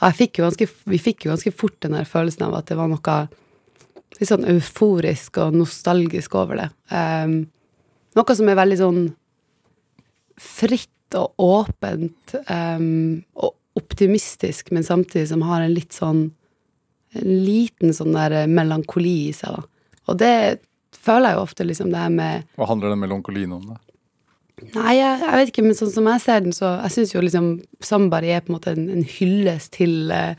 Og 0.00 0.16
fikk 0.16 0.42
ganske, 0.42 0.70
vi 0.90 1.02
fikk 1.02 1.26
jo 1.26 1.34
ganske 1.34 1.54
fort 1.54 1.78
den 1.84 1.98
der 1.98 2.08
følelsen 2.08 2.46
av 2.46 2.58
at 2.60 2.70
det 2.70 2.78
var 2.78 2.90
noe 2.90 3.20
litt 4.20 4.30
sånn 4.30 4.46
euforisk 4.52 5.40
og 5.40 5.56
nostalgisk 5.56 6.36
over 6.38 6.60
det. 6.60 6.68
Um, 6.92 7.40
noe 8.18 8.36
som 8.36 8.50
er 8.50 8.58
veldig 8.58 8.78
sånn 8.80 9.00
fritt 10.40 11.16
og 11.18 11.42
åpent 11.42 12.36
um, 12.46 13.20
og 13.34 13.56
optimistisk, 13.80 14.70
men 14.74 14.86
samtidig 14.86 15.30
som 15.30 15.44
har 15.48 15.64
en 15.64 15.74
litt 15.74 15.96
sånn 15.96 16.28
En 17.10 17.26
liten 17.42 17.90
sånn 17.90 18.14
der 18.14 18.46
melankoli 18.46 19.16
i 19.26 19.30
seg, 19.34 19.56
da. 19.56 19.96
Og 20.12 20.18
det 20.20 20.60
føler 20.94 21.32
jeg 21.32 21.38
jo 21.40 21.40
ofte, 21.42 21.64
liksom, 21.66 21.88
det 21.90 21.98
her 21.98 22.12
med 22.14 22.44
Hva 22.54 22.68
handler 22.70 22.92
den 22.92 23.00
melankolien 23.02 23.54
om, 23.56 23.64
da? 23.72 23.80
Nei, 24.76 24.92
jeg, 24.94 25.16
jeg, 25.24 25.32
vet 25.40 25.50
ikke, 25.50 25.64
men 25.64 25.74
sånn 25.74 25.90
som 25.90 26.06
jeg 26.06 26.22
ser 26.22 26.44
den, 26.44 26.54
så 26.54 26.74
Jeg 26.84 26.94
syns 26.94 27.14
jo 27.16 27.24
liksom 27.24 27.48
Sambari 27.82 28.30
er 28.30 28.44
på 28.44 28.52
en 28.52 28.58
måte 28.60 28.74
en, 28.76 28.86
en 28.92 29.02
hyllest 29.16 29.72
til 29.78 30.12
uh, 30.14 30.38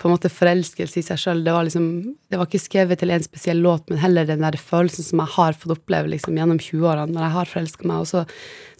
på 0.00 0.08
en 0.08 0.14
måte 0.14 0.30
forelskelse 0.32 0.96
i 0.96 1.04
seg 1.04 1.20
sjøl. 1.20 1.42
Det, 1.44 1.52
liksom, 1.66 1.86
det 2.32 2.38
var 2.40 2.48
ikke 2.48 2.62
skrevet 2.62 3.02
til 3.02 3.12
en 3.12 3.24
spesiell 3.24 3.60
låt, 3.60 3.90
men 3.90 4.00
heller 4.00 4.28
den 4.28 4.44
der 4.46 4.56
følelsen 4.56 5.04
som 5.04 5.20
jeg 5.20 5.34
har 5.34 5.58
fått 5.60 5.74
oppleve 5.76 6.08
liksom, 6.14 6.38
gjennom 6.40 6.60
20-årene, 6.62 7.12
når 7.12 7.26
jeg 7.26 7.34
har 7.34 7.50
forelska 7.50 7.88
meg. 7.90 8.04
Og 8.06 8.08
så 8.08 8.22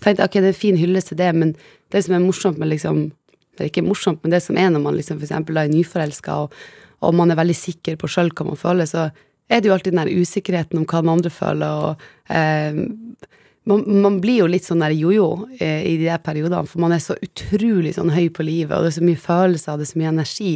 tenkte 0.01 0.25
jeg 0.25 0.31
ok, 0.31 0.39
det 0.39 0.49
er 0.49 0.55
en 0.55 0.63
fin 0.63 0.81
hyllest 0.81 1.13
til 1.13 1.21
det, 1.21 1.31
men 1.37 1.53
det 1.93 2.05
som 2.07 2.17
er 2.17 2.25
morsomt 2.25 2.61
med 2.61 2.73
liksom 2.73 3.09
Det 3.59 3.67
er 3.67 3.69
ikke 3.75 3.83
morsomt, 3.85 4.23
men 4.23 4.33
det 4.33 4.39
som 4.41 4.57
er 4.57 4.71
når 4.73 4.81
man 4.81 4.95
liksom 4.97 5.19
for 5.19 5.27
eksempel 5.27 5.59
er 5.61 5.69
nyforelska, 5.69 6.37
og, 6.47 6.55
og, 7.05 7.11
man 7.19 7.29
er 7.29 7.37
veldig 7.37 7.57
sikker 7.59 7.99
på 8.01 8.09
sjøl 8.09 8.31
hva 8.33 8.47
man 8.47 8.57
føler, 8.57 8.89
så 8.89 9.11
er 9.51 9.61
det 9.61 9.69
jo 9.69 9.75
alltid 9.75 9.93
den 9.93 10.01
der 10.01 10.23
usikkerheten 10.23 10.81
om 10.81 10.87
hva 10.89 11.03
den 11.03 11.11
andre 11.13 11.33
føler, 11.35 11.83
og 11.91 12.33
eh, 12.33 12.79
man, 13.71 13.85
man, 14.03 14.19
blir 14.23 14.43
jo 14.43 14.49
litt 14.51 14.67
sånn 14.67 14.83
der 14.83 14.95
jojo 14.97 15.47
eh, 15.59 15.85
i 15.87 15.95
de 16.01 16.09
der 16.09 16.21
periodene, 16.25 16.67
for 16.69 16.83
man 16.83 16.95
er 16.97 17.03
så 17.03 17.17
utrolig 17.23 17.95
sånn 17.97 18.13
høy 18.15 18.29
på 18.35 18.47
livet, 18.47 18.75
og 18.77 18.85
det 18.85 18.93
er 18.93 18.99
så 18.99 19.07
mye 19.07 19.21
følelser, 19.21 19.73
og 19.73 19.81
det 19.81 19.87
er 19.87 19.93
så 19.93 20.03
mye 20.03 20.13
energi, 20.13 20.53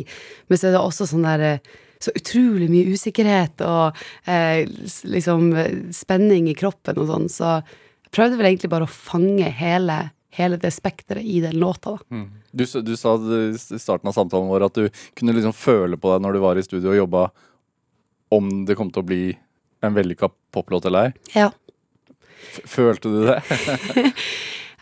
men 0.49 0.61
så 0.61 0.69
er 0.69 0.77
det 0.77 0.83
også 0.83 1.09
sånn 1.11 1.27
der 1.27 1.47
eh, 1.49 1.73
så 2.05 2.13
utrolig 2.19 2.69
mye 2.69 2.93
usikkerhet 2.93 3.63
og 3.65 4.01
eh, 4.29 4.67
liksom 5.09 5.47
spenning 5.95 6.51
i 6.51 6.57
kroppen 6.59 7.01
og 7.01 7.09
sånn, 7.09 7.31
så 7.33 7.55
jeg 7.63 8.13
prøvde 8.15 8.39
vel 8.41 8.51
egentlig 8.51 8.73
bare 8.75 8.89
å 8.89 8.93
fange 8.93 9.49
hele, 9.59 9.99
hele 10.35 10.59
det 10.61 10.75
spekteret 10.75 11.25
i 11.25 11.41
den 11.45 11.57
låta, 11.63 11.97
da. 11.97 12.05
Mm. 12.13 12.29
Du, 12.55 12.63
du, 12.87 12.93
sa 12.95 13.17
i 13.19 13.81
starten 13.83 14.07
av 14.07 14.15
samtalen 14.15 14.47
vår 14.47 14.69
at 14.69 14.77
du 14.79 15.01
kunne 15.19 15.35
liksom 15.35 15.57
føle 15.59 15.99
på 15.99 16.13
deg 16.13 16.23
når 16.23 16.37
du 16.37 16.43
var 16.45 16.59
i 16.61 16.63
studio 16.63 16.93
og 16.93 17.01
jobba, 17.01 17.25
om 18.35 18.53
det 18.69 18.77
kom 18.79 18.93
til 18.95 19.03
å 19.03 19.09
bli 19.09 19.25
en 19.85 19.97
vellykka 19.97 20.31
poplåt 20.55 20.87
eller 20.87 21.09
ei. 21.09 21.17
Ja. 21.35 21.49
Følte 22.69 23.11
du 23.13 23.25
det? 23.27 23.41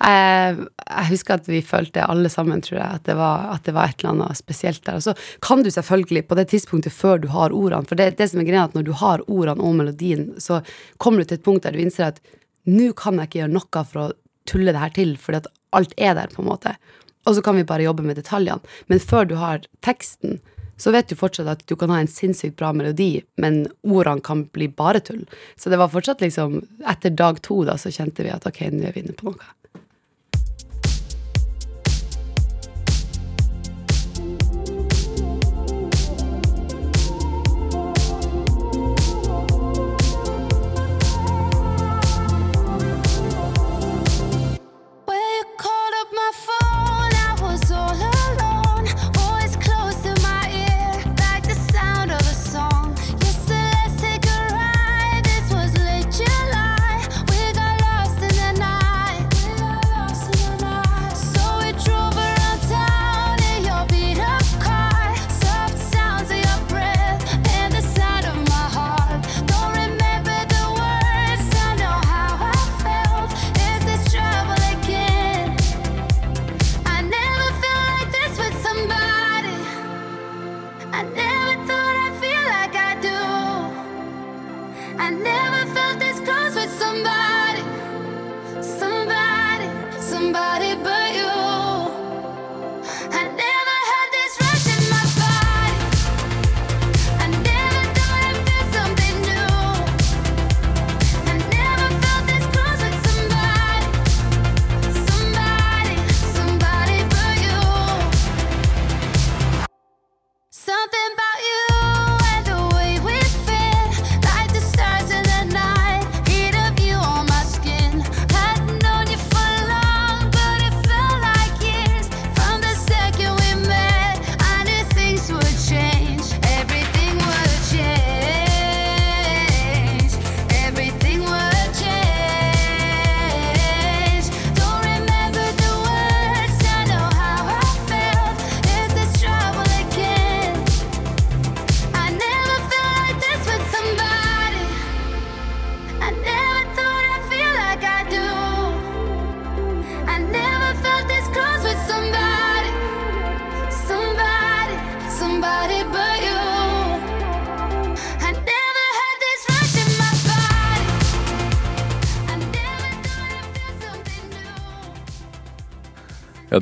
jeg 0.02 1.06
husker 1.12 1.36
at 1.36 1.48
vi 1.48 1.60
følte 1.62 2.04
alle 2.04 2.30
sammen, 2.32 2.62
tror 2.64 2.78
jeg, 2.78 3.00
at 3.00 3.04
det, 3.06 3.16
var, 3.18 3.52
at 3.54 3.66
det 3.68 3.74
var 3.76 3.90
et 3.90 4.00
eller 4.02 4.14
annet 4.16 4.40
spesielt 4.40 4.82
der. 4.86 4.98
Og 4.98 5.04
så 5.06 5.14
kan 5.44 5.62
du 5.62 5.70
selvfølgelig, 5.70 6.24
på 6.28 6.38
det 6.38 6.48
tidspunktet 6.50 6.96
før 6.96 7.22
du 7.22 7.28
har 7.34 7.54
ordene 7.54 7.88
For 7.88 7.98
det, 7.98 8.16
det 8.18 8.30
som 8.32 8.42
er 8.42 8.48
greia, 8.48 8.64
at 8.66 8.74
når 8.78 8.86
du 8.88 8.92
har 8.98 9.22
ordene 9.28 9.62
og 9.62 9.76
melodien, 9.78 10.32
så 10.42 10.62
kommer 10.98 11.22
du 11.22 11.30
til 11.30 11.40
et 11.40 11.46
punkt 11.46 11.66
der 11.66 11.76
du 11.76 11.82
innser 11.82 12.10
at 12.10 12.22
nå 12.66 12.92
kan 12.98 13.18
jeg 13.18 13.30
ikke 13.30 13.42
gjøre 13.42 13.56
noe 13.56 13.84
for 13.90 14.02
å 14.02 14.10
tulle 14.46 14.74
det 14.74 14.82
her 14.82 14.94
til, 14.94 15.16
fordi 15.18 15.42
at 15.42 15.50
alt 15.74 15.94
er 15.96 16.16
der, 16.18 16.30
på 16.34 16.42
en 16.42 16.50
måte. 16.50 16.74
Og 17.26 17.36
så 17.36 17.42
kan 17.44 17.56
vi 17.56 17.66
bare 17.66 17.86
jobbe 17.86 18.04
med 18.06 18.18
detaljene. 18.18 18.62
Men 18.90 19.02
før 19.02 19.28
du 19.28 19.36
har 19.38 19.62
teksten, 19.86 20.40
så 20.82 20.90
vet 20.90 21.08
du 21.08 21.14
fortsatt 21.18 21.46
at 21.46 21.62
du 21.70 21.76
kan 21.78 21.92
ha 21.94 22.00
en 22.02 22.10
sinnssykt 22.10 22.56
bra 22.58 22.72
melodi, 22.74 23.22
men 23.38 23.64
ordene 23.86 24.24
kan 24.26 24.46
bli 24.50 24.66
bare 24.66 25.02
tull. 25.06 25.22
Så 25.54 25.70
det 25.70 25.78
var 25.78 25.92
fortsatt 25.92 26.24
liksom 26.24 26.62
Etter 26.90 27.14
dag 27.14 27.38
to 27.46 27.60
da, 27.68 27.76
så 27.78 27.92
kjente 27.94 28.24
vi 28.26 28.32
at 28.34 28.46
ok, 28.48 28.64
nå 28.74 28.88
er 28.88 28.96
vi 28.96 29.04
inne 29.04 29.14
på 29.14 29.30
noe. 29.30 29.52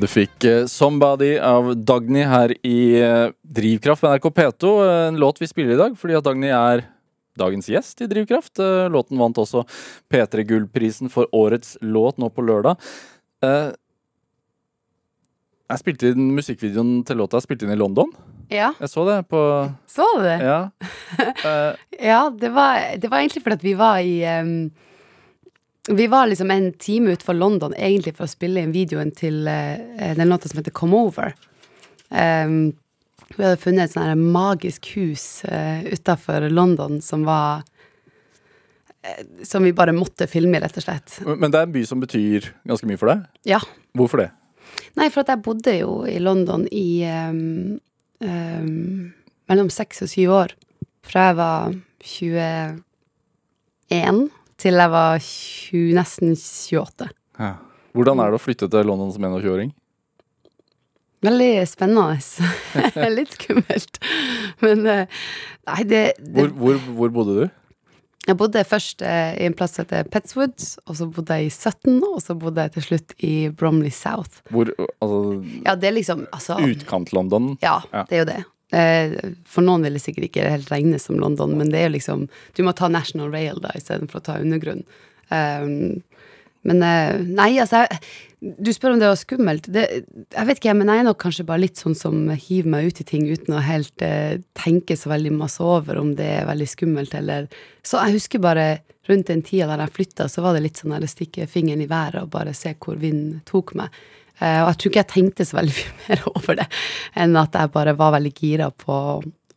Du 0.00 0.06
fikk 0.08 0.44
uh, 0.48 0.64
'Somebody' 0.68 1.36
av 1.44 1.72
Dagny 1.76 2.22
her 2.28 2.54
i 2.66 2.78
uh, 3.02 3.32
Drivkraft 3.42 4.02
på 4.02 4.08
NRK 4.10 4.30
P2. 4.38 4.72
Uh, 4.80 5.08
en 5.10 5.20
låt 5.20 5.40
vi 5.42 5.48
spiller 5.50 5.74
i 5.76 5.80
dag 5.80 5.98
fordi 5.98 6.16
at 6.18 6.24
Dagny 6.26 6.50
er 6.54 6.84
dagens 7.40 7.68
gjest 7.70 8.00
i 8.04 8.08
Drivkraft. 8.10 8.58
låten 8.92 9.16
vant 9.16 9.38
også 9.38 9.62
P3 10.12 10.42
Gullprisen 10.44 11.08
for 11.08 11.30
årets 11.32 11.78
låt 11.80 12.18
nå 12.20 12.28
på 12.28 12.42
lørdag. 12.44 12.76
Jeg 15.70 15.80
spilte 15.80 16.10
inn 16.10 16.34
musikkvideoen 16.36 16.98
til 17.06 17.16
låta 17.22 17.38
jeg 17.38 17.46
spilte 17.46 17.64
inn 17.64 17.72
i 17.72 17.78
London. 17.78 18.10
Ja, 18.50 18.72
Jeg 18.80 18.90
så 18.90 19.04
det 19.06 19.28
på 19.30 19.40
så 19.86 20.06
du 20.18 20.24
det? 20.26 20.38
Ja. 20.42 20.60
Eh, 21.46 21.74
Ja, 22.02 22.30
det 22.30 22.50
var, 22.54 22.96
det 22.98 23.08
var 23.10 23.18
egentlig 23.22 23.42
fordi 23.42 23.56
at 23.58 23.64
vi 23.64 23.74
var 23.78 23.98
i 24.02 24.20
em, 24.26 24.70
Vi 25.88 26.06
var 26.06 26.26
liksom 26.26 26.50
en 26.50 26.72
time 26.72 27.10
utenfor 27.10 27.34
London 27.34 27.74
egentlig 27.74 28.16
for 28.16 28.26
å 28.26 28.30
spille 28.30 28.60
inn 28.60 28.74
videoen 28.74 29.12
til 29.16 29.48
uh, 29.48 30.12
den 30.16 30.28
låta 30.28 30.50
som 30.50 30.60
heter 30.60 30.74
Come 30.76 30.98
Over. 31.06 31.34
Um, 32.10 32.72
vi 33.36 33.44
hadde 33.44 33.60
funnet 33.62 33.90
et 33.90 34.00
her 34.00 34.18
magisk 34.18 34.90
hus 34.96 35.44
uh, 35.48 35.80
utafor 35.86 36.48
London 36.50 36.98
som 37.04 37.24
var 37.24 37.62
uh, 37.62 39.22
Som 39.46 39.64
vi 39.64 39.72
bare 39.72 39.94
måtte 39.96 40.28
filme 40.28 40.58
i, 40.58 40.60
rett 40.60 40.76
og 40.76 40.84
slett. 40.84 41.20
men 41.24 41.50
det 41.50 41.60
er 41.60 41.68
en 41.68 41.78
by 41.78 41.84
som 41.88 42.02
betyr 42.02 42.50
ganske 42.68 42.90
mye 42.90 43.00
for 43.00 43.14
deg. 43.14 43.24
Ja. 43.48 43.62
Hvorfor 43.96 44.24
det? 44.24 44.30
Nei, 44.98 45.08
for 45.08 45.22
at 45.22 45.32
jeg 45.32 45.44
bodde 45.46 45.78
jo 45.78 46.02
i 46.06 46.18
London 46.20 46.66
i 46.74 47.02
um, 47.06 47.78
um, 48.20 49.08
mellom 49.50 49.70
seks 49.72 50.04
og 50.04 50.12
syv 50.12 50.34
år. 50.36 50.54
Fra 51.06 51.30
jeg 51.30 51.40
var 51.40 51.74
21 52.04 52.84
til 54.61 54.77
jeg 54.79 54.92
var 54.92 55.18
20, 55.25 55.92
nesten 55.96 56.35
28. 56.37 57.11
Ja. 57.40 57.55
Hvordan 57.96 58.20
er 58.23 58.31
det 58.31 58.38
å 58.38 58.42
flytte 58.44 58.68
til 58.70 58.87
London 58.87 59.11
som 59.14 59.25
21-åring? 59.27 59.73
Veldig 61.25 61.49
spennende. 61.68 62.20
Litt 63.18 63.35
skummelt. 63.37 63.99
Men 64.64 64.87
eh, 64.88 65.18
nei, 65.68 65.81
det, 65.88 66.05
det 66.20 66.46
Hvor, 66.46 66.55
hvor, 66.61 66.79
hvor 67.01 67.12
bodde 67.18 67.35
du? 67.42 67.57
Jeg 68.29 68.37
bodde 68.37 68.62
først 68.68 69.03
eh, 69.03 69.33
i 69.40 69.46
en 69.49 69.55
plass 69.57 69.75
som 69.77 69.85
heter 69.87 70.09
Petswood, 70.12 70.55
og 70.87 70.96
så 70.96 71.07
bodde 71.12 71.37
jeg 71.40 71.49
i 71.49 71.53
Sutton, 71.55 71.99
og 72.05 72.20
så 72.23 72.37
bodde 72.38 72.66
jeg 72.66 72.75
til 72.77 72.85
slutt 72.87 73.14
i 73.27 73.33
Bromley 73.49 73.92
South. 73.96 74.42
Hvor, 74.53 74.70
altså, 75.01 75.20
Ja, 75.64 75.75
det 75.81 75.88
er 75.90 75.96
liksom 75.96 76.27
altså, 76.31 76.59
Utkant-London? 76.61 77.55
Ja, 77.64 77.79
Ja. 77.92 78.05
det 78.09 78.16
er 78.18 78.23
jo 78.25 78.29
det. 78.31 78.40
Eh, 78.76 79.16
For 79.50 79.66
noen 79.66 79.83
vil 79.87 79.96
det 79.98 80.04
sikkert 80.04 80.28
ikke 80.28 80.50
helt 80.50 80.70
regnes 80.70 81.09
som 81.09 81.18
London, 81.18 81.56
men 81.59 81.72
det 81.72 81.80
er 81.80 81.88
jo 81.88 81.96
liksom 81.96 82.28
Du 82.56 82.62
må 82.66 82.74
ta 82.76 82.88
National 82.88 83.33
Rail 83.35 83.59
da 83.62 83.74
istedenfor 83.74 84.20
å 84.20 84.26
ta 84.28 84.38
undergrunn. 84.42 84.85
Um, 85.30 86.02
men 86.68 86.83
eh, 86.85 87.20
nei, 87.24 87.54
altså 87.62 87.85
jeg, 87.85 88.00
Du 88.40 88.70
spør 88.72 88.94
om 88.94 89.00
det 89.00 89.09
var 89.09 89.18
skummelt. 89.20 89.68
Det, 89.72 89.85
jeg 90.33 90.48
vet 90.48 90.61
ikke, 90.61 90.74
men 90.76 90.92
jeg 90.92 91.02
er 91.02 91.09
nok 91.09 91.20
kanskje 91.22 91.46
bare 91.48 91.64
litt 91.64 91.80
sånn 91.80 91.96
som 91.98 92.22
hiver 92.30 92.70
meg 92.72 92.90
ut 92.90 93.02
i 93.02 93.09
ting 93.09 93.26
uten 93.28 93.56
å 93.56 93.64
helt 93.64 94.04
eh, 94.04 94.38
tenke 94.59 94.96
så 94.96 95.12
veldig 95.12 95.35
masse 95.37 95.61
over 95.64 96.00
om 96.00 96.14
det 96.18 96.28
er 96.38 96.48
veldig 96.48 96.68
skummelt 96.70 97.16
eller 97.16 97.50
Så 97.83 98.00
jeg 98.00 98.18
husker 98.18 98.42
bare 98.44 98.68
rundt 99.11 99.28
den 99.28 99.42
tida 99.42 99.66
der 99.70 99.85
jeg 99.87 99.96
flytta, 99.96 100.28
så 100.28 100.44
var 100.44 100.54
det 100.54 100.64
litt 100.64 100.80
sånn 100.80 100.94
der 100.94 101.04
å 101.04 101.11
stikke 101.11 101.48
fingeren 101.50 101.83
i 101.83 101.90
været 101.90 102.22
og 102.22 102.33
bare 102.33 102.54
se 102.54 102.74
hvor 102.78 103.00
vinden 103.00 103.40
tok 103.48 103.74
meg. 103.78 103.90
Eh, 104.40 104.62
og 104.62 104.70
jeg 104.70 104.79
tror 104.81 104.90
ikke 104.90 105.03
jeg 105.03 105.12
tenkte 105.14 105.46
så 105.46 105.59
veldig 105.59 105.76
mye 105.85 106.09
mer 106.09 106.24
over 106.33 106.59
det 106.62 106.66
enn 107.20 107.37
at 107.40 107.61
jeg 107.61 107.74
bare 107.74 107.96
var 107.98 108.16
veldig 108.16 108.33
gira 108.37 108.70
på 108.72 108.96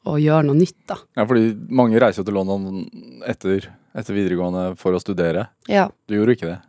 å 0.03 0.17
gjøre 0.19 0.49
noe 0.49 0.59
nytt, 0.59 0.81
da. 0.89 0.97
Ja, 1.15 1.23
fordi 1.29 1.53
mange 1.71 1.99
reiser 2.01 2.23
jo 2.23 2.27
til 2.27 2.35
London 2.35 2.83
etter, 3.29 3.69
etter 3.95 4.17
videregående 4.17 4.73
for 4.79 4.95
å 4.95 4.99
studere. 4.99 5.47
Ja. 5.71 5.87
Du 6.09 6.17
gjorde 6.17 6.35
ikke 6.35 6.49
det. 6.49 6.59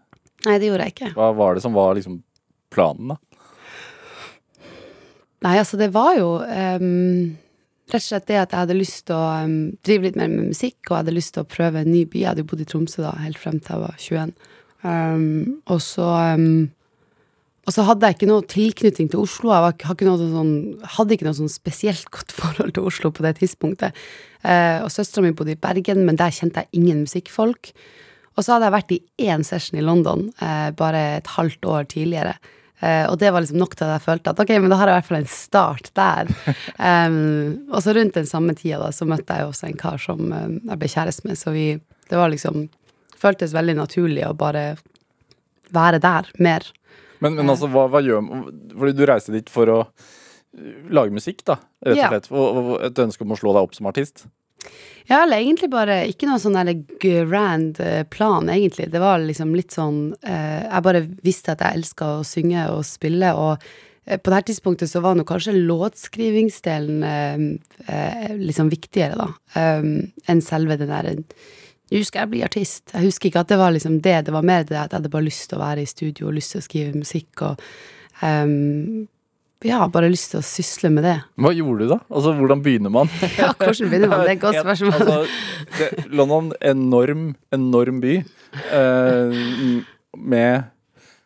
Nei, 0.45 0.59
det 0.61 0.69
gjorde 0.69 0.87
jeg 0.87 0.95
ikke. 0.95 1.15
Hva 1.17 1.33
var 1.35 1.57
det 1.57 1.65
som 1.65 1.75
var 1.75 1.97
liksom 1.99 2.21
planen, 2.75 3.15
da? 3.15 3.19
Nei, 5.45 5.57
altså, 5.59 5.77
det 5.81 5.91
var 5.93 6.15
jo 6.17 6.29
um, 6.41 7.35
rett 7.91 8.01
og 8.01 8.07
slett 8.07 8.29
det 8.31 8.39
at 8.41 8.55
jeg 8.55 8.63
hadde 8.63 8.77
lyst 8.79 9.03
til 9.11 9.19
å 9.19 9.25
um, 9.45 9.57
drive 9.85 10.07
litt 10.07 10.21
mer 10.21 10.31
med 10.33 10.53
musikk, 10.53 10.79
og 10.87 10.95
jeg 10.95 11.01
hadde 11.03 11.17
lyst 11.19 11.35
til 11.37 11.45
å 11.45 11.51
prøve 11.57 11.83
en 11.83 11.91
ny 11.91 12.05
by. 12.07 12.21
Jeg 12.23 12.31
hadde 12.31 12.45
jo 12.45 12.51
bodd 12.53 12.63
i 12.65 12.69
Tromsø 12.71 13.03
da, 13.05 13.17
helt 13.25 13.41
frem 13.41 13.59
til 13.59 13.75
jeg 13.75 13.83
var 13.83 13.99
21. 14.07 14.35
Um, 14.85 15.27
og 15.73 15.81
så 15.83 16.07
ehm, 16.21 16.49
og 17.65 17.73
så 17.73 17.85
hadde 17.89 18.09
jeg 18.09 18.19
ikke 18.19 18.29
noe 18.29 18.45
tilknytning 18.51 19.11
til 19.13 19.23
Oslo. 19.25 19.53
Jeg 19.55 19.65
var, 19.65 19.77
hadde, 19.89 20.05
ikke 20.05 20.31
sånn, 20.35 20.55
hadde 20.97 21.17
ikke 21.17 21.29
noe 21.29 21.39
sånn 21.41 21.53
spesielt 21.53 22.09
godt 22.13 22.35
forhold 22.41 22.75
til 22.77 22.89
Oslo 22.91 23.13
på 23.15 23.25
det 23.27 23.37
tidspunktet. 23.41 24.01
Eh, 24.45 24.81
og 24.85 24.93
søstera 24.93 25.25
mi 25.25 25.35
bodde 25.37 25.57
i 25.57 25.61
Bergen, 25.61 26.05
men 26.09 26.21
der 26.21 26.35
kjente 26.35 26.65
jeg 26.65 26.83
ingen 26.83 27.05
musikkfolk. 27.07 27.73
Og 28.35 28.43
så 28.43 28.57
hadde 28.57 28.69
jeg 28.69 28.75
vært 28.75 28.93
i 28.97 29.01
én 29.31 29.47
session 29.47 29.79
i 29.79 29.87
London 29.87 30.29
eh, 30.43 30.69
bare 30.77 31.07
et 31.21 31.33
halvt 31.37 31.71
år 31.71 31.89
tidligere. 31.95 32.37
Eh, 32.85 33.07
og 33.09 33.19
det 33.21 33.31
var 33.33 33.45
liksom 33.45 33.61
nok 33.63 33.77
til 33.79 33.87
at 33.87 33.97
jeg 33.97 34.05
følte 34.09 34.33
at 34.35 34.41
ok, 34.43 34.53
men 34.59 34.73
da 34.73 34.79
har 34.81 34.91
jeg 34.91 34.97
i 34.97 34.99
hvert 34.99 35.11
fall 35.11 35.21
en 35.23 35.31
start 35.31 35.91
der. 35.97 36.33
um, 37.09 37.69
og 37.71 37.79
så 37.85 37.95
rundt 37.97 38.19
den 38.19 38.29
samme 38.29 38.57
tida 38.59 38.81
da, 38.83 38.91
så 38.93 39.07
møtte 39.09 39.39
jeg 39.39 39.49
også 39.49 39.69
en 39.71 39.79
kar 39.81 40.03
som 40.03 40.27
eh, 40.35 40.57
jeg 40.59 40.81
ble 40.83 40.91
kjæreste 40.97 41.29
med, 41.29 41.41
så 41.41 41.55
vi 41.55 41.69
Det 42.05 42.19
var 42.21 42.29
liksom 42.29 42.67
Føltes 43.17 43.55
veldig 43.57 43.79
naturlig 43.79 44.27
å 44.27 44.35
bare 44.37 44.75
være 45.73 45.97
der 46.03 46.27
mer. 46.45 46.67
Men, 47.21 47.37
men 47.39 47.51
altså, 47.51 47.69
hva, 47.71 47.87
hva 47.93 48.01
gjør 48.03 48.25
Fordi 48.75 48.95
du 48.97 49.05
reiste 49.07 49.35
dit 49.35 49.51
for 49.53 49.71
å 49.71 49.81
uh, 49.87 50.79
lage 50.95 51.15
musikk, 51.15 51.45
da, 51.47 51.59
rett 51.87 52.01
og 52.01 52.15
slett. 52.15 52.33
Og, 52.33 52.63
og 52.63 52.73
et 52.87 53.05
ønske 53.07 53.27
om 53.27 53.37
å 53.37 53.39
slå 53.39 53.55
deg 53.55 53.69
opp 53.69 53.77
som 53.77 53.91
artist. 53.91 54.27
Ja, 55.05 55.23
eller 55.23 55.43
egentlig 55.43 55.69
bare 55.73 55.99
ikke 56.09 56.29
noe 56.29 56.41
sånn 56.41 56.57
grand 57.01 57.81
eh, 57.85 58.05
plan, 58.09 58.49
egentlig. 58.49 58.89
Det 58.93 59.03
var 59.03 59.21
liksom 59.21 59.53
litt 59.57 59.75
sånn 59.75 60.15
eh, 60.25 60.63
Jeg 60.65 60.85
bare 60.87 61.03
visste 61.27 61.53
at 61.53 61.65
jeg 61.65 61.81
elska 61.81 62.09
å 62.19 62.23
synge 62.25 62.65
og 62.73 62.81
spille, 62.89 63.35
og 63.37 63.67
eh, 64.07 64.17
på 64.17 64.33
det 64.33 64.39
her 64.39 64.47
tidspunktet 64.49 64.89
så 64.89 65.03
var 65.05 65.19
nå 65.19 65.27
kanskje 65.29 65.59
låtskrivingsdelen 65.59 67.05
eh, 67.05 68.33
liksom 68.41 68.73
viktigere, 68.73 69.21
da, 69.21 69.29
enn 69.61 70.41
selve 70.45 70.79
den 70.81 70.93
der 70.95 71.13
nå 71.95 72.05
skal 72.07 72.25
jeg 72.25 72.33
bli 72.35 72.45
artist. 72.47 72.85
Jeg 72.93 73.07
husker 73.07 73.31
ikke 73.31 73.45
at 73.45 73.51
det 73.53 73.59
var 73.61 73.75
liksom 73.75 74.01
det. 74.05 74.21
Det 74.27 74.35
var 74.35 74.47
mer 74.47 74.65
det 74.67 74.77
at 74.77 74.93
jeg 74.93 74.99
hadde 74.99 75.13
bare 75.13 75.29
lyst 75.29 75.49
til 75.51 75.59
å 75.59 75.65
være 75.65 75.85
i 75.85 75.91
studio 75.91 76.29
og 76.31 76.37
lyst 76.39 76.55
til 76.55 76.63
å 76.63 76.67
skrive 76.67 77.03
musikk 77.05 77.45
og 77.47 77.67
um, 78.23 79.07
Ja, 79.65 79.79
bare 79.89 80.11
lyst 80.13 80.35
til 80.35 80.43
å 80.43 80.45
sysle 80.45 80.91
med 80.93 81.07
det. 81.07 81.17
Hva 81.41 81.55
gjorde 81.57 81.87
du 81.87 81.93
da? 81.95 82.01
Altså, 82.11 82.35
Hvordan 82.37 82.65
begynner 82.67 82.93
man? 82.93 83.09
Ja, 83.41 83.55
hvordan 83.57 83.93
begynner 83.93 84.13
man? 84.13 84.27
Det 84.27 84.35
er 84.35 84.37
et 84.37 84.45
godt 84.45 84.61
spørsmål. 84.61 84.95
Altså, 84.99 85.25
det, 85.79 86.07
London, 86.13 86.53
enorm, 86.61 87.27
enorm 87.55 88.03
by. 88.05 88.19
Eh, 88.75 89.43
med 90.15 90.71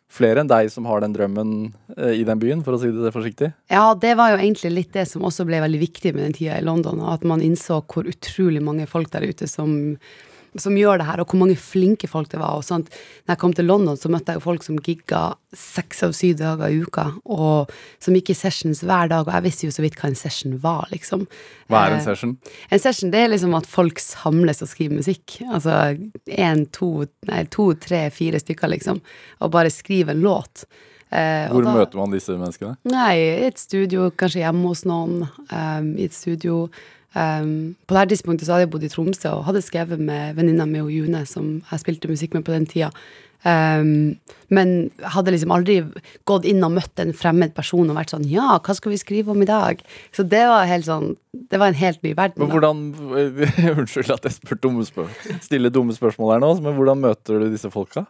flere 0.09 0.41
enn 0.41 0.49
deg 0.49 0.71
som 0.73 0.87
har 0.89 1.03
den 1.03 1.13
drømmen 1.13 1.51
eh, 1.97 2.15
i 2.19 2.23
den 2.27 2.41
byen, 2.41 2.63
for 2.65 2.75
å 2.75 2.79
si 2.81 2.89
det 2.93 3.13
forsiktig. 3.13 3.51
Ja, 3.71 3.91
det 3.93 4.15
var 4.19 4.33
jo 4.33 4.39
egentlig 4.39 4.71
litt 4.73 4.95
det 4.95 5.05
som 5.09 5.25
også 5.27 5.45
ble 5.47 5.61
veldig 5.61 5.81
viktig 5.83 6.15
med 6.15 6.25
den 6.25 6.37
tida 6.37 6.57
i 6.57 6.65
London, 6.65 7.03
at 7.11 7.25
man 7.27 7.43
innså 7.45 7.81
hvor 7.85 8.09
utrolig 8.09 8.63
mange 8.65 8.89
folk 8.89 9.11
der 9.13 9.27
ute 9.29 9.47
som, 9.49 9.99
som 10.57 10.73
gjør 10.75 10.97
det 10.97 11.05
her, 11.05 11.19
og 11.21 11.27
hvor 11.29 11.39
mange 11.39 11.55
flinke 11.57 12.07
folk 12.09 12.29
det 12.29 12.39
var. 12.39 12.55
og 12.57 12.63
sånt. 12.63 12.89
Når 13.27 13.35
jeg 13.35 13.37
kom 13.39 13.53
til 13.53 13.65
London, 13.65 13.95
så 13.97 14.09
møtte 14.09 14.33
jeg 14.33 14.39
jo 14.39 14.45
folk 14.47 14.63
som 14.63 14.77
gigga 14.77 15.35
seks 15.53 16.03
av 16.03 16.11
syv 16.13 16.37
dager 16.37 16.67
i 16.69 16.81
uka, 16.81 17.05
og 17.25 17.69
som 17.99 18.13
gikk 18.17 18.29
i 18.31 18.37
sessions 18.37 18.81
hver 18.81 19.09
dag, 19.09 19.27
og 19.27 19.33
jeg 19.33 19.43
visste 19.43 19.65
jo 19.67 19.71
så 19.71 19.81
vidt 19.85 19.95
hva 19.99 20.09
en 20.09 20.15
session 20.15 20.57
var, 20.63 20.87
liksom. 20.91 21.27
Hva 21.69 21.85
er 21.85 21.91
en 21.91 21.99
Eh, 21.99 22.03
session? 22.05 22.37
En 22.71 22.79
session 22.79 23.11
det 23.11 23.19
er 23.25 23.29
liksom 23.35 23.53
at 23.55 23.65
folk 23.69 23.99
samles 23.99 24.61
og 24.61 24.69
skriver 24.69 24.95
musikk. 24.97 25.41
Altså 25.51 25.97
én, 26.27 26.65
to, 26.71 27.05
nei, 27.27 27.43
to, 27.45 27.73
tre, 27.75 28.09
fire 28.09 28.39
stykker, 28.39 28.67
liksom. 28.69 29.01
Og 29.41 29.51
bare 29.51 29.69
skriver 29.69 30.11
en 30.15 30.21
låt. 30.21 30.65
Eh, 31.11 31.47
Hvor 31.49 31.63
da- 31.63 31.73
møter 31.73 31.95
man 31.97 32.11
disse 32.11 32.29
menneskene? 32.37 32.77
Nei, 32.85 33.15
i 33.17 33.45
et 33.47 33.57
studio, 33.57 34.11
kanskje 34.11 34.43
hjemme 34.45 34.67
hos 34.67 34.83
noen. 34.85 35.27
Um, 35.51 35.95
I 35.97 36.03
et 36.05 36.13
studio. 36.13 36.69
Um, 37.17 37.75
på 37.87 37.95
det 37.95 38.03
her 38.03 38.11
tidspunktet 38.11 38.45
så 38.45 38.53
hadde 38.53 38.67
jeg 38.67 38.73
bodd 38.75 38.85
i 38.85 38.91
Tromsø 38.91 39.31
og 39.33 39.47
hadde 39.47 39.63
skrevet 39.65 40.01
med 40.01 40.35
venninna 40.37 40.67
mi 40.69 40.81
og 40.83 40.91
June, 40.93 41.23
som 41.25 41.57
jeg 41.71 41.81
spilte 41.81 42.11
musikk 42.11 42.37
med 42.37 42.45
på 42.45 42.53
den 42.53 42.69
tida. 42.69 42.91
Um, 43.39 44.19
men 44.51 44.89
hadde 45.13 45.31
liksom 45.31 45.53
aldri 45.55 45.77
gått 46.27 46.43
inn 46.49 46.59
og 46.65 46.73
møtt 46.75 46.99
en 46.99 47.13
fremmed 47.15 47.53
person 47.55 47.87
og 47.87 47.95
vært 47.95 48.11
sånn 48.11 48.25
Ja, 48.27 48.57
hva 48.59 48.73
skal 48.75 48.91
vi 48.91 48.97
skrive 48.99 49.31
om 49.31 49.39
i 49.39 49.47
dag? 49.47 49.79
Så 50.11 50.25
det 50.27 50.41
var 50.51 50.67
helt 50.67 50.83
sånn 50.83 51.13
Det 51.31 51.55
var 51.55 51.71
en 51.71 51.79
helt 51.79 52.03
ny 52.03 52.11
verden. 52.17 52.43
Men 52.43 52.51
hvordan 52.51 52.81
Unnskyld 53.79 54.11
at 54.17 54.27
jeg 54.27 54.35
spør 54.41 54.59
dumme 54.65 54.83
spør 54.83 55.07
stiller 55.45 55.71
dumme 55.71 55.95
spørsmål 55.95 56.33
her 56.33 56.43
nå, 56.43 56.51
men 56.65 56.75
hvordan 56.75 56.99
møter 57.05 57.39
du 57.39 57.47
disse 57.53 57.71
folka? 57.71 58.03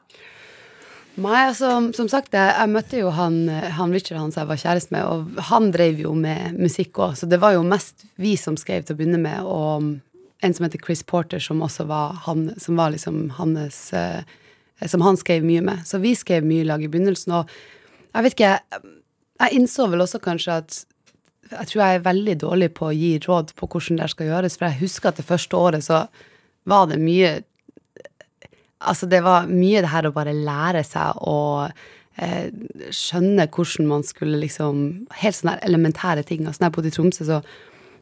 Nei, 1.20 1.40
altså, 1.50 1.72
som 1.96 2.08
sagt, 2.12 2.36
jeg, 2.38 2.52
jeg 2.54 2.72
møtte 2.72 3.00
jo 3.02 3.10
han, 3.12 3.42
han 3.50 3.92
Richard, 3.92 4.22
han 4.22 4.32
som 4.32 4.44
jeg 4.44 4.52
var 4.52 4.62
kjæreste 4.62 4.94
med, 4.96 5.08
og 5.08 5.42
han 5.50 5.72
drev 5.74 6.00
jo 6.04 6.14
med 6.16 6.60
musikk 6.60 7.02
òg, 7.02 7.18
så 7.20 7.28
det 7.28 7.42
var 7.42 7.58
jo 7.58 7.66
mest 7.68 8.06
vi 8.22 8.36
som 8.40 8.56
skrev 8.60 8.86
til 8.86 8.96
å 8.96 9.00
begynne 9.00 9.20
med, 9.20 9.42
og 9.44 9.90
en 10.40 10.54
som 10.56 10.64
heter 10.64 10.80
Chris 10.86 11.04
Porter, 11.04 11.42
som 11.44 11.64
også 11.66 11.84
var 11.90 12.22
han, 12.28 12.54
som 12.62 12.80
var 12.80 12.94
liksom 12.96 13.30
hans 13.40 13.90
eh, 13.94 14.22
Som 14.88 15.02
han 15.04 15.18
skrev 15.20 15.44
mye 15.44 15.60
med. 15.60 15.82
Så 15.84 15.98
vi 16.00 16.14
skrev 16.16 16.46
mye 16.48 16.64
lag 16.64 16.80
i 16.80 16.88
begynnelsen, 16.88 17.34
og 17.36 17.50
jeg 18.16 18.24
vet 18.24 18.36
ikke, 18.38 18.52
jeg, 18.54 18.94
jeg 19.42 19.58
innså 19.58 19.90
vel 19.92 20.06
også 20.06 20.22
kanskje 20.24 20.56
at 20.62 20.78
jeg 21.50 21.68
tror 21.68 21.82
jeg 21.82 21.98
er 21.98 22.06
veldig 22.06 22.36
dårlig 22.40 22.70
på 22.78 22.88
å 22.88 22.96
gi 22.96 23.18
råd 23.26 23.52
på 23.58 23.68
hvordan 23.68 24.00
det 24.00 24.08
skal 24.14 24.30
gjøres, 24.30 24.56
for 24.56 24.70
jeg 24.70 24.82
husker 24.86 25.10
at 25.10 25.20
det 25.20 25.28
første 25.28 25.60
året 25.60 25.84
så 25.84 26.04
var 26.70 26.88
det 26.88 27.02
mye 27.02 27.40
Altså, 28.80 29.10
det 29.12 29.24
var 29.26 29.50
mye 29.52 29.82
det 29.84 29.92
her 29.92 30.08
å 30.08 30.16
bare 30.16 30.36
lære 30.36 30.86
seg 30.88 31.18
å 31.28 31.40
eh, 31.68 32.52
skjønne 32.96 33.50
hvordan 33.52 33.90
man 33.90 34.06
skulle 34.08 34.40
liksom 34.40 34.86
Helt 35.20 35.40
sånne 35.40 35.58
elementære 35.68 36.24
ting. 36.28 36.46
Altså, 36.46 36.64
når 36.64 36.70
jeg 36.70 36.78
bodde 36.78 36.92
i 36.92 36.96
Tromsø, 36.96 37.28
så 37.28 37.42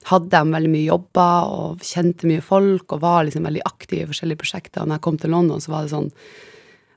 hadde 0.07 0.31
de 0.31 0.53
veldig 0.53 0.71
mye 0.71 0.87
jobber 0.87 1.53
og 1.53 1.81
kjente 1.83 2.29
mye 2.29 2.43
folk 2.45 2.93
og 2.95 3.01
var 3.03 3.25
liksom 3.27 3.47
veldig 3.47 3.63
aktive 3.67 4.05
i 4.05 4.11
forskjellige 4.11 4.43
prosjekter. 4.43 4.83
Og 4.83 4.91
når 4.91 4.99
jeg 4.99 5.05
kom 5.07 5.17
til 5.21 5.33
London, 5.33 5.63
så 5.63 5.73
var 5.73 5.87
det 5.87 5.95
sånn 5.95 6.11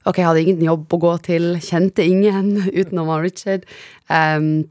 Ok, 0.08 0.16
jeg 0.16 0.24
hadde 0.24 0.40
ingen 0.40 0.62
jobb 0.64 0.94
å 0.96 0.98
gå 1.02 1.10
til, 1.26 1.46
kjente 1.60 2.04
ingen 2.08 2.54
utenom 2.80 3.10
Richard. 3.20 3.66
Um, 4.08 4.62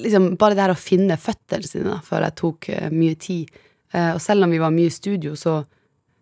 liksom 0.00 0.30
Bare 0.40 0.56
det 0.56 0.64
her 0.64 0.72
å 0.72 0.80
finne 0.80 1.18
føttene 1.20 1.68
sine 1.68 1.90
da, 1.90 1.98
før 2.04 2.24
jeg 2.24 2.36
tok 2.40 2.70
uh, 2.72 2.86
mye 2.94 3.18
tid. 3.20 3.50
Uh, 3.92 4.14
og 4.14 4.22
selv 4.24 4.46
om 4.46 4.54
vi 4.54 4.62
var 4.62 4.72
mye 4.72 4.88
i 4.88 4.94
studio, 4.94 5.34
så, 5.36 5.58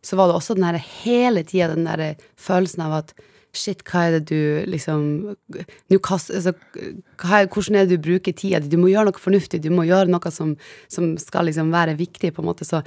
så 0.07 0.19
var 0.19 0.31
det 0.31 0.37
også 0.39 0.55
den 0.55 0.69
her 0.69 0.79
hele 1.03 1.43
tida 1.47 1.73
den 1.73 1.89
der 1.89 2.21
følelsen 2.39 2.87
av 2.87 3.01
at 3.03 3.17
Shit, 3.57 3.81
hva 3.89 4.03
er 4.05 4.19
det 4.19 4.27
du 4.29 4.69
liksom 4.69 5.05
kast, 6.05 6.29
altså, 6.29 6.53
er, 7.25 7.47
Hvordan 7.49 7.79
er 7.79 7.87
det 7.87 7.97
du 7.97 8.05
bruker 8.05 8.35
tida 8.37 8.61
di? 8.61 8.69
Du 8.69 8.77
må 8.77 8.91
gjøre 8.91 9.09
noe 9.09 9.23
fornuftig. 9.23 9.63
Du 9.65 9.71
må 9.73 9.87
gjøre 9.89 10.11
noe 10.13 10.33
som, 10.35 10.51
som 10.93 11.15
skal 11.17 11.49
liksom 11.49 11.71
være 11.73 11.95
viktig, 11.97 12.35
på 12.37 12.45
en 12.45 12.51
måte. 12.51 12.67
Så 12.69 12.83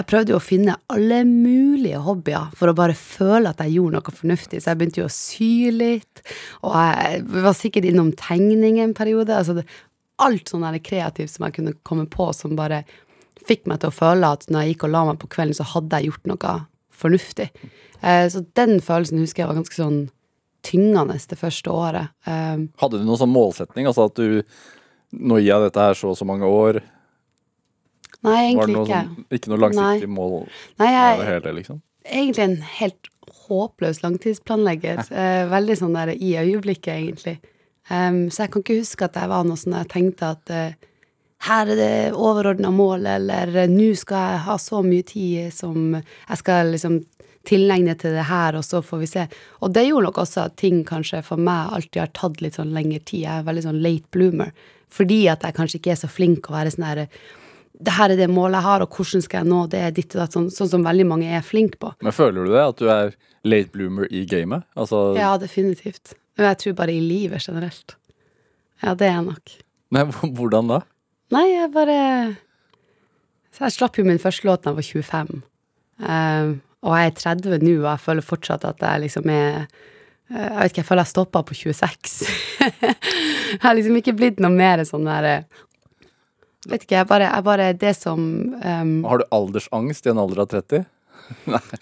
jeg 0.00 0.08
prøvde 0.08 0.32
jo 0.32 0.38
å 0.38 0.44
finne 0.44 0.78
alle 0.88 1.18
mulige 1.28 2.00
hobbyer 2.00 2.54
for 2.56 2.72
å 2.72 2.76
bare 2.78 2.96
føle 2.96 3.52
at 3.52 3.60
jeg 3.60 3.76
gjorde 3.76 3.98
noe 3.98 4.16
fornuftig. 4.22 4.62
Så 4.62 4.72
jeg 4.72 4.80
begynte 4.80 5.02
jo 5.02 5.10
å 5.10 5.12
sy 5.12 5.52
litt, 5.74 6.24
og 6.64 6.78
jeg 6.78 7.22
var 7.44 7.58
sikkert 7.58 7.90
innom 7.90 8.14
tegning 8.16 8.80
en 8.80 8.96
periode. 8.96 9.36
Altså 9.36 9.58
det, 9.60 9.66
alt 10.24 10.48
sånn 10.48 10.64
kreativt 10.84 11.34
som 11.34 11.44
jeg 11.46 11.58
kunne 11.58 11.76
komme 11.84 12.08
på, 12.08 12.30
som 12.36 12.56
bare 12.56 12.84
fikk 13.46 13.66
meg 13.70 13.80
til 13.82 13.90
å 13.90 13.94
føle 13.96 14.28
at 14.36 14.46
når 14.50 14.64
jeg 14.66 14.74
gikk 14.74 14.84
og 14.88 14.92
la 14.94 15.04
meg 15.10 15.18
på 15.22 15.28
kvelden, 15.32 15.56
så 15.56 15.66
hadde 15.74 15.98
jeg 16.00 16.10
gjort 16.10 16.26
noe 16.32 16.54
fornuftig. 17.00 17.48
Eh, 18.02 18.26
så 18.32 18.42
den 18.58 18.80
følelsen 18.84 19.20
husker 19.22 19.42
jeg 19.44 19.50
var 19.50 19.58
ganske 19.60 19.78
sånn 19.80 20.00
tyngende 20.66 21.16
det 21.30 21.38
første 21.40 21.72
året. 21.72 22.10
Eh, 22.28 22.66
Hadde 22.82 23.00
du 23.00 23.04
noen 23.08 23.20
sånn 23.20 23.32
målsetning? 23.32 23.88
Altså 23.88 24.08
at 24.10 24.18
du 24.20 24.42
Nå 25.10 25.40
gir 25.40 25.48
jeg 25.50 25.62
dette 25.64 25.82
her 25.82 25.96
så 25.98 26.12
og 26.12 26.18
så 26.20 26.22
mange 26.28 26.46
år. 26.46 26.76
nei, 28.22 28.30
Var 28.30 28.42
egentlig 28.44 28.76
ikke. 28.84 28.98
sånn, 29.00 29.24
ikke 29.34 29.50
noe 29.50 29.58
langsiktig 29.64 30.06
Nei. 30.06 30.14
mål 30.14 30.36
Nei, 30.78 30.86
med 30.86 30.92
jeg, 30.94 31.16
det 31.18 31.26
hele, 31.26 31.54
liksom? 31.56 31.80
egentlig 32.04 32.44
en 32.44 32.54
helt 32.76 33.08
håpløs 33.48 34.02
langtidsplanlegger. 34.04 35.02
Eh, 35.10 35.48
veldig 35.50 35.76
sånn 35.80 35.96
der 35.98 36.12
i 36.14 36.30
øyeblikket, 36.38 36.92
egentlig. 36.94 37.40
Så 37.90 38.44
jeg 38.44 38.52
kan 38.54 38.62
ikke 38.62 38.76
huske 38.78 39.08
at 39.08 39.16
jeg 39.18 39.28
var 39.32 39.42
noe 39.48 39.58
sånn 39.58 39.74
jeg 39.80 39.88
tenkte 39.90 40.28
at 40.36 40.52
her 41.46 41.70
er 41.72 41.78
det 41.78 41.92
overordna 42.12 42.72
mål, 42.74 43.06
eller 43.16 43.54
eh, 43.62 43.70
nå 43.70 43.94
skal 43.98 44.34
jeg 44.34 44.44
ha 44.46 44.58
så 44.60 44.82
mye 44.84 45.06
tid 45.08 45.54
som 45.56 45.96
jeg 45.96 46.40
skal 46.42 46.74
liksom 46.74 47.00
tilegne 47.48 47.94
til 47.96 48.12
det 48.12 48.26
her, 48.28 48.58
og 48.58 48.64
så 48.66 48.82
får 48.84 49.00
vi 49.00 49.08
se. 49.08 49.26
Og 49.64 49.72
det 49.72 49.86
gjorde 49.86 50.10
nok 50.10 50.20
også 50.20 50.44
at 50.44 50.58
ting 50.60 50.82
kanskje 50.84 51.22
for 51.24 51.40
meg 51.40 51.72
alltid 51.76 52.02
har 52.02 52.12
tatt 52.16 52.42
litt 52.44 52.58
sånn 52.60 52.74
lengre 52.76 53.00
tid. 53.00 53.24
Jeg 53.24 53.40
er 53.40 53.46
veldig 53.46 53.64
sånn 53.64 53.80
late 53.80 54.12
bloomer. 54.12 54.52
Fordi 54.90 55.22
at 55.32 55.46
jeg 55.46 55.56
kanskje 55.56 55.78
ikke 55.80 55.94
er 55.94 56.00
så 56.02 56.10
flink 56.10 56.50
å 56.50 56.56
være 56.58 56.74
sånn 56.74 56.88
herre 56.88 57.06
det 57.80 57.94
her 57.96 58.12
er 58.12 58.18
det 58.20 58.28
målet 58.28 58.58
jeg 58.58 58.66
har, 58.66 58.82
og 58.84 58.96
hvordan 58.96 59.22
skal 59.24 59.40
jeg 59.40 59.48
nå 59.48 59.60
det, 59.72 59.82
ditt 59.96 60.14
og 60.14 60.20
datt, 60.20 60.34
sånn, 60.36 60.48
sånn 60.52 60.68
som 60.74 60.84
veldig 60.84 61.06
mange 61.08 61.30
er 61.32 61.44
flinke 61.44 61.80
på. 61.80 61.94
Men 62.04 62.12
føler 62.12 62.44
du 62.44 62.52
det? 62.52 62.64
At 62.66 62.80
du 62.82 62.90
er 62.92 63.14
late 63.48 63.72
bloomer 63.72 64.10
i 64.12 64.26
gamet? 64.28 64.66
Altså, 64.76 65.14
Ja, 65.16 65.32
definitivt. 65.40 66.12
Men 66.36 66.50
jeg 66.50 66.60
tror 66.60 66.76
bare 66.82 66.92
i 66.92 67.00
livet 67.00 67.46
generelt. 67.46 67.96
Ja, 68.84 68.92
det 68.92 69.08
er 69.08 69.16
jeg 69.16 69.26
nok. 69.30 69.54
Nei, 69.96 70.04
hvordan 70.38 70.74
da? 70.74 70.82
Nei, 71.30 71.46
jeg 71.52 71.70
bare 71.74 72.00
Så 73.54 73.66
jeg 73.66 73.76
slapp 73.76 73.98
jo 73.98 74.06
min 74.06 74.20
første 74.22 74.48
låt 74.48 74.64
da 74.64 74.72
jeg 74.72 74.80
var 74.80 74.90
25. 74.90 75.40
Uh, 76.00 76.58
og 76.80 76.96
jeg 76.96 77.10
er 77.10 77.16
30 77.18 77.64
nå, 77.64 77.72
og 77.82 77.88
jeg 77.90 78.04
føler 78.06 78.24
fortsatt 78.24 78.64
at 78.64 78.84
jeg 78.84 79.02
liksom 79.02 79.26
er 79.28 79.56
eh, 79.58 80.46
Jeg 80.46 80.54
vet 80.56 80.70
ikke, 80.70 80.80
jeg 80.80 80.88
føler 80.88 81.04
jeg 81.04 81.12
stoppa 81.12 81.42
på 81.44 81.56
26. 81.58 82.14
jeg 83.52 83.60
har 83.64 83.76
liksom 83.76 83.98
ikke 84.00 84.16
blitt 84.16 84.40
noe 84.40 84.54
mer 84.54 84.84
sånn 84.88 85.04
der 85.08 85.28
eh, 85.28 85.66
Vet 86.70 86.86
ikke, 86.86 86.96
jeg 86.98 87.08
bare, 87.08 87.28
jeg 87.28 87.44
bare 87.44 87.68
Det 87.80 87.92
som 87.96 88.24
um, 88.56 88.94
Har 89.04 89.20
du 89.20 89.28
aldersangst 89.32 90.08
i 90.08 90.12
en 90.12 90.22
alder 90.24 90.42
av 90.44 90.50
30? 90.54 90.88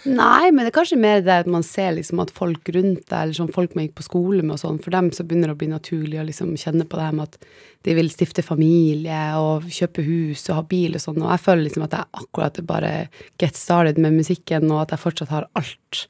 Nei, 0.05 0.51
men 0.51 0.63
det 0.63 0.71
er 0.71 0.77
kanskje 0.77 0.99
mer 1.01 1.23
det 1.25 1.37
at 1.45 1.51
man 1.51 1.65
ser 1.67 1.95
liksom 1.97 2.21
at 2.23 2.33
folk 2.35 2.69
rundt 2.75 3.05
deg, 3.09 3.17
eller 3.19 3.37
sånn 3.37 3.53
folk 3.55 3.75
man 3.77 3.87
gikk 3.87 3.97
på 3.99 4.07
skole 4.07 4.43
med 4.43 4.57
og 4.57 4.63
sånn, 4.63 4.81
for 4.85 4.95
dem 4.95 5.11
så 5.15 5.27
begynner 5.27 5.53
det 5.53 5.57
å 5.57 5.61
bli 5.63 5.71
naturlig 5.73 6.21
å 6.21 6.27
liksom 6.29 6.55
kjenne 6.61 6.87
på 6.89 6.99
det 6.99 7.09
her 7.09 7.19
med 7.19 7.29
at 7.29 7.51
de 7.87 7.95
vil 7.99 8.11
stifte 8.13 8.45
familie 8.45 9.21
og 9.39 9.69
kjøpe 9.73 10.05
hus 10.07 10.45
og 10.49 10.61
ha 10.61 10.67
bil 10.71 10.99
og 10.99 11.05
sånn, 11.05 11.23
og 11.23 11.33
jeg 11.33 11.45
føler 11.45 11.65
liksom 11.67 11.87
at 11.87 11.97
jeg 11.97 12.23
akkurat 12.23 12.61
bare 12.69 12.93
get 13.41 13.59
started 13.59 14.01
med 14.03 14.19
musikken, 14.19 14.69
og 14.73 14.85
at 14.85 14.97
jeg 14.97 15.05
fortsatt 15.05 15.33
har 15.35 15.49
alt. 15.59 16.05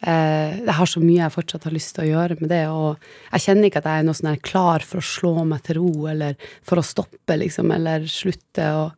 Eh, 0.00 0.58
jeg 0.60 0.76
har 0.78 0.86
så 0.86 1.02
mye 1.02 1.24
jeg 1.24 1.34
fortsatt 1.34 1.64
har 1.66 1.74
lyst 1.74 1.96
til 1.96 2.04
å 2.04 2.10
gjøre 2.12 2.38
med 2.38 2.52
det, 2.52 2.64
og 2.70 3.10
jeg 3.32 3.46
kjenner 3.48 3.70
ikke 3.70 3.82
at 3.82 3.90
jeg 3.90 4.02
er 4.02 4.08
noe 4.08 4.18
sånn 4.18 4.42
klar 4.46 4.84
for 4.86 5.02
å 5.02 5.08
slå 5.10 5.34
meg 5.48 5.64
til 5.66 5.80
ro, 5.80 5.92
eller 6.12 6.38
for 6.66 6.78
å 6.78 6.86
stoppe, 6.86 7.38
liksom, 7.40 7.72
eller 7.74 8.06
slutte 8.10 8.72
å 8.76 8.88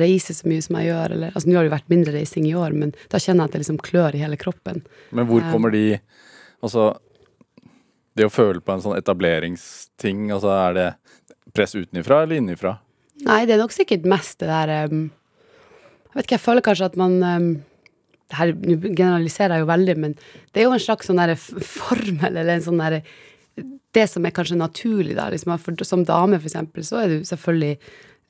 reise 0.00 0.34
så 0.36 0.48
mye 0.50 0.64
som 0.64 0.78
jeg 0.78 0.90
gjør, 0.90 1.14
eller 1.16 1.34
Altså, 1.34 1.48
nå 1.48 1.58
har 1.58 1.66
det 1.66 1.70
jo 1.70 1.76
vært 1.76 1.92
mindre 1.92 2.14
reising 2.16 2.48
i 2.48 2.56
år, 2.58 2.74
men 2.76 2.94
da 3.12 3.20
kjenner 3.22 3.44
jeg 3.44 3.50
at 3.50 3.56
det 3.56 3.62
liksom 3.64 3.82
klør 3.84 4.16
i 4.16 4.22
hele 4.22 4.40
kroppen. 4.40 4.82
Men 5.12 5.28
hvor 5.30 5.44
kommer 5.52 5.74
de 5.74 6.00
Altså, 6.58 6.90
det 8.18 8.26
å 8.26 8.32
føle 8.34 8.58
på 8.58 8.74
en 8.74 8.82
sånn 8.82 8.98
etableringsting, 8.98 10.26
altså 10.34 10.50
er 10.56 10.72
det 10.74 10.86
press 11.54 11.76
utenifra 11.76 12.24
eller 12.24 12.40
innenfra? 12.40 12.74
Nei, 13.26 13.44
det 13.46 13.54
er 13.54 13.62
nok 13.62 13.74
sikkert 13.74 14.06
mest 14.10 14.40
det 14.42 14.48
der 14.50 14.90
um, 14.90 15.08
Jeg 16.08 16.16
vet 16.16 16.26
ikke, 16.26 16.36
jeg 16.36 16.44
føler 16.44 16.66
kanskje 16.66 16.88
at 16.90 16.98
man 16.98 17.16
um, 17.22 17.48
det 18.28 18.36
her 18.36 18.52
generaliserer 18.58 19.56
jeg 19.56 19.64
jo 19.64 19.70
veldig, 19.70 19.96
men 20.02 20.14
det 20.52 20.60
er 20.60 20.68
jo 20.68 20.74
en 20.76 20.84
slags 20.84 21.08
sånn 21.08 21.20
der 21.20 21.34
formel, 21.38 22.34
eller 22.34 22.54
en 22.54 22.64
sånn 22.66 22.82
derre 22.82 23.02
Det 23.94 24.04
som 24.06 24.26
er 24.28 24.34
kanskje 24.36 24.58
naturlig, 24.60 25.14
da. 25.16 25.30
Liksom, 25.32 25.54
for, 25.58 25.84
som 25.88 26.04
dame, 26.06 26.36
for 26.38 26.46
eksempel, 26.50 26.84
så 26.84 27.00
er 27.00 27.08
du 27.08 27.24
selvfølgelig 27.26 27.78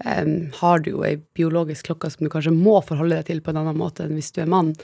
um, 0.05 0.49
Har 0.61 0.83
du 0.85 0.93
jo 0.93 1.05
ei 1.07 1.17
biologisk 1.37 1.91
klokke 1.91 2.11
som 2.13 2.25
du 2.25 2.33
kanskje 2.33 2.55
må 2.55 2.79
forholde 2.87 3.19
deg 3.19 3.31
til 3.31 3.43
på 3.45 3.55
en 3.55 3.63
annen 3.63 3.79
måte 3.79 4.07
enn 4.07 4.17
hvis 4.19 4.33
du 4.37 4.43
er 4.45 4.51
mann. 4.51 4.75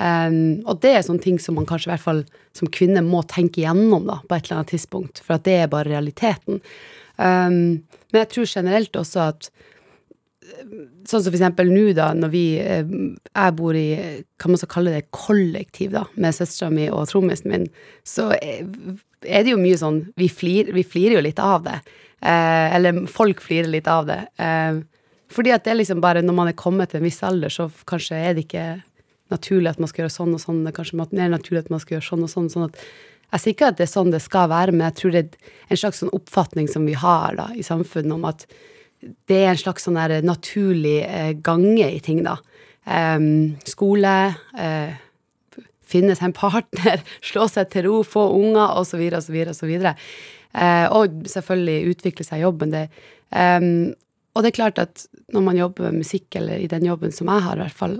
Um, 0.00 0.60
og 0.70 0.80
det 0.84 0.94
er 0.94 1.02
sånne 1.04 1.24
ting 1.24 1.40
som 1.42 1.58
man 1.58 1.68
kanskje 1.68 1.90
i 1.90 1.94
hvert 1.94 2.06
fall 2.06 2.22
som 2.56 2.70
kvinne 2.72 3.02
må 3.04 3.24
tenke 3.28 3.62
igjennom 3.62 4.06
da, 4.08 4.20
på 4.24 4.36
et 4.36 4.46
eller 4.46 4.60
annet 4.60 4.74
tidspunkt, 4.76 5.20
for 5.26 5.36
at 5.36 5.46
det 5.48 5.58
er 5.60 5.72
bare 5.72 5.90
realiteten. 5.90 6.62
Um, 7.20 7.82
men 8.10 8.22
jeg 8.22 8.32
tror 8.34 8.54
generelt 8.54 8.96
også 8.96 9.26
at 9.32 9.52
Sånn 10.50 11.22
som 11.22 11.30
for 11.30 11.38
eksempel 11.38 11.68
nå, 11.70 11.92
da, 11.96 12.10
når 12.16 12.30
vi 12.32 12.42
Jeg 12.58 13.54
bor 13.56 13.76
i 13.76 13.86
hva 13.94 14.50
man 14.50 14.58
skal 14.60 14.70
kalle 14.72 14.94
det, 14.96 15.06
kollektiv, 15.14 15.92
da, 15.94 16.02
med 16.20 16.34
søstera 16.36 16.70
mi 16.74 16.88
og 16.90 17.06
trommisen 17.10 17.52
min, 17.52 17.66
så 18.04 18.30
er 18.34 19.44
det 19.44 19.52
jo 19.52 19.60
mye 19.60 19.78
sånn 19.80 20.02
Vi, 20.18 20.28
flir, 20.32 20.72
flirer 20.82 21.18
jo 21.18 21.24
litt 21.24 21.40
av 21.42 21.64
det. 21.68 21.78
Eh, 22.20 22.76
eller 22.76 23.06
folk 23.10 23.40
flirer 23.40 23.70
litt 23.72 23.88
av 23.88 24.08
det. 24.10 24.20
Eh, 24.36 24.80
fordi 25.30 25.52
at 25.54 25.64
det 25.64 25.72
er 25.72 25.78
liksom 25.78 26.00
bare 26.02 26.22
Når 26.22 26.34
man 26.34 26.48
er 26.48 26.58
kommet 26.58 26.90
til 26.90 26.98
en 26.98 27.06
viss 27.06 27.22
alder, 27.22 27.48
så 27.48 27.70
kanskje 27.86 28.18
er 28.18 28.34
det 28.34 28.48
ikke 28.48 28.82
naturlig 29.30 29.70
at 29.70 29.78
man 29.78 29.88
skal 29.88 30.04
gjøre 30.04 30.16
sånn 30.16 30.34
og 30.34 30.42
sånn. 30.42 30.64
Det 30.64 30.72
er 30.72 30.78
kanskje 30.80 30.98
mer 30.98 31.30
naturlig 31.30 31.64
at 31.64 31.70
man 31.70 31.80
skal 31.80 31.96
gjøre 31.96 32.08
sånn 32.08 32.26
og 32.26 32.32
sånn. 32.32 32.50
sånn 32.50 32.66
at 32.66 32.82
jeg 33.30 33.42
sier 33.42 33.54
ikke 33.54 33.68
at 33.70 33.78
det 33.78 33.86
er 33.86 33.92
sånn 33.92 34.10
det 34.10 34.22
skal 34.24 34.48
være, 34.50 34.74
men 34.74 34.88
jeg 34.88 34.96
tror 34.98 35.12
det 35.14 35.20
er 35.22 35.50
en 35.70 35.78
slags 35.78 36.00
sånn 36.02 36.10
oppfatning 36.16 36.66
som 36.70 36.86
vi 36.88 36.96
har 36.98 37.36
da, 37.38 37.46
i 37.54 37.62
samfunnet, 37.62 38.14
om 38.16 38.26
at 38.26 38.42
det 39.30 39.38
er 39.44 39.52
en 39.52 39.60
slags 39.60 39.86
sånn 39.86 39.98
der 40.00 40.26
naturlig 40.26 40.98
eh, 41.06 41.30
gange 41.38 41.86
i 41.86 42.00
ting, 42.04 42.24
da. 42.26 42.40
Em, 42.90 43.54
skole, 43.68 44.16
eh, 44.58 44.98
finne 45.90 46.16
seg 46.18 46.30
en 46.30 46.36
partner, 46.36 47.04
slå 47.30 47.46
seg 47.50 47.70
til 47.70 47.86
ro, 47.86 48.02
få 48.02 48.26
unger, 48.34 48.74
osv., 48.82 49.06
osv., 49.20 49.38
osv. 49.54 49.72
Eh, 50.52 50.86
og 50.90 51.26
selvfølgelig 51.30 51.94
utvikle 51.94 52.26
seg 52.26 52.40
i 52.40 52.44
jobben. 52.44 52.74
Det, 52.74 52.86
og 54.34 54.42
det 54.42 54.50
er 54.50 54.56
klart 54.56 54.80
at 54.82 55.04
når 55.30 55.44
man 55.46 55.58
jobber 55.58 55.86
med 55.88 56.02
musikk, 56.02 56.26
eller 56.40 56.58
i 56.58 56.70
den 56.70 56.86
jobben 56.88 57.12
som 57.14 57.30
jeg 57.30 57.44
har, 57.44 57.58
i 57.58 57.64
hvert 57.64 57.78
fall, 57.78 57.96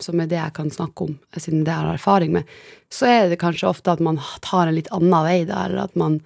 som 0.00 0.20
er 0.20 0.28
det 0.30 0.38
jeg 0.38 0.54
kan 0.56 0.70
snakke 0.72 1.08
om, 1.08 1.18
siden 1.36 1.66
det 1.66 1.74
jeg 1.74 1.84
har 1.84 1.98
erfaring 1.98 2.32
med, 2.32 2.54
så 2.88 3.08
er 3.08 3.28
det 3.28 3.40
kanskje 3.42 3.68
ofte 3.68 3.92
at 3.92 4.00
man 4.00 4.20
tar 4.44 4.68
en 4.68 4.76
litt 4.78 4.88
annen 4.96 5.12
vei 5.26 5.42
da, 5.48 5.66
eller 5.66 5.82
at 5.84 5.98
man 6.00 6.16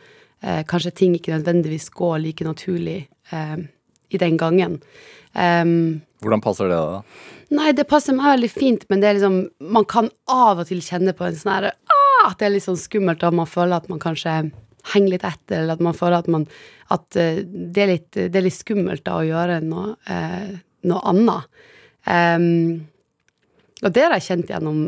eh, 0.43 0.63
kanskje 0.71 0.95
ting 1.01 1.17
ikke 1.19 1.35
nødvendigvis 1.35 1.89
går 1.95 2.21
like 2.23 2.47
naturlig 2.47 3.01
i 4.15 4.19
den 4.21 4.37
gangen. 4.39 4.79
Um, 5.35 6.03
Hvordan 6.23 6.43
passer 6.45 6.71
det 6.71 6.79
da? 6.79 7.01
Nei, 7.55 7.73
det 7.75 7.87
passer 7.91 8.15
meg 8.17 8.37
veldig 8.37 8.51
fint, 8.53 8.85
men 8.89 9.03
det 9.03 9.09
er 9.09 9.17
liksom 9.19 9.39
Man 9.75 9.87
kan 9.91 10.09
av 10.31 10.63
og 10.63 10.69
til 10.69 10.83
kjenne 10.85 11.15
på 11.17 11.27
en 11.27 11.35
sånn 11.37 11.53
her 11.53 11.67
ah, 11.75 12.29
At 12.31 12.39
det 12.39 12.47
er 12.47 12.55
litt 12.55 12.67
sånn 12.67 12.79
skummelt, 12.79 13.25
og 13.27 13.37
man 13.41 13.51
føler 13.51 13.77
at 13.77 13.91
man 13.91 14.03
kanskje 14.03 14.37
henger 14.93 15.15
litt 15.15 15.27
etter, 15.27 15.63
eller 15.63 15.79
at 15.79 15.85
man 15.85 15.97
føler 15.97 16.19
at 16.21 16.31
man 16.33 16.49
At 16.93 17.17
eh, 17.17 17.41
det, 17.45 17.81
er 17.81 17.89
litt, 17.89 18.11
det 18.13 18.37
er 18.37 18.45
litt 18.45 18.57
skummelt 18.57 19.05
da 19.07 19.17
å 19.17 19.25
gjøre 19.25 19.63
noe, 19.65 19.95
eh, 20.05 20.51
noe 20.85 21.01
annet. 21.09 21.63
Um, 22.05 22.85
og 23.81 23.95
det 23.97 24.03
har 24.05 24.13
jeg 24.19 24.27
kjent 24.27 24.53
gjennom 24.53 24.83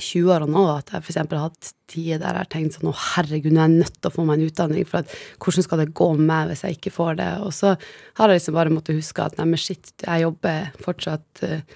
20-årene 0.00 0.56
òg, 0.56 0.70
at 0.78 0.92
jeg 0.94 1.04
f.eks. 1.04 1.18
har 1.20 1.40
hatt 1.42 1.70
tider 1.90 2.20
der 2.22 2.36
jeg 2.38 2.46
har 2.46 2.50
tenkt 2.52 2.76
sånn 2.76 2.88
Å, 2.88 2.94
herregud, 3.16 3.52
nå 3.52 3.60
er 3.60 3.68
jeg 3.68 3.82
nødt 3.82 3.96
til 3.98 4.08
å 4.08 4.14
få 4.14 4.24
meg 4.28 4.38
en 4.38 4.48
utdanning, 4.48 4.86
for 4.88 5.02
at, 5.02 5.16
hvordan 5.42 5.66
skal 5.66 5.82
det 5.82 5.88
gå 5.98 6.08
med 6.16 6.28
meg 6.30 6.52
hvis 6.52 6.64
jeg 6.64 6.78
ikke 6.78 6.94
får 6.94 7.18
det? 7.20 7.30
Og 7.44 7.52
så 7.56 7.74
har 7.74 8.32
jeg 8.32 8.40
liksom 8.40 8.56
bare 8.56 8.72
måttet 8.72 9.00
huske 9.00 9.24
at 9.24 9.36
nei, 9.40 9.48
men 9.52 9.60
shit, 9.60 9.92
jeg 10.00 10.24
jobber 10.24 10.70
fortsatt 10.84 11.44
eh, 11.48 11.66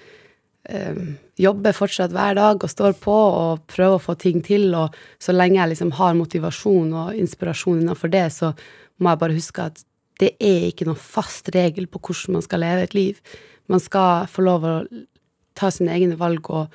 Jobber 1.37 1.75
fortsatt 1.75 2.11
hver 2.11 2.35
dag 2.35 2.63
og 2.63 2.71
står 2.71 2.97
på 2.99 3.13
og 3.13 3.61
prøver 3.71 3.95
å 3.95 4.03
få 4.03 4.17
ting 4.19 4.41
til, 4.43 4.73
og 4.75 4.95
så 5.21 5.35
lenge 5.35 5.61
jeg 5.61 5.71
liksom 5.73 5.93
har 5.95 6.17
motivasjon 6.17 6.89
og 6.91 7.19
inspirasjon 7.19 7.83
innenfor 7.83 8.11
det, 8.11 8.25
så 8.35 8.51
må 8.97 9.13
jeg 9.13 9.21
bare 9.21 9.37
huske 9.37 9.67
at 9.69 9.83
det 10.19 10.33
er 10.41 10.71
ikke 10.71 10.87
noen 10.89 10.99
fast 10.99 11.51
regel 11.53 11.87
på 11.87 12.01
hvordan 12.01 12.39
man 12.39 12.45
skal 12.45 12.63
leve 12.65 12.87
et 12.87 12.95
liv. 12.97 13.19
Man 13.69 13.83
skal 13.83 14.25
få 14.31 14.43
lov 14.47 14.65
å 14.65 14.75
ta 15.57 15.69
sine 15.73 15.93
egne 15.93 16.17
valg, 16.19 16.49
og 16.49 16.73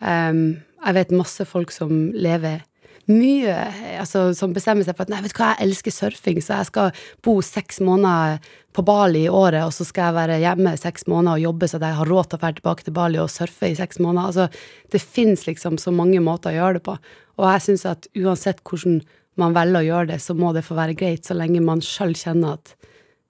um, 0.00 0.44
jeg 0.84 0.96
vet 0.98 1.16
masse 1.16 1.46
folk 1.48 1.74
som 1.74 2.12
lever 2.14 2.62
mye 3.10 3.54
altså, 4.00 4.26
som 4.36 4.54
bestemmer 4.56 4.86
seg 4.86 4.96
for 4.96 5.04
at 5.04 5.12
nei, 5.12 5.22
vet 5.24 5.34
du 5.34 5.40
hva, 5.40 5.52
jeg 5.54 5.68
elsker 5.68 5.94
surfing, 5.94 6.38
så 6.42 6.60
jeg 6.60 6.70
skal 6.70 7.02
bo 7.24 7.36
seks 7.44 7.82
måneder 7.84 8.38
på 8.74 8.82
Bali 8.86 9.24
i 9.26 9.30
året, 9.30 9.62
og 9.62 9.74
så 9.76 9.86
skal 9.86 10.08
jeg 10.08 10.16
være 10.16 10.38
hjemme 10.42 10.72
seks 10.80 11.06
måneder 11.10 11.36
og 11.36 11.44
jobbe 11.44 11.68
så 11.70 11.78
jeg 11.82 11.98
har 12.00 12.10
råd 12.10 12.30
til 12.30 12.38
å 12.38 12.42
dra 12.42 12.52
tilbake 12.56 12.86
til 12.86 12.96
Bali 12.96 13.20
og 13.22 13.30
surfe 13.30 13.70
i 13.70 13.76
seks 13.78 14.00
måneder. 14.02 14.32
Altså, 14.32 14.70
det 14.90 15.02
fins 15.02 15.46
liksom 15.46 15.78
så 15.78 15.94
mange 15.94 16.22
måter 16.24 16.50
å 16.50 16.58
gjøre 16.58 16.80
det 16.80 16.84
på. 16.88 16.96
Og 17.38 17.46
jeg 17.50 17.66
syns 17.68 17.86
at 17.90 18.08
uansett 18.18 18.62
hvordan 18.66 19.00
man 19.40 19.54
velger 19.54 19.80
å 19.80 19.88
gjøre 19.88 20.10
det, 20.12 20.20
så 20.22 20.34
må 20.38 20.52
det 20.54 20.64
få 20.66 20.76
være 20.78 20.96
greit, 20.98 21.26
så 21.26 21.36
lenge 21.36 21.62
man 21.62 21.82
sjøl 21.84 22.14
kjenner 22.18 22.58
at 22.58 22.76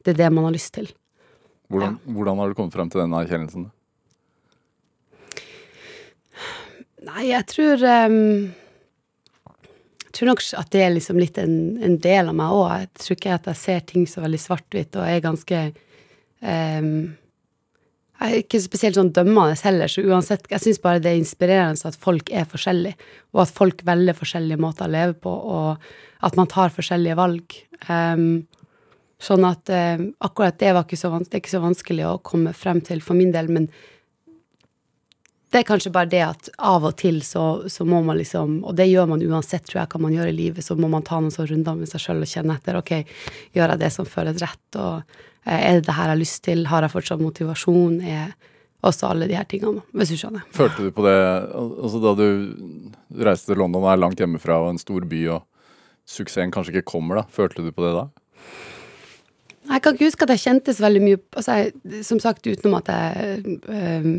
det 0.04 0.14
er 0.14 0.24
det 0.24 0.32
man 0.36 0.48
har 0.48 0.56
lyst 0.56 0.74
til. 0.76 0.90
Hvordan, 1.72 1.96
hvordan 2.04 2.40
har 2.40 2.50
du 2.50 2.58
kommet 2.58 2.76
frem 2.76 2.90
til 2.92 3.00
den 3.00 3.16
erkjennelsen? 3.16 3.70
Nei, 7.04 7.24
jeg 7.28 7.44
tror 7.50 7.82
um, 8.08 8.52
tror 10.14 10.30
nok 10.30 10.44
at 10.58 10.70
det 10.74 10.84
er 10.84 10.94
liksom 10.94 11.18
litt 11.20 11.38
en, 11.40 11.58
en 11.82 11.98
del 12.02 12.30
av 12.30 12.38
meg 12.38 12.54
òg. 12.54 12.70
Jeg 12.84 12.88
tror 13.02 13.18
ikke 13.18 13.34
at 13.36 13.50
jeg 13.50 13.60
ser 13.60 13.84
ting 13.88 14.06
så 14.10 14.24
veldig 14.24 14.40
svart-hvitt, 14.40 14.96
og 14.98 15.06
er 15.08 15.20
ganske 15.24 15.60
um, 16.40 16.90
Jeg 18.14 18.30
er 18.30 18.42
ikke 18.44 18.62
spesielt 18.62 18.98
sånn 18.98 19.12
dømmende 19.16 19.58
heller, 19.66 19.90
så 19.90 20.04
uansett 20.06 20.46
Jeg 20.52 20.62
syns 20.62 20.82
bare 20.82 21.02
det 21.02 21.12
er 21.12 21.20
inspirerende 21.20 21.90
at 21.90 21.98
folk 22.00 22.30
er 22.32 22.48
forskjellige, 22.50 22.98
og 23.34 23.44
at 23.44 23.54
folk 23.54 23.86
velger 23.86 24.18
forskjellige 24.18 24.62
måter 24.62 24.88
å 24.88 24.94
leve 24.94 25.16
på, 25.24 25.30
og 25.30 26.24
at 26.24 26.38
man 26.40 26.48
tar 26.48 26.72
forskjellige 26.72 27.18
valg. 27.18 27.56
Um, 27.88 28.44
sånn 29.24 29.44
at 29.48 29.70
um, 29.72 30.08
akkurat 30.24 30.56
det 30.60 30.72
var 30.76 30.86
ikke 30.86 31.00
så, 31.00 31.10
det 31.22 31.32
er 31.32 31.42
ikke 31.42 31.56
så 31.56 31.64
vanskelig 31.64 32.06
å 32.08 32.20
komme 32.24 32.54
frem 32.56 32.80
til 32.84 33.02
for 33.04 33.18
min 33.18 33.34
del, 33.34 33.50
men 33.52 33.68
det 35.54 35.60
er 35.60 35.66
kanskje 35.68 35.92
bare 35.94 36.10
det 36.10 36.22
at 36.26 36.48
av 36.58 36.82
og 36.88 36.96
til 36.98 37.20
så, 37.22 37.44
så, 37.70 37.84
må 37.86 38.00
man 38.02 38.18
liksom 38.18 38.56
Og 38.66 38.74
det 38.74 38.88
gjør 38.90 39.06
man 39.12 39.22
uansett, 39.22 39.62
tror 39.68 39.84
jeg, 39.84 39.90
hva 39.92 40.00
man 40.02 40.16
gjør 40.16 40.32
i 40.32 40.34
livet. 40.34 40.66
Så 40.66 40.74
må 40.74 40.90
man 40.90 41.04
ta 41.06 41.20
noen 41.20 41.30
sånne 41.30 41.52
runder 41.52 41.76
med 41.78 41.90
seg 41.90 42.02
sjøl 42.02 42.24
og 42.24 42.30
kjenne 42.30 42.56
etter. 42.58 42.80
Ok, 42.80 42.90
gjør 43.54 43.74
jeg 43.74 43.82
det 43.84 43.92
som 43.94 44.08
føles 44.08 44.40
rett? 44.42 44.64
Og 44.82 45.14
eh, 45.46 45.60
er 45.60 45.78
det 45.78 45.86
det 45.86 45.94
her 45.94 46.10
jeg 46.10 46.14
har 46.16 46.20
lyst 46.24 46.40
til? 46.48 46.66
Har 46.72 46.82
jeg 46.82 46.94
fortsatt 46.96 47.22
motivasjon? 47.22 48.00
Er 48.02 48.34
også 48.84 49.12
alle 49.12 49.30
de 49.30 49.38
her 49.38 49.46
tingene, 49.48 49.80
hvis 49.96 50.10
du 50.12 50.18
skjønner. 50.20 50.42
Følte 50.52 50.84
du 50.84 50.90
på 50.92 51.06
det 51.06 51.14
altså 51.14 52.02
da 52.02 52.12
du 52.18 52.26
reiste 53.24 53.52
til 53.52 53.62
London 53.62 53.86
og 53.86 53.94
er 53.94 54.02
langt 54.02 54.20
hjemmefra 54.20 54.58
og 54.60 54.74
en 54.74 54.82
stor 54.82 55.06
by, 55.08 55.22
og 55.38 55.46
suksessen 56.04 56.52
kanskje 56.52 56.74
ikke 56.74 56.90
kommer, 56.90 57.22
da? 57.22 57.24
Følte 57.32 57.64
du 57.64 57.70
på 57.72 57.86
det 57.86 57.94
da? 57.96 58.04
Jeg 59.70 59.80
kan 59.80 59.94
ikke 59.94 60.10
huske 60.10 60.26
at 60.26 60.34
jeg 60.34 60.42
kjente 60.42 60.74
så 60.76 60.84
veldig 60.84 61.00
mye 61.00 61.18
altså 61.32 61.54
jeg, 61.56 62.02
Som 62.04 62.18
sagt, 62.20 62.44
utenom 62.44 62.82
at 62.82 62.90
jeg 62.92 63.60
øh, 63.64 64.10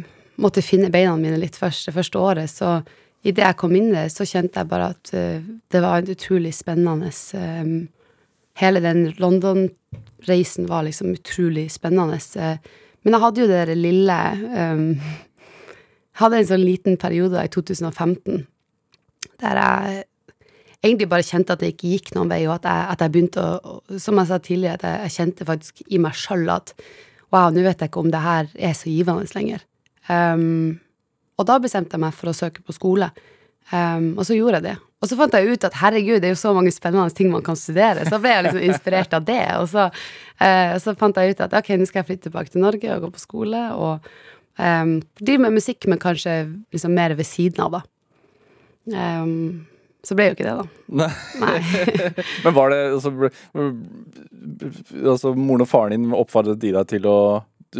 måtte 0.41 0.63
finne 0.65 0.91
beina 0.93 1.15
mine 1.19 1.39
litt 1.41 1.58
først 1.60 1.89
det 1.89 1.95
første 1.95 2.21
året, 2.21 2.52
så 2.52 2.80
idet 3.26 3.45
jeg 3.45 3.58
kom 3.60 3.76
inn 3.78 3.91
der, 3.93 4.10
så 4.13 4.28
kjente 4.28 4.62
jeg 4.62 4.69
bare 4.69 4.91
at 4.93 5.13
uh, 5.15 5.45
det 5.71 5.84
var 5.84 6.02
en 6.02 6.12
utrolig 6.15 6.54
spennende 6.56 7.12
um, 7.36 7.78
Hele 8.56 8.80
den 8.80 9.10
London-reisen 9.19 10.69
var 10.69 10.86
liksom 10.86 11.10
utrolig 11.12 11.65
spennende. 11.74 12.21
Uh, 12.39 12.56
men 13.04 13.15
jeg 13.17 13.24
hadde 13.26 13.41
jo 13.41 13.48
det 13.52 13.78
lille 13.78 14.19
um, 14.56 14.91
Jeg 16.15 16.21
hadde 16.21 16.38
en 16.39 16.48
sånn 16.48 16.63
liten 16.63 16.95
periode 16.95 17.41
i 17.43 17.52
2015 17.52 18.45
der 19.41 19.60
jeg 19.60 20.04
egentlig 20.86 21.10
bare 21.12 21.26
kjente 21.28 21.56
at 21.56 21.60
det 21.60 21.74
ikke 21.74 21.91
gikk 21.91 22.13
noen 22.15 22.32
vei, 22.32 22.45
og 22.48 22.56
at 22.60 22.67
jeg, 22.69 22.86
at 22.93 23.04
jeg 23.04 23.13
begynte 23.13 23.43
å 23.43 24.00
Som 24.00 24.21
jeg 24.21 24.30
sa 24.30 24.39
tidligere, 24.39 24.78
at 24.80 24.86
jeg, 24.86 25.02
jeg 25.04 25.15
kjente 25.17 25.48
faktisk 25.50 25.82
i 25.88 26.00
meg 26.02 26.15
sjøl 26.15 26.48
at 26.54 26.71
wow, 27.34 27.50
nå 27.52 27.65
vet 27.65 27.82
jeg 27.82 27.91
ikke 27.91 28.04
om 28.06 28.12
det 28.13 28.21
her 28.24 28.52
er 28.54 28.76
så 28.78 28.91
givende 28.91 29.28
lenger. 29.36 29.65
Um, 30.12 30.76
og 31.36 31.48
da 31.50 31.58
bestemte 31.62 31.98
jeg 31.98 32.04
meg 32.06 32.15
for 32.15 32.32
å 32.32 32.36
søke 32.36 32.63
på 32.65 32.76
skole. 32.76 33.10
Um, 33.72 34.13
og 34.15 34.26
så 34.28 34.38
gjorde 34.38 34.62
jeg 34.62 34.68
det. 34.70 34.76
Og 35.04 35.10
så 35.10 35.18
fant 35.20 35.36
jeg 35.36 35.52
ut 35.52 35.65
at 35.68 35.76
herregud, 35.78 36.22
det 36.22 36.30
er 36.30 36.34
jo 36.34 36.39
så 36.39 36.54
mange 36.56 36.72
spennende 36.74 37.13
ting 37.13 37.32
man 37.34 37.44
kan 37.46 37.58
studere. 37.60 38.06
Så 38.08 38.20
ble 38.22 38.32
jeg 38.32 38.46
liksom 38.48 38.63
inspirert 38.70 39.13
av 39.18 39.26
det. 39.28 39.44
Og 39.60 39.68
så, 39.74 39.89
uh, 40.41 40.76
så 40.82 40.96
fant 40.98 41.20
jeg 41.20 41.36
ut 41.36 41.44
at 41.46 41.58
ok, 41.60 41.76
nå 41.78 41.89
skal 41.89 42.02
jeg 42.02 42.10
flytte 42.12 42.30
tilbake 42.30 42.54
til 42.54 42.63
Norge 42.63 42.96
og 42.96 43.08
gå 43.08 43.12
på 43.18 43.24
skole. 43.26 43.62
Og 43.76 44.10
um, 44.62 44.98
drive 45.22 45.46
med 45.46 45.58
musikk, 45.60 45.89
men 45.91 46.02
kanskje 46.02 46.39
liksom 46.74 46.96
mer 46.96 47.18
ved 47.18 47.28
siden 47.30 47.65
av, 47.65 47.80
da. 47.80 47.84
Um, 48.96 49.65
så 50.06 50.13
ble 50.18 50.30
jo 50.30 50.36
ikke 50.36 50.46
det, 50.46 50.56
da. 50.60 50.65
Nei. 51.02 51.10
Nei. 51.41 51.56
men 52.46 52.54
var 52.54 52.70
det 52.70 52.82
altså, 52.94 53.12
altså, 55.02 55.34
Moren 55.34 55.65
og 55.65 55.70
faren 55.70 55.96
din 55.96 56.13
oppfordret 56.13 56.62
de 56.62 56.74
deg 56.76 56.91
til 56.91 57.08
å 57.10 57.18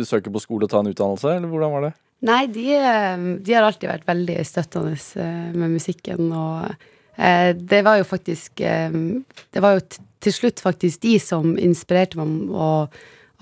søke 0.02 0.34
på 0.34 0.42
skole 0.42 0.66
og 0.66 0.74
ta 0.74 0.82
en 0.82 0.90
utdannelse, 0.90 1.38
eller 1.38 1.52
hvordan 1.52 1.74
var 1.76 1.86
det? 1.86 1.94
Nei, 2.24 2.46
de, 2.48 2.70
eh, 2.76 3.24
de, 3.44 3.54
har 3.54 3.66
alltid 3.66 3.90
vært 3.90 4.08
veldig 4.08 4.38
støttende 4.48 4.96
eh, 4.96 5.52
med 5.56 5.76
musikken, 5.76 6.30
og 6.32 6.72
eh, 7.18 7.52
det 7.56 7.82
var 7.86 8.00
jo 8.00 8.08
faktisk 8.08 8.64
Det 8.64 9.64
var 9.64 9.78
jo 9.78 9.84
til 10.24 10.34
slutt 10.34 10.64
faktisk 10.64 11.04
de 11.04 11.18
som 11.22 11.58
inspirerte 11.60 12.18
meg, 12.18 12.50
og, 12.50 12.96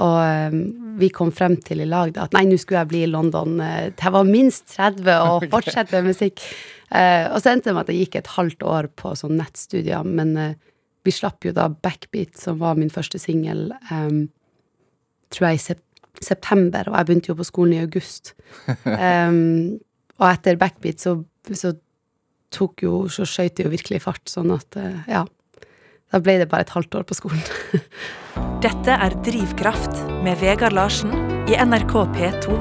og 0.03 0.57
vi 0.99 1.09
kom 1.13 1.31
frem 1.31 1.55
til 1.63 1.83
i 1.85 1.87
lag 1.87 2.11
da, 2.15 2.25
at 2.25 2.35
nei, 2.35 2.43
nå 2.49 2.57
skulle 2.59 2.81
jeg 2.81 2.91
bli 2.91 3.03
i 3.05 3.11
London 3.11 3.61
jeg 3.61 4.13
var 4.17 4.27
minst 4.27 4.73
30 4.73 5.13
og 5.29 5.45
fortsette 5.53 5.95
med 5.95 6.11
musikk. 6.11 6.43
og 6.89 7.37
så 7.39 7.53
endte 7.53 7.69
det 7.69 7.77
med 7.77 7.85
at 7.85 7.93
jeg 7.93 8.01
gikk 8.03 8.19
et 8.19 8.33
halvt 8.35 8.67
år 8.67 8.89
på 8.99 9.13
sånn 9.15 9.37
nettstudier, 9.39 10.03
men 10.03 10.57
vi 11.05 11.13
slapp 11.13 11.45
jo 11.45 11.53
da 11.55 11.69
Backbeat, 11.71 12.35
som 12.41 12.59
var 12.59 12.75
min 12.75 12.91
første 12.91 13.21
singel, 13.21 13.69
tror 15.31 15.47
jeg 15.47 15.61
i 15.61 15.65
september 15.69 15.92
september, 16.21 16.89
og 16.89 16.97
jeg 16.97 17.07
begynte 17.07 17.31
jo 17.31 17.37
på 17.39 17.47
skolen 17.47 17.77
i 17.77 17.83
august. 17.85 18.35
Um, 18.93 19.79
og 20.21 20.27
etter 20.29 20.59
backbeat 20.59 21.01
så, 21.01 21.15
så 21.57 21.71
tok 22.53 22.83
jo 22.85 22.91
Så 23.11 23.25
skøyt 23.25 23.55
det 23.57 23.65
jo 23.65 23.71
virkelig 23.73 24.03
fart, 24.03 24.21
sånn 24.29 24.51
at 24.53 24.77
uh, 24.77 25.01
ja. 25.09 25.23
Da 26.13 26.21
ble 26.21 26.35
det 26.43 26.49
bare 26.51 26.67
et 26.67 26.73
halvt 26.75 26.99
år 26.99 27.05
på 27.09 27.17
skolen. 27.17 27.41
Dette 28.65 28.93
er 28.93 29.15
Drivkraft 29.25 30.03
med 30.23 30.37
Vegard 30.43 30.75
Larsen 30.77 31.11
i 31.49 31.57
NRK 31.57 31.95
P2. 32.13 32.59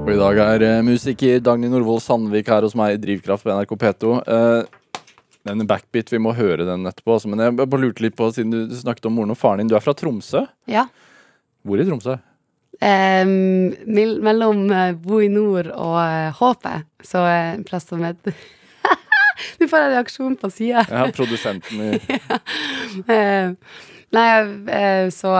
Og 0.00 0.10
i 0.12 0.18
dag 0.20 0.42
er 0.44 0.66
uh, 0.66 0.82
musiker 0.84 1.40
Dagny 1.44 1.70
Norvoll 1.72 2.02
Sandvik 2.04 2.52
her 2.52 2.66
hos 2.66 2.76
meg 2.78 2.98
i 2.98 3.00
Drivkraft 3.00 3.46
på 3.46 3.54
NRK 3.56 3.74
P2. 3.80 4.12
Uh, 4.28 5.08
den 5.48 5.64
backbeat, 5.68 6.12
vi 6.12 6.20
må 6.20 6.34
høre 6.36 6.66
den 6.68 6.84
etterpå. 6.88 7.16
Altså, 7.16 7.30
men 7.32 7.40
jeg 7.40 7.56
bare 7.62 7.80
lurte 7.80 8.04
litt 8.04 8.18
på, 8.18 8.28
siden 8.36 8.52
du 8.52 8.76
snakket 8.76 9.08
om 9.08 9.16
moren 9.16 9.32
og 9.32 9.40
faren 9.40 9.62
din. 9.62 9.70
Du 9.72 9.76
er 9.78 9.84
fra 9.84 9.96
Tromsø? 9.96 10.44
Ja. 10.68 10.84
Hvor 11.64 11.80
i 11.80 11.86
Tromsø? 11.88 12.18
Mellom 12.80 14.70
uh, 14.72 14.92
Bo 14.96 15.20
i 15.20 15.28
nord 15.28 15.68
og 15.74 15.98
uh, 16.00 16.32
Håpet, 16.38 16.86
så 17.04 17.24
uh, 17.26 17.52
en 17.58 17.64
plass 17.68 17.84
som 17.90 18.00
heter 18.04 18.32
du 19.60 19.66
får 19.68 19.84
en 19.84 19.92
reaksjon 19.96 20.36
på 20.40 20.50
sida. 20.52 20.86
Ja, 20.88 21.04
produsenten 21.12 21.82
i 21.84 21.90
ja. 23.12 23.52
Nei, 24.10 24.30
så 25.14 25.32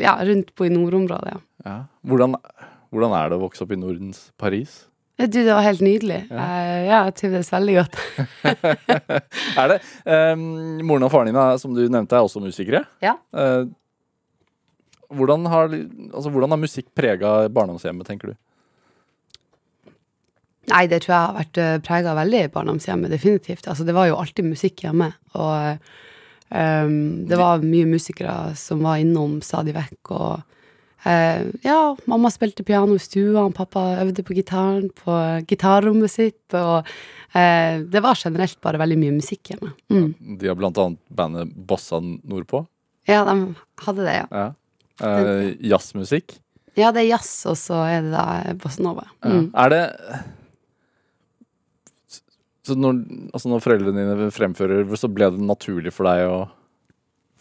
ja, 0.00 0.16
rundt 0.26 0.48
Bo 0.58 0.66
i 0.66 0.72
nord-området, 0.72 1.36
ja. 1.36 1.42
ja. 1.68 1.74
Hvordan, 2.02 2.34
hvordan, 2.90 3.12
er 3.14 3.28
det 3.30 3.36
å 3.38 3.44
vokse 3.44 3.62
opp 3.62 3.76
i 3.76 3.78
Nordens 3.78 4.24
Paris? 4.40 4.72
Du, 5.22 5.38
det 5.38 5.52
var 5.52 5.62
helt 5.62 5.84
nydelig. 5.86 6.24
Ja, 6.32 6.46
ja 6.82 6.98
jeg 7.06 7.14
trivdes 7.20 7.52
veldig 7.52 7.76
godt. 7.76 8.00
er 9.62 9.70
det 9.70 9.78
Moren 10.82 11.06
og 11.06 11.12
faren 11.14 11.30
din, 11.30 11.38
som 11.62 11.78
du 11.78 11.84
nevnte, 11.84 12.18
er 12.18 12.26
også 12.26 12.42
musikere? 12.42 12.82
Ja. 13.04 13.14
Hvordan 15.12 15.46
har, 15.52 15.72
altså, 16.12 16.30
hvordan 16.32 16.54
har 16.54 16.60
musikk 16.60 16.88
prega 16.96 17.34
barndomshjemmet, 17.52 18.08
tenker 18.08 18.32
du? 18.32 18.38
Nei, 20.70 20.86
det 20.86 21.02
tror 21.02 21.12
jeg 21.12 21.26
har 21.26 21.36
vært 21.40 21.58
uh, 21.58 21.74
prega 21.82 22.14
veldig 22.16 22.44
i 22.46 22.52
barndomshjemmet, 22.54 23.10
definitivt. 23.12 23.66
Altså, 23.66 23.86
det 23.86 23.96
var 23.96 24.08
jo 24.08 24.18
alltid 24.20 24.46
musikk 24.46 24.84
hjemme. 24.84 25.10
Og 25.34 25.82
um, 26.54 26.96
det 27.28 27.38
var 27.40 27.64
mye 27.66 27.88
musikere 27.90 28.54
som 28.58 28.84
var 28.86 29.02
innom 29.02 29.40
stadig 29.44 29.74
vekk. 29.74 30.12
Og 30.14 30.36
uh, 31.08 31.42
ja, 31.66 31.80
mamma 32.06 32.30
spilte 32.30 32.66
piano 32.66 32.94
i 32.94 33.02
stua, 33.02 33.48
pappa 33.56 33.88
øvde 34.04 34.22
på 34.26 34.38
gitaren 34.38 34.86
på 35.02 35.18
gitarrommet 35.50 36.14
sitt. 36.14 36.46
Og 36.54 36.86
uh, 36.86 37.74
det 37.82 38.04
var 38.06 38.22
generelt 38.22 38.60
bare 38.62 38.80
veldig 38.84 39.00
mye 39.02 39.18
musikk 39.18 39.54
hjemme. 39.54 39.74
Mm. 39.90 40.38
De 40.38 40.52
har 40.52 40.58
blant 40.58 40.78
annet 40.78 41.02
bandet 41.10 41.52
Bossa 41.58 41.98
Nordpå? 41.98 42.68
Ja, 43.10 43.24
de 43.26 43.34
hadde 43.82 44.06
det, 44.06 44.18
ja. 44.22 44.26
ja. 44.30 44.50
Uh, 45.00 45.52
jazzmusikk? 45.64 46.36
Ja, 46.78 46.88
det 46.92 47.04
er 47.04 47.10
jazz, 47.10 47.32
og 47.50 47.58
så 47.60 47.82
er 47.84 48.04
det 48.04 48.14
da 48.14 48.54
bossa 48.60 48.84
nova. 48.84 49.04
Mm. 49.24 49.50
Ja. 49.52 49.64
Er 49.64 49.72
det 49.72 49.82
Så 52.62 52.76
når, 52.78 53.00
altså 53.34 53.50
når 53.50 53.62
foreldrene 53.64 54.04
dine 54.06 54.30
fremfører, 54.32 54.86
så 54.96 55.10
ble 55.10 55.32
det 55.34 55.42
naturlig 55.42 55.92
for 55.92 56.06
deg 56.08 56.28
å 56.30 56.36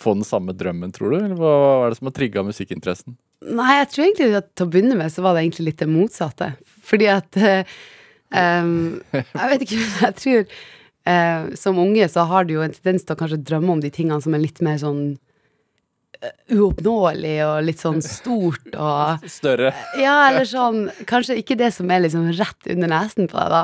få 0.02 0.16
den 0.18 0.26
samme 0.26 0.56
drømmen, 0.58 0.92
tror 0.96 1.14
du? 1.14 1.18
Eller 1.20 1.38
hva 1.38 1.54
er 1.86 1.94
det 1.94 2.00
som 2.00 2.10
har 2.10 2.16
trigga 2.18 2.44
musikkinteressen? 2.48 3.16
Nei, 3.42 3.70
jeg 3.80 3.90
tror 3.92 4.06
egentlig 4.06 4.30
at 4.38 4.50
til 4.58 4.68
å 4.68 4.72
begynne 4.74 4.98
med 4.98 5.14
så 5.14 5.24
var 5.26 5.38
det 5.38 5.46
egentlig 5.46 5.68
litt 5.70 5.82
det 5.82 5.90
motsatte. 5.90 6.52
Fordi 6.90 7.08
at 7.14 7.38
um, 7.38 8.74
Jeg 9.14 9.52
vet 9.54 9.66
ikke, 9.68 9.82
jeg 10.06 10.16
tror 10.18 10.42
uh, 10.44 11.52
Som 11.58 11.82
unge 11.82 12.08
så 12.12 12.26
har 12.30 12.50
du 12.50 12.56
jo 12.58 12.66
en 12.66 12.74
tendens 12.74 13.06
til 13.06 13.16
å 13.16 13.20
kanskje 13.22 13.44
drømme 13.46 13.78
om 13.78 13.84
de 13.84 13.94
tingene 13.94 14.22
som 14.26 14.34
er 14.38 14.44
litt 14.44 14.62
mer 14.66 14.82
sånn 14.82 15.04
uoppnåelig 16.54 17.36
og 17.48 17.64
litt 17.66 17.82
sånn 17.82 18.02
stort 18.06 18.74
og 18.78 19.24
Større. 19.40 19.72
Ja, 20.00 20.18
eller 20.30 20.46
sånn 20.50 20.84
Kanskje 21.10 21.40
ikke 21.42 21.58
det 21.60 21.72
som 21.76 21.90
er 21.94 22.04
liksom 22.06 22.28
rett 22.38 22.70
under 22.74 22.92
nesen 22.92 23.30
på 23.32 23.40
deg, 23.40 23.56
da. 23.56 23.64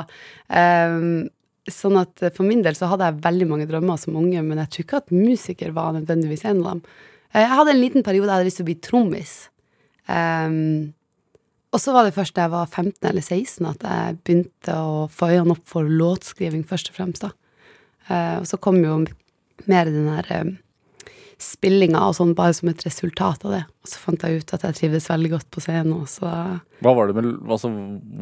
Um, 0.92 1.28
sånn 1.68 1.98
at 2.00 2.22
eh, 2.24 2.32
for 2.32 2.48
min 2.48 2.62
del 2.64 2.74
så 2.78 2.88
hadde 2.88 3.10
jeg 3.10 3.22
veldig 3.26 3.46
mange 3.50 3.66
drømmer 3.68 3.98
som 4.00 4.16
unge, 4.16 4.40
men 4.42 4.60
jeg 4.62 4.70
tror 4.72 4.86
ikke 4.86 5.00
at 5.02 5.10
musiker 5.12 5.74
var 5.76 5.92
nødvendigvis 5.98 6.46
en 6.48 6.62
av 6.62 6.70
dem. 6.70 6.82
Eh, 7.34 7.42
Jeg 7.42 7.50
hadde 7.58 7.74
en 7.74 7.82
liten 7.82 8.06
periode 8.06 8.30
jeg 8.30 8.38
hadde 8.38 8.48
lyst 8.48 8.60
til 8.62 8.64
å 8.64 8.70
bli 8.70 8.78
trommis. 8.88 9.34
Um, 10.08 10.94
og 11.68 11.82
så 11.84 11.92
var 11.92 12.06
det 12.08 12.14
først 12.16 12.32
da 12.38 12.46
jeg 12.46 12.54
var 12.54 12.70
15 12.72 13.10
eller 13.10 13.20
16 13.26 13.66
at 13.68 13.82
jeg 13.84 14.16
begynte 14.24 14.72
å 14.80 15.02
få 15.12 15.28
øynene 15.34 15.52
opp 15.58 15.66
for 15.68 15.84
låtskriving, 15.84 16.62
først 16.64 16.88
og 16.88 16.96
fremst. 16.96 17.26
da. 17.26 17.34
Uh, 18.08 18.36
og 18.40 18.46
så 18.48 18.56
kom 18.64 18.80
jo 18.80 19.02
mer 19.68 19.90
den 19.92 20.08
der 20.08 20.32
eh, 20.32 20.54
spillinga 21.38 22.00
og 22.02 22.16
sånn 22.18 22.32
bare 22.34 22.54
som 22.56 22.68
et 22.70 22.80
resultat 22.82 23.44
av 23.46 23.52
det. 23.54 23.60
Og 23.84 23.90
så 23.90 24.00
fant 24.02 24.24
jeg 24.26 24.40
ut 24.40 24.52
at 24.56 24.64
jeg 24.66 24.74
trivdes 24.74 25.06
veldig 25.06 25.30
godt 25.36 25.46
på 25.54 25.62
scenen. 25.62 25.92
Og 25.94 26.08
så 26.10 26.26
Hva 26.82 26.94
var 26.98 27.08
det 27.08 27.14
med, 27.14 27.28
altså, 27.46 27.70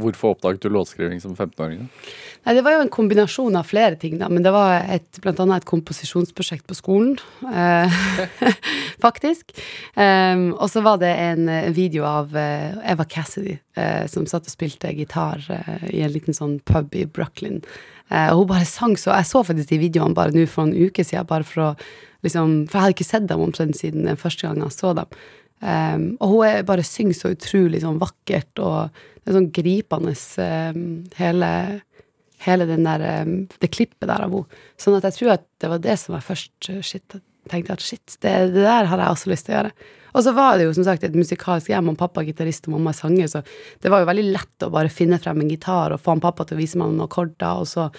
Hvorfor 0.02 0.34
oppdaget 0.34 0.66
du 0.66 0.68
låtskriving 0.74 1.22
som 1.22 1.32
15-åring? 1.32 1.86
Nei, 1.88 2.54
det 2.54 2.62
var 2.66 2.76
jo 2.76 2.82
en 2.84 2.92
kombinasjon 2.92 3.56
av 3.56 3.70
flere 3.70 3.96
ting, 4.00 4.18
da. 4.20 4.28
Men 4.28 4.44
det 4.44 4.52
var 4.52 4.84
et, 4.84 5.08
blant 5.24 5.40
annet 5.42 5.64
et 5.64 5.68
komposisjonsprosjekt 5.70 6.68
på 6.68 6.76
skolen, 6.76 7.16
eh, 7.48 7.96
faktisk. 9.06 9.56
Um, 9.96 10.50
og 10.52 10.68
så 10.70 10.84
var 10.84 11.00
det 11.00 11.14
en 11.16 11.48
video 11.74 12.04
av 12.06 12.36
uh, 12.36 12.76
Eva 12.84 13.08
Cassidy 13.08 13.56
uh, 13.80 14.04
som 14.12 14.28
satt 14.28 14.46
og 14.46 14.52
spilte 14.52 14.92
gitar 14.92 15.40
uh, 15.48 15.86
i 15.88 16.04
en 16.04 16.12
liten 16.12 16.36
sånn 16.36 16.58
pub 16.68 16.92
i 16.94 17.08
Brooklyn. 17.08 17.62
Og 18.06 18.44
hun 18.44 18.46
bare 18.52 18.66
sang 18.70 18.92
så 18.94 19.10
Jeg 19.16 19.26
så 19.26 19.40
faktisk 19.42 19.72
de 19.72 19.80
videoene 19.82 20.14
bare 20.14 20.30
nå 20.30 20.44
for 20.46 20.68
en 20.68 20.76
uke 20.76 21.02
siden, 21.02 21.26
bare 21.26 21.42
for 21.42 21.62
å 21.64 21.70
liksom 22.26 22.54
For 22.68 22.78
jeg 22.78 22.84
hadde 22.84 22.96
ikke 22.96 23.08
sett 23.08 23.28
dem 23.30 23.42
omtrent 23.42 23.78
siden 23.78 24.08
den 24.08 24.20
første 24.20 24.46
gangen 24.46 24.66
jeg 24.66 24.76
så 24.76 24.92
dem. 24.98 25.18
Um, 25.56 26.08
og 26.20 26.34
hun 26.34 26.66
bare 26.68 26.84
synger 26.84 27.16
så 27.16 27.32
utrolig 27.32 27.80
sånn 27.80 28.00
vakkert, 28.02 28.60
og 28.60 28.92
det 29.22 29.30
er 29.30 29.38
sånn 29.38 29.52
gripende 29.56 30.12
um, 30.12 30.82
hele 31.16 31.52
hele 32.44 32.66
der, 32.68 33.04
um, 33.22 33.46
det 33.62 33.72
klippet 33.72 34.04
der 34.04 34.26
av 34.26 34.34
henne. 34.34 34.60
Sånn 34.80 34.98
at 34.98 35.06
jeg 35.08 35.16
tror 35.18 35.32
at 35.36 35.46
det 35.62 35.70
var 35.72 35.82
det 35.82 35.96
som 36.00 36.16
var 36.16 36.26
først 36.26 36.70
uh, 36.70 36.82
shit. 36.84 37.16
Tenkte 37.50 37.72
jeg 37.72 37.78
at 37.78 37.84
shit, 37.84 38.18
det, 38.22 38.34
det 38.54 38.66
der 38.66 38.90
har 38.90 39.02
jeg 39.02 39.14
også 39.14 39.32
lyst 39.32 39.48
til 39.48 39.54
å 39.54 39.58
gjøre. 39.60 39.72
Og 40.16 40.24
så 40.24 40.32
var 40.32 40.56
det 40.56 40.64
jo 40.64 40.72
som 40.72 40.86
sagt 40.86 41.04
et 41.04 41.16
musikalsk 41.16 41.68
hjem, 41.68 41.90
og 41.92 41.98
pappa 42.00 42.22
er 42.22 42.30
gitarist 42.30 42.64
og 42.68 42.76
mamma 42.78 42.94
er 42.94 42.96
sanger, 42.96 43.28
så 43.28 43.42
det 43.84 43.90
var 43.92 44.00
jo 44.00 44.08
veldig 44.08 44.24
lett 44.32 44.64
å 44.64 44.70
bare 44.72 44.92
finne 44.92 45.18
frem 45.20 45.42
en 45.42 45.50
gitar 45.52 45.92
og 45.92 46.00
få 46.00 46.14
han 46.14 46.22
pappa 46.24 46.46
til 46.48 46.56
å 46.56 46.60
vise 46.62 46.80
meg 46.80 46.88
noen 46.88 47.04
akkorder, 47.04 47.60
og 47.60 47.68
så 47.68 47.90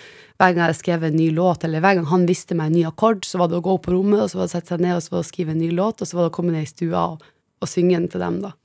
hver 0.41 0.55
gang 0.55 0.71
jeg 0.71 0.79
skrev 0.79 1.05
en 1.05 1.17
ny 1.17 1.27
låt, 1.37 1.67
eller 1.67 1.83
hver 1.85 1.99
gang 1.99 2.07
han 2.09 2.25
visste 2.29 2.57
meg 2.57 2.71
en 2.71 2.77
ny 2.79 2.85
akkord, 2.89 3.21
så 3.27 3.37
var 3.41 3.51
det 3.51 3.59
å 3.59 3.65
gå 3.67 3.75
opp 3.77 3.85
på 3.85 3.93
rommet, 3.93 4.23
og 4.23 4.31
så 4.31 4.39
var 4.39 4.47
det 4.47 4.49
å 4.49 4.55
sette 4.55 4.73
seg 4.73 4.85
ned 4.85 4.95
og 4.97 5.03
så 5.05 5.13
var 5.13 5.21
det 5.21 5.27
å 5.27 5.29
skrive 5.29 5.53
en 5.53 5.61
ny 5.61 5.69
låt, 5.77 6.01
og 6.01 6.09
så 6.09 6.17
var 6.17 6.25
det 6.25 6.31
å 6.31 6.37
komme 6.39 6.55
ned 6.55 6.65
i 6.65 6.71
stua 6.71 7.03
og, 7.13 7.27
og 7.61 7.69
synge 7.69 7.99
den 7.99 8.09
til 8.13 8.25
dem, 8.25 8.39
da. 8.47 8.55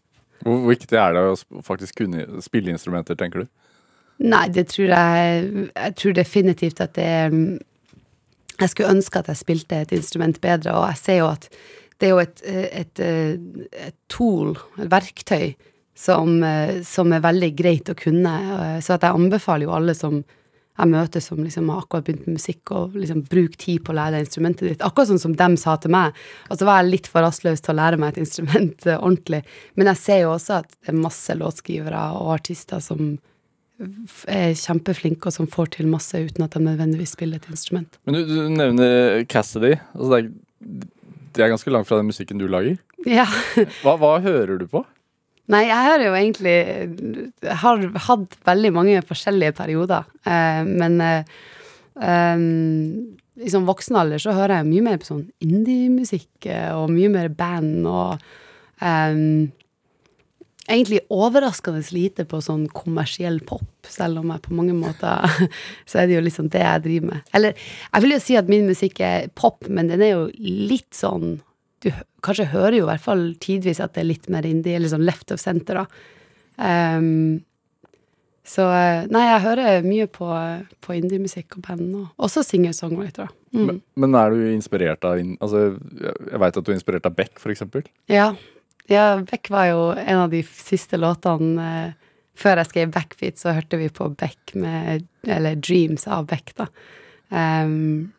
Hvor 0.42 0.56
hvor 0.62 0.72
viktig 0.72 0.98
er 0.98 1.12
det 1.14 1.26
å 1.28 1.36
faktisk 1.68 2.00
kunne 2.00 2.24
spille 2.42 2.72
instrumenter, 2.72 3.20
tenker 3.20 3.44
du? 3.44 3.52
Nei, 4.22 4.46
det 4.54 4.68
tror 4.70 4.90
jeg 4.92 5.68
Jeg 5.74 5.94
tror 5.98 6.16
definitivt 6.16 6.80
at 6.82 6.94
det 6.96 7.04
er 7.04 7.36
Jeg 8.60 8.72
skulle 8.72 8.92
ønske 8.92 9.22
at 9.22 9.30
jeg 9.32 9.40
spilte 9.40 9.80
et 9.82 9.94
instrument 9.96 10.40
bedre, 10.42 10.74
og 10.76 10.88
jeg 10.90 11.00
ser 11.00 11.20
jo 11.22 11.30
at 11.32 11.48
det 12.02 12.08
er 12.08 12.12
jo 12.12 12.22
et, 12.22 12.40
et, 12.82 13.00
et 13.86 13.96
tool, 14.10 14.56
et 14.82 14.90
verktøy, 14.90 15.52
som, 15.94 16.40
som 16.88 17.12
er 17.14 17.22
veldig 17.22 17.50
greit 17.54 17.90
å 17.92 17.94
kunne. 17.94 18.32
Så 18.82 18.96
jeg 18.96 19.06
anbefaler 19.06 19.68
jo 19.68 19.74
alle 19.76 19.94
som 19.94 20.22
jeg 20.72 20.88
møter 20.88 21.20
som 21.20 21.40
liksom 21.42 21.68
har 21.68 21.82
akkurat 21.82 22.06
begynt 22.06 22.26
med 22.26 22.38
musikk, 22.38 22.70
og 22.72 22.94
liksom 22.96 23.24
bruk 23.28 23.58
tid 23.60 23.82
på 23.84 23.92
å 23.92 23.96
lære 23.98 24.16
deg 24.16 24.24
instrumentet 24.24 24.68
ditt. 24.70 24.84
Akkurat 24.86 25.10
sånn 25.10 25.20
som 25.20 25.34
dem 25.36 25.58
sa 25.60 25.76
til 25.80 25.92
meg. 25.92 26.16
Og 26.48 26.58
så 26.58 26.68
var 26.68 26.80
jeg 26.80 26.94
litt 26.94 27.10
for 27.12 27.24
rastløs 27.24 27.60
til 27.60 27.74
å 27.74 27.78
lære 27.78 27.98
meg 28.00 28.14
et 28.14 28.22
instrument 28.24 28.86
eh, 28.88 28.96
ordentlig. 28.96 29.42
Men 29.76 29.92
jeg 29.92 30.00
ser 30.00 30.22
jo 30.24 30.32
også 30.32 30.62
at 30.62 30.72
det 30.72 30.94
er 30.94 31.02
masse 31.04 31.36
låtskrivere 31.36 32.06
og 32.16 32.32
artister 32.38 32.80
som 32.84 33.12
er 34.30 34.54
kjempeflinke, 34.58 35.28
og 35.28 35.34
som 35.34 35.50
får 35.50 35.74
til 35.76 35.90
masse 35.90 36.18
uten 36.18 36.44
at 36.46 36.56
de 36.56 36.62
nødvendigvis 36.64 37.14
spiller 37.16 37.40
et 37.40 37.50
instrument. 37.52 37.98
Men 38.06 38.18
du, 38.18 38.24
du 38.28 38.40
nevner 38.52 39.22
Cassidy. 39.30 39.74
Altså 39.94 40.08
det, 40.12 40.18
er, 40.18 40.88
det 41.36 41.44
er 41.44 41.52
ganske 41.54 41.74
langt 41.74 41.90
fra 41.90 42.00
den 42.00 42.10
musikken 42.10 42.42
du 42.42 42.48
lager. 42.50 42.78
Ja. 43.08 43.26
Hva, 43.82 43.96
hva 43.98 44.18
hører 44.22 44.60
du 44.60 44.68
på? 44.70 44.84
Nei, 45.50 45.64
jeg 45.66 45.84
har 45.84 46.02
jo 46.04 46.12
egentlig 46.14 46.52
Jeg 47.42 47.56
har 47.64 47.80
hatt 48.06 48.36
veldig 48.46 48.70
mange 48.76 49.00
forskjellige 49.04 49.56
perioder, 49.58 50.06
eh, 50.22 50.60
men 50.68 51.00
eh, 51.02 51.32
eh, 51.98 52.44
i 53.42 53.50
sånn 53.50 53.66
voksen 53.66 53.98
alder 53.98 54.22
så 54.22 54.36
hører 54.36 54.60
jeg 54.60 54.68
mye 54.70 54.84
mer 54.86 55.00
på 55.02 55.08
sånn 55.08 55.24
indie-musikk 55.42 56.46
eh, 56.46 56.70
og 56.76 56.92
mye 56.94 57.10
mer 57.12 57.32
band 57.34 57.88
og 57.90 58.22
eh, 58.84 59.18
Egentlig 60.68 61.00
overraskende 61.10 61.82
lite 61.90 62.24
på 62.28 62.38
sånn 62.44 62.68
kommersiell 62.70 63.40
pop, 63.46 63.66
selv 63.90 64.20
om 64.20 64.30
jeg 64.30 64.44
på 64.44 64.54
mange 64.54 64.76
måter 64.78 65.26
Så 65.90 66.02
er 66.02 66.06
det 66.06 66.18
jo 66.18 66.22
liksom 66.22 66.52
det 66.54 66.62
jeg 66.62 66.84
driver 66.84 67.08
med. 67.14 67.30
Eller 67.34 67.56
jeg 67.58 68.04
vil 68.04 68.14
jo 68.14 68.20
si 68.22 68.36
at 68.38 68.50
min 68.50 68.68
musikk 68.70 69.02
er 69.02 69.26
pop, 69.34 69.66
men 69.66 69.90
den 69.90 70.04
er 70.06 70.14
jo 70.14 70.28
litt 70.38 70.92
sånn 70.94 71.40
du 71.82 71.90
kanskje 72.22 72.50
hører 72.52 72.76
jo 72.78 72.84
i 72.84 72.90
hvert 72.92 73.02
fall 73.02 73.22
tidvis 73.42 73.80
at 73.82 73.96
det 73.96 74.04
er 74.04 74.10
litt 74.12 74.28
mer 74.30 74.46
indie, 74.46 74.76
eller 74.78 74.92
sånn 74.92 75.02
left 75.06 75.32
of 75.34 75.40
center, 75.42 75.82
da. 75.82 76.12
Um, 76.62 77.40
så 78.46 78.64
Nei, 79.12 79.22
jeg 79.28 79.42
hører 79.44 79.84
mye 79.86 80.08
på, 80.10 80.28
på 80.82 80.96
indiemusikk 80.98 81.58
og 81.58 81.66
band, 81.66 81.84
og 81.98 82.26
også 82.26 82.42
singer-songwriter. 82.46 83.30
Mm. 83.54 83.66
Men, 83.68 83.78
men 84.02 84.16
er 84.18 84.34
du 84.34 84.48
inspirert 84.50 85.04
av 85.06 85.20
Altså, 85.20 85.62
jeg 86.02 86.40
veit 86.42 86.58
at 86.58 86.66
du 86.66 86.72
er 86.72 86.78
inspirert 86.78 87.06
av 87.06 87.14
Beck, 87.18 87.36
for 87.42 87.54
eksempel. 87.54 87.86
Ja. 88.10 88.32
Ja, 88.90 89.22
Beck 89.30 89.50
var 89.50 89.68
jo 89.70 89.82
en 89.94 90.24
av 90.24 90.32
de 90.32 90.42
siste 90.46 90.98
låtene 91.00 91.68
eh, 91.68 91.92
Før 92.42 92.62
jeg 92.62 92.70
skrev 92.70 92.94
Backbeat, 92.94 93.38
så 93.38 93.52
hørte 93.54 93.78
vi 93.78 93.90
på 93.92 94.08
Beck 94.18 94.54
med 94.58 95.06
Eller 95.28 95.58
Dreams 95.60 96.08
av 96.08 96.26
Beck, 96.30 96.54
da. 96.58 96.66
Um, 97.28 98.10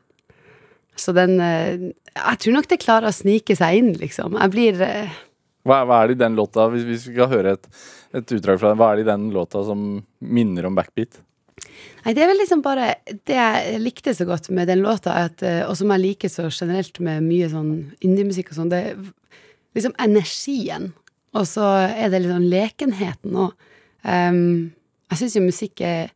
så 0.95 1.13
den 1.13 1.39
eh, 1.41 1.89
Jeg 2.13 2.39
tror 2.41 2.55
nok 2.55 2.69
det 2.69 2.81
klarer 2.83 3.09
å 3.09 3.15
snike 3.15 3.57
seg 3.57 3.81
inn, 3.81 3.91
liksom. 3.99 4.37
Jeg 4.39 4.53
blir 4.53 4.85
eh, 4.85 5.19
Hva, 5.67 5.83
hva 5.89 6.01
er 6.01 6.11
det 6.11 6.19
i 6.19 6.23
den 6.23 6.39
låta, 6.39 6.69
hvis 6.71 6.87
vi 6.87 6.97
skal 7.01 7.31
høre 7.33 7.57
et, 7.57 7.67
et 8.13 8.35
utdrag 8.37 8.61
fra 8.61 8.71
den, 8.71 8.79
hva 8.81 8.91
er 8.91 9.01
det 9.01 9.07
i 9.07 9.11
den 9.11 9.29
låta 9.35 9.65
som 9.67 10.03
minner 10.21 10.69
om 10.69 10.77
Backbeat? 10.77 11.19
Nei, 12.03 12.13
det 12.15 12.23
er 12.23 12.31
vel 12.31 12.39
liksom 12.41 12.63
bare 12.65 12.87
Det 13.05 13.35
jeg 13.35 13.77
likte 13.79 14.15
så 14.17 14.25
godt 14.27 14.49
med 14.53 14.67
den 14.69 14.81
låta, 14.85 15.13
at, 15.27 15.43
og 15.67 15.75
som 15.79 15.91
jeg 15.93 16.01
liker 16.01 16.31
så 16.31 16.47
generelt 16.49 16.97
med 17.03 17.25
mye 17.25 17.49
sånn 17.51 17.73
indiemusikk 18.03 18.51
og 18.51 18.57
sånn, 18.61 18.73
det 18.73 18.81
liksom 19.75 19.95
energien. 20.01 20.91
Og 21.33 21.47
så 21.49 21.65
er 21.89 22.11
det 22.13 22.23
sånn 22.25 22.49
lekenheten 22.51 23.39
òg. 23.45 23.55
jeg 24.03 25.17
syns 25.17 25.37
jo 25.37 25.47
musikk 25.47 25.81
er 25.81 26.11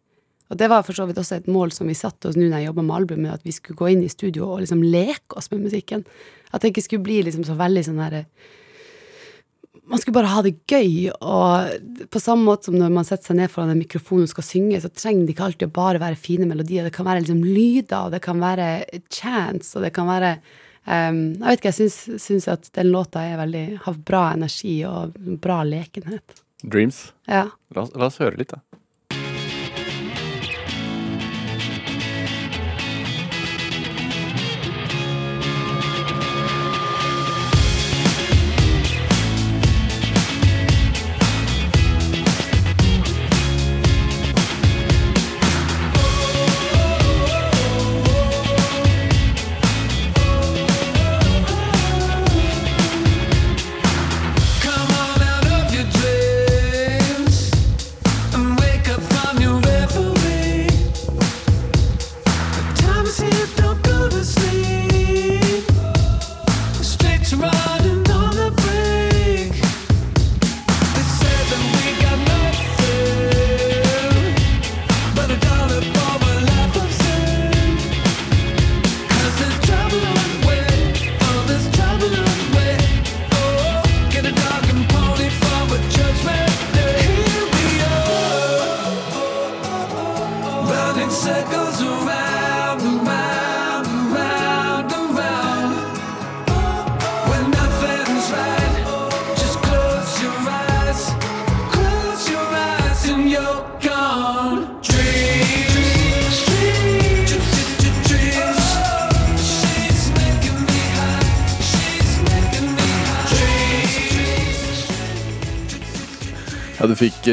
Og 0.49 0.55
det 0.55 0.69
var 0.69 0.83
for 0.83 0.95
så 0.95 1.03
vidt 1.03 1.17
også 1.19 1.35
et 1.35 1.47
mål 1.51 1.73
som 1.75 1.87
vi 1.87 1.93
satte 1.93 2.29
oss 2.29 2.37
nå 2.37 2.45
når 2.47 2.61
jeg 2.61 2.67
jobba 2.69 2.83
med 2.87 2.95
albumet, 2.95 3.33
at 3.33 3.43
vi 3.43 3.51
skulle 3.51 3.75
gå 3.75 3.89
inn 3.91 4.03
i 4.03 4.07
studio 4.07 4.45
og 4.47 4.61
liksom 4.61 4.79
leke 4.79 5.35
oss 5.35 5.51
med 5.51 5.59
musikken. 5.59 6.05
At 6.53 6.61
det 6.61 6.71
ikke 6.71 6.85
skulle 6.85 7.03
bli 7.03 7.17
liksom 7.27 7.43
så 7.43 7.57
veldig 7.59 7.83
sånn 7.83 7.99
herre 7.99 8.21
man 9.87 10.01
skulle 10.01 10.17
bare 10.17 10.31
ha 10.31 10.43
det 10.43 10.57
gøy, 10.67 11.07
og 11.23 12.07
på 12.11 12.19
samme 12.19 12.43
måte 12.47 12.67
som 12.67 12.75
når 12.77 12.91
man 12.91 13.07
setter 13.07 13.29
seg 13.29 13.39
ned 13.39 13.51
foran 13.51 13.71
en 13.71 13.79
mikrofon 13.79 14.25
og 14.25 14.31
skal 14.31 14.45
synge, 14.45 14.81
så 14.83 14.91
trenger 14.91 15.25
det 15.25 15.35
ikke 15.35 15.45
alltid 15.47 15.69
å 15.69 15.75
bare 15.77 16.01
være 16.01 16.19
fine 16.19 16.47
melodier. 16.49 16.87
Det 16.87 16.95
kan 16.95 17.07
være 17.07 17.23
liksom 17.23 17.43
lyder, 17.45 17.95
og 18.01 18.15
det 18.15 18.21
kan 18.25 18.41
være 18.43 18.67
chants, 19.13 19.71
og 19.77 19.85
det 19.87 19.93
kan 19.95 20.09
være 20.09 20.33
um, 20.88 21.21
Jeg 21.35 21.45
vet 21.45 21.59
ikke, 21.59 21.71
jeg 21.71 21.79
syns, 21.79 22.23
syns 22.23 22.47
at 22.51 22.69
den 22.77 22.91
låta 22.93 23.23
veldig, 23.39 23.65
har 23.85 24.01
bra 24.07 24.23
energi 24.33 24.79
og 24.89 25.17
bra 25.43 25.61
lekenhet. 25.67 26.41
Dreams. 26.63 27.11
Ja. 27.29 27.45
La, 27.75 27.85
la 27.93 28.09
oss 28.09 28.19
høre 28.23 28.39
litt, 28.39 28.55
da. 28.55 28.63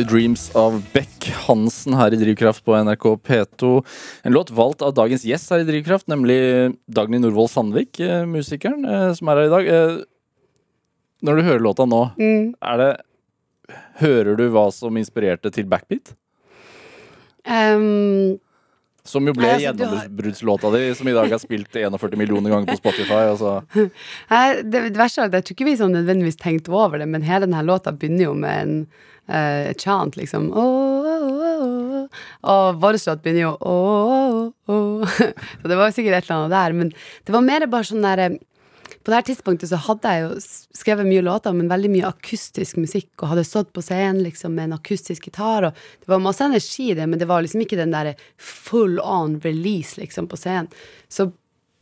'Dreams' 0.03 0.51
av 0.57 0.83
Beck 0.93 1.29
Hansen 1.47 1.95
her 1.95 2.13
i 2.13 2.17
Drivkraft 2.19 2.65
på 2.65 2.75
NRK 2.75 3.05
P2. 3.23 3.85
En 4.25 4.33
låt 4.33 4.51
valgt 4.51 4.83
av 4.83 4.95
dagens 4.95 5.23
gjest 5.25 5.51
her 5.55 5.61
i 5.63 5.69
Drivkraft, 5.69 6.09
nemlig 6.11 6.75
Dagny 6.91 7.19
Norvoll 7.23 7.49
Sandvik, 7.49 8.01
eh, 8.01 8.25
musikeren 8.27 8.85
eh, 8.85 9.13
som 9.15 9.29
er 9.29 9.37
her 9.37 9.47
i 9.47 9.55
dag. 9.55 9.69
Eh, 9.69 10.03
Når 11.25 11.37
du 11.37 11.43
hører 11.43 11.61
låta 11.61 11.87
nå, 11.87 12.11
Mm. 12.19 12.55
er 12.61 12.77
det 12.77 13.01
Hører 14.01 14.37
du 14.37 14.51
hva 14.51 14.71
som 14.73 14.93
inspirerte 14.97 15.51
til 15.51 15.65
Backbeat? 15.65 16.13
Um, 17.49 18.39
Som 19.05 19.27
jo 19.29 19.33
ble 19.37 19.49
altså, 19.53 19.73
gjennombruddslåta 19.73 20.71
di, 20.73 20.95
som 20.97 21.09
i 21.09 21.13
dag 21.13 21.33
er 21.33 21.39
spilt 21.39 21.73
41 21.77 22.17
millioner 22.17 22.51
ganger 22.51 22.67
på 22.73 22.77
Spotify. 22.81 23.23
Altså. 23.33 23.63
Nei, 24.33 24.63
det, 24.65 24.83
det 24.95 25.01
verste 25.01 25.21
er 25.23 25.29
at 25.29 25.37
jeg 25.39 25.45
tror 25.45 25.57
ikke 25.59 25.67
vi 25.69 25.77
sånn 25.81 25.93
nødvendigvis 25.97 26.37
tenkte 26.41 26.73
over 26.73 26.99
det, 26.99 27.09
men 27.09 27.23
hele 27.23 27.45
denne 27.47 27.61
låta 27.65 27.93
begynner 27.93 28.25
jo 28.31 28.35
med 28.35 28.63
en 28.63 28.87
uh, 29.29 29.73
chant, 29.79 30.17
liksom. 30.17 30.51
Oh, 30.53 31.05
oh, 31.05 31.45
oh. 31.45 32.25
Og 32.51 32.81
vår 32.83 32.99
låt 33.01 33.23
begynner 33.23 33.47
jo 33.47 33.53
åh. 33.61 34.51
Så 35.63 35.69
det 35.69 35.77
var 35.77 35.89
jo 35.89 35.95
sikkert 35.97 36.19
et 36.19 36.27
eller 36.27 36.41
annet 36.41 36.57
der. 36.57 36.77
Men 36.81 36.93
det 37.25 37.37
var 37.37 37.47
mer 37.47 37.67
bare 37.71 37.89
sånn 37.89 38.05
derre 38.05 38.35
På 39.05 39.13
det 39.13 39.19
her 39.19 39.27
tidspunktet 39.29 39.69
så 39.69 39.79
hadde 39.85 40.13
jeg 40.13 40.25
jo 40.25 40.37
skrevet 40.77 41.09
mye 41.09 41.25
låter, 41.25 41.53
men 41.53 41.69
veldig 41.69 41.91
mye 41.93 42.09
akustisk 42.09 42.79
musikk, 42.81 43.11
og 43.21 43.35
hadde 43.35 43.45
stått 43.45 43.73
på 43.77 43.83
scenen 43.85 44.23
liksom 44.25 44.55
med 44.57 44.71
en 44.71 44.79
akustisk 44.79 45.27
gitar, 45.29 45.67
og 45.69 45.83
det 46.01 46.09
var 46.09 46.23
masse 46.25 46.45
energi 46.45 46.87
i 46.89 46.97
det, 46.97 47.05
men 47.05 47.21
det 47.21 47.29
var 47.29 47.45
liksom 47.45 47.61
ikke 47.67 47.77
den 47.77 47.93
derre 47.93 48.15
full 48.41 48.97
on 49.05 49.37
release, 49.45 50.01
liksom, 50.01 50.29
på 50.31 50.41
scenen. 50.41 50.71
Så 51.13 51.29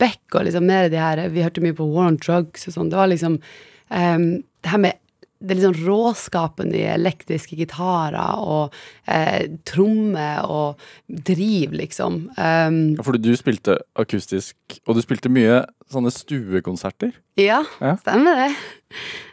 Beck 0.02 0.34
og 0.34 0.48
liksom 0.48 0.66
mer 0.66 0.88
de 0.90 0.98
her 0.98 1.22
Vi 1.30 1.44
hørte 1.44 1.62
mye 1.62 1.76
på 1.78 1.86
War 1.92 2.10
on 2.10 2.18
Drugs 2.18 2.66
og 2.66 2.74
sånn. 2.74 2.90
Det 2.90 2.98
var 2.98 3.10
liksom 3.12 3.38
um, 3.38 4.26
Det 4.42 4.72
her 4.72 4.82
med 4.82 4.98
det 5.42 5.56
litt 5.58 5.64
sånn 5.66 5.80
råskapen 5.86 6.70
i 6.76 6.84
elektriske 6.92 7.56
gitarer 7.58 8.38
og 8.42 8.74
eh, 9.10 9.48
trommer 9.68 10.46
og 10.46 10.80
driv, 11.08 11.74
liksom. 11.76 12.22
Um, 12.38 12.78
Fordi 13.02 13.20
du 13.24 13.32
spilte 13.38 13.76
akustisk, 13.98 14.56
og 14.86 14.96
du 14.96 15.02
spilte 15.04 15.32
mye 15.32 15.62
sånne 15.92 16.12
stuekonserter 16.14 17.12
ja, 17.40 17.62
Ja. 17.82 17.96
stemmer 18.00 18.38
det. 18.44 18.48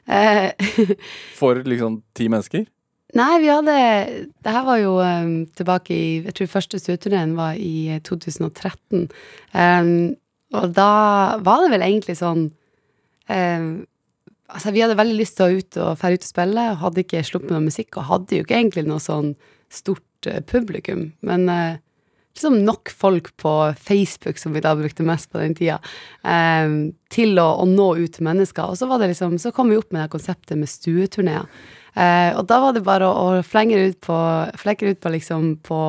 Eh, 0.10 0.96
for 1.40 1.62
liksom 1.64 2.02
ti 2.18 2.28
mennesker. 2.32 2.66
Nei, 3.18 3.40
vi 3.42 3.48
hadde 3.50 3.76
Det 4.46 4.52
her 4.54 4.66
var 4.68 4.78
jo 4.78 4.92
um, 5.02 5.46
tilbake 5.58 5.96
i 5.96 6.10
Jeg 6.28 6.36
tror 6.38 6.52
første 6.52 6.78
stueturneen 6.78 7.32
var 7.38 7.56
i 7.58 7.88
eh, 7.96 8.02
2013. 8.06 9.08
Um, 9.54 10.16
og 10.54 10.74
da 10.78 11.38
var 11.46 11.64
det 11.64 11.72
vel 11.74 11.86
egentlig 11.88 12.16
sånn 12.20 12.48
um, 13.30 13.70
Altså, 14.50 14.74
vi 14.74 14.82
hadde 14.82 14.98
veldig 14.98 15.20
lyst 15.20 15.38
til 15.38 15.46
å 15.46 15.60
ut 15.62 15.78
og 15.78 16.00
fære 16.02 16.18
ut 16.18 16.26
og 16.26 16.32
spille, 16.32 16.64
og 16.72 16.82
hadde 16.84 17.04
ikke 17.04 17.26
sluppet 17.28 17.54
noe 17.54 17.68
musikk, 17.68 17.94
og 17.98 18.08
hadde 18.10 18.40
jo 18.40 18.46
ikke 18.46 18.58
egentlig 18.58 18.86
noe 18.88 19.04
sånn 19.04 19.36
stort 19.70 20.30
uh, 20.30 20.40
publikum. 20.50 21.12
Men 21.26 21.46
uh, 21.52 21.78
liksom 22.34 22.62
nok 22.66 22.90
folk 22.90 23.38
på 23.38 23.74
Facebook, 23.78 24.38
som 24.38 24.54
vi 24.54 24.64
da 24.64 24.76
brukte 24.76 25.04
mest 25.04 25.32
på 25.32 25.42
den 25.42 25.56
tida, 25.58 25.80
um, 26.24 26.94
til 27.12 27.38
å, 27.42 27.48
å 27.62 27.68
nå 27.68 27.92
ut 28.00 28.16
til 28.16 28.26
mennesker. 28.26 28.72
Og 28.72 28.80
så 28.80 28.88
var 28.90 29.02
det 29.02 29.12
liksom 29.12 29.38
Så 29.42 29.52
kom 29.52 29.70
vi 29.70 29.78
opp 29.78 29.92
med 29.92 30.06
det 30.06 30.14
konseptet 30.14 30.58
med 30.58 30.70
stueturneer. 30.72 31.46
Uh, 31.98 32.38
og 32.40 32.46
da 32.48 32.60
var 32.64 32.74
det 32.74 32.86
bare 32.86 33.10
å, 33.10 33.38
å 33.40 33.44
flenge 33.44 33.78
ut, 33.78 34.00
på, 34.02 34.18
det 34.64 34.78
ut 34.82 35.00
på, 35.02 35.14
liksom, 35.14 35.56
på, 35.66 35.80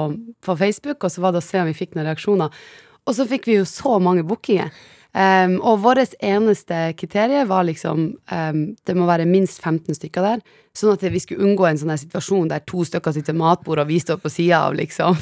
på 0.43 0.57
Facebook, 0.57 1.05
og 1.05 1.13
så 1.13 1.23
var 1.23 1.33
det 1.33 1.43
å 1.45 1.49
se 1.49 1.61
om 1.61 1.69
vi 1.71 1.77
fikk 1.77 1.95
noen 1.95 2.09
reaksjoner. 2.09 2.63
Og 3.07 3.17
så 3.17 3.27
fikk 3.29 3.47
vi 3.49 3.61
jo 3.61 3.69
så 3.69 3.99
mange 4.03 4.25
bookinger. 4.27 4.73
Um, 5.11 5.57
og 5.67 5.81
vårt 5.83 6.15
eneste 6.23 6.93
kriterium 6.95 7.49
var 7.51 7.65
liksom 7.67 8.03
um, 8.15 8.59
Det 8.87 8.95
må 8.95 9.09
være 9.09 9.27
minst 9.27 9.59
15 9.59 9.99
stykker 9.99 10.23
der. 10.23 10.43
Sånn 10.77 10.95
at 10.95 11.03
vi 11.03 11.19
skulle 11.19 11.43
unngå 11.49 11.67
en 11.67 11.81
sånn 11.81 11.97
situasjon 11.99 12.51
der 12.53 12.63
to 12.63 12.85
stykker 12.87 13.17
sitter 13.17 13.35
ved 13.35 13.41
matbord, 13.43 13.83
og 13.83 13.91
vi 13.91 13.99
står 13.99 14.21
på 14.23 14.31
sida 14.31 14.61
av, 14.69 14.77
liksom. 14.79 15.19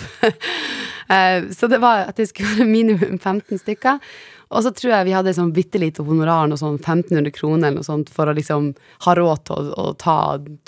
uh, 1.08 1.48
så 1.56 1.70
det 1.72 1.80
var 1.80 2.04
at 2.10 2.20
det 2.20 2.28
skulle 2.28 2.58
være 2.58 2.68
minimum 2.68 3.16
15 3.16 3.64
stykker. 3.64 4.02
Og 4.48 4.64
så 4.64 4.72
tror 4.72 4.92
jeg 4.94 5.08
vi 5.08 5.14
hadde 5.16 5.34
sånn 5.36 5.52
bitte 5.56 5.80
lite 5.80 6.04
honorar, 6.06 6.48
noe 6.48 6.60
sånn 6.60 6.78
1500 6.78 7.34
kroner 7.36 7.68
eller 7.68 7.80
noe 7.82 7.86
sånt, 7.86 8.12
for 8.12 8.30
å 8.30 8.34
liksom 8.36 8.70
ha 9.04 9.14
råd 9.18 9.44
til 9.48 9.56
å, 9.58 9.86
å 9.90 9.94
ta 10.00 10.18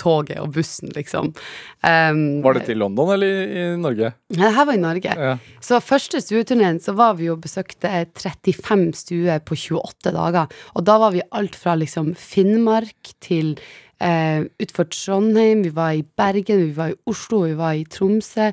toget 0.00 0.42
og 0.42 0.54
bussen, 0.56 0.92
liksom. 0.96 1.32
Um, 1.80 2.22
Var 2.44 2.58
det 2.58 2.66
til 2.68 2.80
London 2.82 3.14
eller 3.16 3.44
i, 3.46 3.66
Norge? 3.80 4.12
Nei, 4.34 4.42
Det 4.44 4.54
her 4.58 4.68
var 4.68 4.76
i 4.76 4.84
Norge. 4.84 5.16
Ja. 5.16 5.34
Så 5.64 5.80
første 5.84 6.20
stueturneen 6.22 6.80
så 6.84 6.94
var 6.98 7.16
vi 7.20 7.30
og 7.32 7.40
besøkte 7.44 7.92
35 8.20 8.90
stuer 9.00 9.40
på 9.44 9.56
28 9.56 10.12
dager. 10.16 10.60
Og 10.76 10.84
da 10.88 10.98
var 11.00 11.16
vi 11.16 11.24
alt 11.36 11.56
fra 11.56 11.76
liksom 11.80 12.12
Finnmark 12.20 13.14
til 13.24 13.56
eh, 14.00 14.44
utfor 14.60 14.88
Trondheim, 14.92 15.64
vi 15.64 15.72
var 15.74 15.96
i 15.96 16.04
Bergen, 16.04 16.66
vi 16.68 16.76
var 16.76 16.92
i 16.92 17.00
Oslo, 17.10 17.44
vi 17.48 17.56
var 17.58 17.78
i 17.78 17.86
Tromsø. 17.88 18.50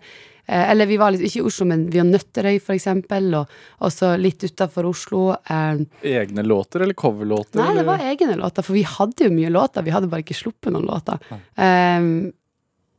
Eh, 0.47 0.71
eller 0.71 0.85
vi 0.85 0.97
var 0.97 1.11
litt, 1.11 1.25
ikke 1.27 1.41
i 1.41 1.45
Oslo, 1.49 1.67
men 1.67 1.85
vi 1.91 1.99
har 1.99 2.07
Nøtterøy, 2.07 2.55
for 2.63 2.77
eksempel, 2.77 3.29
og 3.35 3.51
også 3.83 4.13
litt 4.19 4.45
utafor 4.47 4.87
Oslo. 4.87 5.21
Eh, 5.43 5.83
Egne 6.07 6.45
låter 6.47 6.85
eller 6.85 6.95
coverlåter? 6.97 7.59
Nei, 7.59 7.73
det 7.75 7.85
var 7.87 8.03
egne 8.03 8.37
låter, 8.39 8.63
for 8.63 8.77
vi 8.77 8.85
hadde 8.87 9.27
jo 9.27 9.35
mye 9.35 9.51
låter. 9.51 9.83
Vi 9.83 9.91
hadde 9.91 10.09
bare 10.11 10.23
ikke 10.23 10.37
sluppet 10.39 10.71
noen 10.71 10.87
låter. 10.87 11.19
Um, 11.59 12.31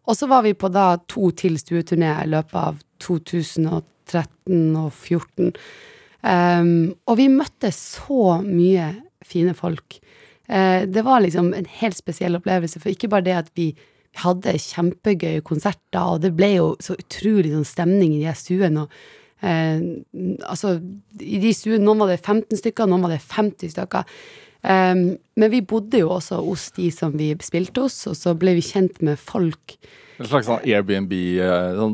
og 0.08 0.16
så 0.16 0.28
var 0.28 0.44
vi 0.44 0.54
på 0.56 0.68
da 0.72 0.90
to 1.08 1.30
til 1.36 1.56
stueturneer 1.60 2.26
i 2.26 2.32
løpet 2.32 2.58
av 2.60 2.82
2013 3.04 4.76
og 4.76 4.92
2014. 4.98 5.52
Um, 6.24 6.70
og 7.08 7.18
vi 7.20 7.28
møtte 7.32 7.70
så 7.72 8.38
mye 8.44 8.92
fine 9.24 9.54
folk. 9.56 10.00
Uh, 10.48 10.84
det 10.88 11.04
var 11.04 11.24
liksom 11.24 11.52
en 11.56 11.68
helt 11.80 11.96
spesiell 11.96 12.36
opplevelse, 12.36 12.80
for 12.80 12.92
ikke 12.92 13.10
bare 13.12 13.28
det 13.28 13.36
at 13.40 13.52
vi 13.56 13.72
hadde 14.22 14.56
kjempegøye 14.62 15.44
konserter, 15.46 16.00
og 16.02 16.22
det 16.24 16.34
ble 16.36 16.52
jo 16.56 16.66
så 16.82 16.96
utrolig 16.98 17.52
sånn 17.54 17.68
stemning 17.68 18.16
i 18.16 18.24
de 18.24 18.34
stuene. 18.38 18.88
eh, 19.42 19.80
altså, 20.42 20.80
i 21.20 21.38
de 21.42 21.54
stuene, 21.54 21.84
noen 21.84 22.02
var 22.02 22.12
det 22.12 22.20
15 22.24 22.58
stykker, 22.58 22.90
noen 22.90 23.06
var 23.06 23.14
det 23.14 23.22
50 23.22 23.74
stykker. 23.76 24.04
Eh, 24.62 24.94
men 25.38 25.54
vi 25.54 25.62
bodde 25.62 26.02
jo 26.02 26.10
også 26.16 26.42
hos 26.44 26.70
de 26.76 26.90
som 26.94 27.14
vi 27.18 27.34
spilte 27.40 27.86
hos, 27.86 28.06
og 28.10 28.16
så 28.18 28.34
ble 28.34 28.58
vi 28.58 28.66
kjent 28.66 29.02
med 29.02 29.18
folk. 29.18 29.78
En 30.18 30.26
slags 30.26 30.48
sånn 30.48 30.64
Airbnb, 30.66 31.12
eh, 31.38 31.76
sånn 31.78 31.92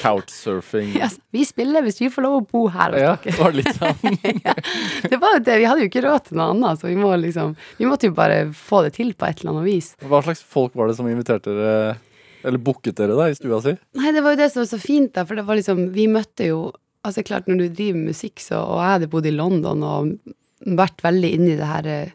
couchsurfing? 0.00 0.94
Ja, 0.96 1.08
vi 1.34 1.42
spiller 1.44 1.84
hvis 1.84 1.98
vi 2.00 2.08
får 2.12 2.24
lov 2.24 2.36
å 2.38 2.44
bo 2.48 2.62
her 2.72 2.94
hos 2.94 3.02
Ja, 3.02 3.14
dere. 3.20 3.34
det 3.34 3.42
var 3.42 3.56
litt 3.56 3.72
sånn. 3.76 4.18
Det 5.12 5.18
var 5.20 5.36
jo 5.36 5.42
det, 5.44 5.56
Vi 5.60 5.66
hadde 5.68 5.84
jo 5.84 5.90
ikke 5.90 6.02
råd 6.06 6.24
til 6.30 6.38
noe 6.40 6.50
annet, 6.54 6.80
så 6.80 6.88
vi, 6.88 6.96
må 6.98 7.12
liksom, 7.20 7.54
vi 7.78 7.88
måtte 7.88 8.08
jo 8.10 8.16
bare 8.16 8.40
få 8.56 8.82
det 8.86 8.94
til 8.98 9.12
på 9.18 9.28
et 9.28 9.40
eller 9.42 9.52
annet 9.54 9.68
vis. 9.68 9.92
Hva 10.02 10.22
slags 10.24 10.42
folk 10.44 10.74
var 10.78 10.88
det 10.90 10.96
som 10.98 11.08
inviterte 11.10 11.52
dere, 11.54 11.96
eller 12.48 12.62
booket 12.62 12.96
dere 12.98 13.16
da, 13.18 13.28
i 13.28 13.36
stua 13.38 13.60
si? 13.64 13.76
Nei, 14.00 14.12
det 14.16 14.24
var 14.24 14.36
jo 14.36 14.40
det 14.42 14.50
som 14.54 14.62
var 14.64 14.70
så 14.72 14.80
fint, 14.82 15.12
da, 15.16 15.26
for 15.28 15.38
det 15.38 15.44
var 15.48 15.58
liksom 15.60 15.88
Vi 15.96 16.08
møtte 16.12 16.50
jo 16.52 16.68
Altså, 17.06 17.22
klart, 17.22 17.46
når 17.46 17.60
du 17.60 17.66
driver 17.78 18.00
musikk, 18.08 18.40
så 18.42 18.58
Og 18.58 18.80
jeg 18.82 18.90
hadde 18.96 19.08
bodd 19.12 19.26
i 19.30 19.32
London 19.32 19.84
og 19.86 20.16
vært 20.78 20.98
veldig 21.04 21.28
inne 21.36 21.52
i 21.52 21.58
det 21.60 21.68
her 21.70 21.86
eh, 21.86 22.08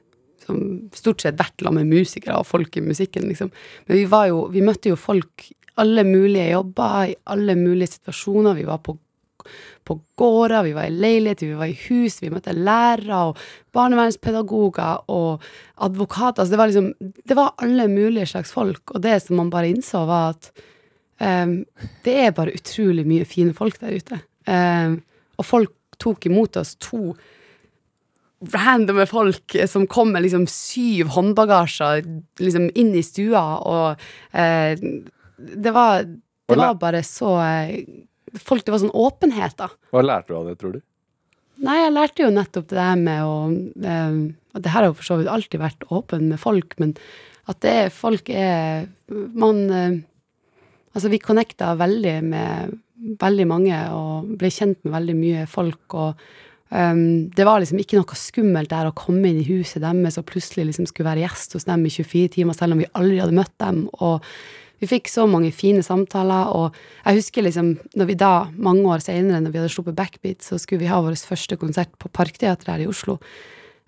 som 0.45 0.61
Stort 0.95 1.23
sett 1.23 1.39
vært 1.39 1.63
sammen 1.63 1.87
med 1.87 2.03
musikere 2.03 2.39
og 2.39 2.47
folk 2.49 2.77
i 2.77 2.85
musikken, 2.85 3.27
liksom. 3.31 3.51
Men 3.87 3.99
vi 3.99 4.05
var 4.09 4.29
jo 4.31 4.47
Vi 4.53 4.65
møtte 4.65 4.93
jo 4.93 4.99
folk 4.99 5.49
alle 5.81 6.03
mulige 6.05 6.51
jobber, 6.51 7.09
i 7.09 7.15
alle 7.33 7.55
mulige 7.57 7.95
situasjoner. 7.95 8.53
Vi 8.53 8.67
var 8.67 8.83
på 8.85 8.97
på 9.83 9.97
gårder, 10.15 10.63
vi 10.63 10.73
var 10.73 10.87
i 10.87 10.95
leiligheter, 10.95 11.47
vi 11.47 11.59
var 11.59 11.67
i 11.67 11.79
hus, 11.89 12.21
vi 12.21 12.31
møtte 12.31 12.53
lærere 12.55 13.17
og 13.29 13.41
barnevernspedagoger 13.75 15.09
og 15.11 15.43
advokater. 15.83 16.43
Altså 16.43 16.53
det 16.53 16.59
var 16.61 16.71
liksom 16.71 16.93
Det 17.27 17.35
var 17.35 17.55
alle 17.57 17.87
mulige 17.87 18.25
slags 18.25 18.51
folk, 18.51 18.91
og 18.91 19.03
det 19.03 19.21
som 19.21 19.35
man 19.35 19.49
bare 19.49 19.69
innså, 19.69 20.05
var 20.07 20.29
at 20.29 20.51
um, 21.19 21.65
det 22.05 22.15
er 22.25 22.31
bare 22.31 22.55
utrolig 22.55 23.05
mye 23.07 23.25
fine 23.25 23.53
folk 23.53 23.79
der 23.81 23.97
ute. 23.99 24.19
Um, 24.47 25.01
og 25.37 25.45
folk 25.45 25.75
tok 25.99 26.25
imot 26.25 26.57
oss 26.57 26.75
to 26.75 27.13
randomme 28.53 29.05
folk 29.09 29.55
som 29.69 29.85
kom 29.87 30.13
med 30.13 30.25
liksom 30.25 30.45
syv 30.49 31.11
håndbagasjer 31.15 32.03
liksom 32.41 32.69
inn 32.79 32.93
i 32.97 33.03
stua, 33.05 33.43
og 33.63 34.05
eh, 34.37 34.75
det 35.37 35.73
var 35.75 36.03
Det 36.03 36.57
var 36.59 36.75
bare 36.75 37.03
så 37.03 37.37
eh, 37.41 37.83
Folk, 38.33 38.63
det 38.65 38.73
var 38.73 38.81
sånn 38.81 38.95
åpenhet, 38.97 39.53
da. 39.59 39.67
Hva 39.93 40.01
lærte 40.01 40.33
du 40.33 40.37
av 40.39 40.47
det, 40.49 40.55
tror 40.57 40.71
du? 40.73 40.79
Nei, 41.63 41.75
jeg 41.83 41.93
lærte 41.93 42.23
jo 42.23 42.31
nettopp 42.33 42.71
det 42.71 42.79
der 42.79 42.95
med 42.97 43.25
å 43.27 43.35
eh, 43.85 44.15
Og 44.53 44.63
det 44.63 44.71
her 44.73 44.81
har 44.81 44.89
jo 44.89 44.97
for 44.97 45.09
så 45.09 45.19
vidt 45.19 45.29
alltid 45.29 45.61
vært 45.61 45.85
åpen 45.93 46.31
med 46.31 46.41
folk, 46.41 46.73
men 46.81 46.95
at 47.51 47.59
det 47.61 47.75
er 47.85 47.93
folk 47.93 48.29
er 48.31 48.87
Man 49.35 49.63
eh, 49.69 50.01
Altså, 50.93 51.09
vi 51.09 51.17
connecta 51.21 51.71
veldig 51.77 52.17
med 52.25 52.73
veldig 53.19 53.45
mange 53.49 53.77
og 53.91 54.33
ble 54.39 54.51
kjent 54.53 54.79
med 54.85 54.93
veldig 54.95 55.15
mye 55.17 55.45
folk, 55.49 55.95
og 55.97 56.19
um, 56.73 57.29
det 57.33 57.45
var 57.47 57.61
liksom 57.61 57.79
ikke 57.79 57.99
noe 57.99 58.17
skummelt 58.17 58.73
der 58.73 58.89
å 58.89 58.97
komme 58.97 59.29
inn 59.29 59.39
i 59.43 59.47
huset 59.47 59.83
deres 59.85 60.19
og 60.19 60.27
plutselig 60.29 60.71
liksom 60.71 60.89
skulle 60.89 61.11
være 61.11 61.23
gjest 61.27 61.55
hos 61.57 61.69
dem 61.69 61.85
i 61.85 61.93
24 61.93 62.35
timer, 62.35 62.57
selv 62.57 62.75
om 62.75 62.83
vi 62.83 62.91
aldri 62.97 63.21
hadde 63.21 63.37
møtt 63.37 63.55
dem. 63.63 63.87
og 64.01 64.25
vi 64.83 64.89
fikk 64.89 65.07
så 65.07 65.23
mange 65.31 65.53
fine 65.55 65.79
samtaler, 65.85 66.49
og 66.51 66.75
jeg 67.05 67.21
husker 67.21 67.45
liksom 67.45 67.69
når 67.95 68.07
vi 68.09 68.15
da, 68.19 68.33
mange 68.59 68.83
år 68.91 69.03
senere, 69.05 69.39
når 69.39 69.53
vi 69.53 69.61
hadde 69.61 69.71
sluppet 69.71 69.95
Backbeat, 69.95 70.43
så 70.43 70.59
skulle 70.59 70.83
vi 70.83 70.89
ha 70.91 70.97
vår 70.99 71.15
første 71.23 71.55
konsert 71.61 71.93
på 72.01 72.11
Parkteatret 72.11 72.73
her 72.73 72.83
i 72.83 72.89
Oslo. 72.91 73.15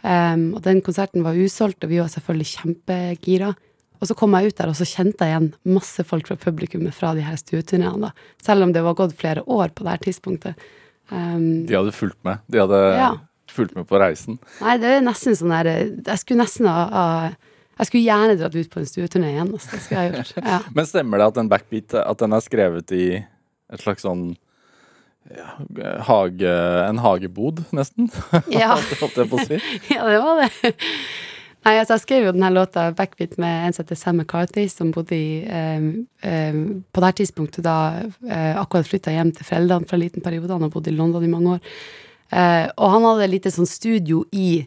Um, 0.05 0.53
og 0.55 0.61
den 0.63 0.79
konserten 0.85 1.25
var 1.25 1.35
usolgt, 1.35 1.83
og 1.83 1.91
vi 1.91 1.99
var 1.99 2.07
selvfølgelig 2.13 2.47
kjempegira. 2.53 3.51
Og 3.99 4.07
så 4.07 4.15
kom 4.15 4.37
jeg 4.37 4.53
ut 4.53 4.57
der, 4.61 4.71
og 4.71 4.79
så 4.79 4.87
kjente 4.87 5.27
jeg 5.27 5.33
igjen 5.33 5.51
masse 5.75 6.07
folk 6.07 6.31
fra 6.31 6.39
publikummet 6.39 6.95
fra 6.95 7.11
de 7.17 7.27
her 7.27 7.35
stueturneene, 7.41 8.07
da. 8.07 8.31
Selv 8.47 8.63
om 8.63 8.71
det 8.75 8.85
var 8.85 8.95
gått 8.95 9.17
flere 9.19 9.43
år 9.51 9.75
på 9.75 9.83
det 9.83 9.97
her 9.97 10.03
tidspunktet. 10.07 10.67
Um, 11.11 11.65
De 11.69 11.75
hadde 11.77 11.91
fulgt 11.93 12.17
med. 12.25 12.39
De 12.49 12.57
hadde 12.63 12.79
Ja. 12.97 13.11
fulgt 13.51 13.75
med 13.75 13.85
på 13.87 13.99
reisen. 14.01 14.39
nei, 14.61 14.77
det 14.81 14.89
er 14.95 15.01
nesten 15.05 15.35
sånn 15.37 15.53
der 15.53 15.69
Jeg 16.05 16.17
skulle 16.19 16.41
nesten 16.43 16.65
ha, 16.67 17.35
Jeg 17.77 17.87
skulle 17.87 18.05
gjerne 18.05 18.37
dratt 18.39 18.55
ut 18.55 18.69
på 18.71 18.79
en 18.79 18.85
stueturné 18.85 19.33
igjen. 19.33 19.51
Altså, 19.53 19.71
det 19.71 19.81
skulle 19.83 20.01
jeg 20.01 20.13
gjort. 20.15 20.33
Ja. 20.53 20.59
Men 20.73 20.85
stemmer 20.85 21.17
det 21.19 21.27
at 21.27 21.37
en 21.37 21.49
backbeat 21.51 21.93
at 21.93 22.17
den 22.23 22.33
er 22.33 22.39
skrevet 22.41 22.91
i 22.95 23.05
et 23.73 23.81
slags 23.81 24.01
sånn 24.05 24.35
ja, 25.35 25.57
hage, 26.05 26.51
en 26.89 26.99
hagebod, 27.01 27.63
nesten? 27.73 28.09
Ja. 28.53 28.75
Si. 28.77 29.57
ja, 29.95 30.05
det 30.05 30.19
var 30.21 30.43
det. 30.45 30.73
Nei, 31.65 31.79
altså, 31.79 31.95
jeg 31.95 32.03
skrev 32.03 32.27
jo 32.27 32.33
denne 32.35 32.51
låta 32.53 32.91
Backbeat 32.93 33.39
med 33.41 33.65
en 33.65 33.73
som 33.73 33.81
heter 33.81 33.97
Sam 33.97 34.19
McCarthy, 34.21 34.67
som 34.69 34.91
bodde 34.93 35.17
i 35.17 35.41
eh, 35.49 35.87
eh, 36.29 36.59
På 36.93 37.01
det 37.01 37.09
her 37.09 37.17
tidspunktet 37.23 37.65
da 37.65 37.77
eh, 38.05 38.53
akkurat 38.61 38.85
flytta 38.85 39.13
hjem 39.15 39.31
til 39.33 39.47
foreldrene 39.47 39.89
for 39.89 39.97
en 39.97 40.03
liten 40.03 40.25
periode. 40.25 40.53
Han 40.53 40.67
har 40.67 40.73
bodd 40.75 40.91
i 40.91 40.93
London 40.93 41.25
i 41.25 41.31
mange 41.31 41.57
år. 41.57 41.73
Eh, 42.29 42.67
og 42.69 42.93
han 42.93 43.09
hadde 43.09 43.25
et 43.25 43.33
lite 43.33 43.53
sånn 43.55 43.69
studio 43.69 44.21
i 44.29 44.61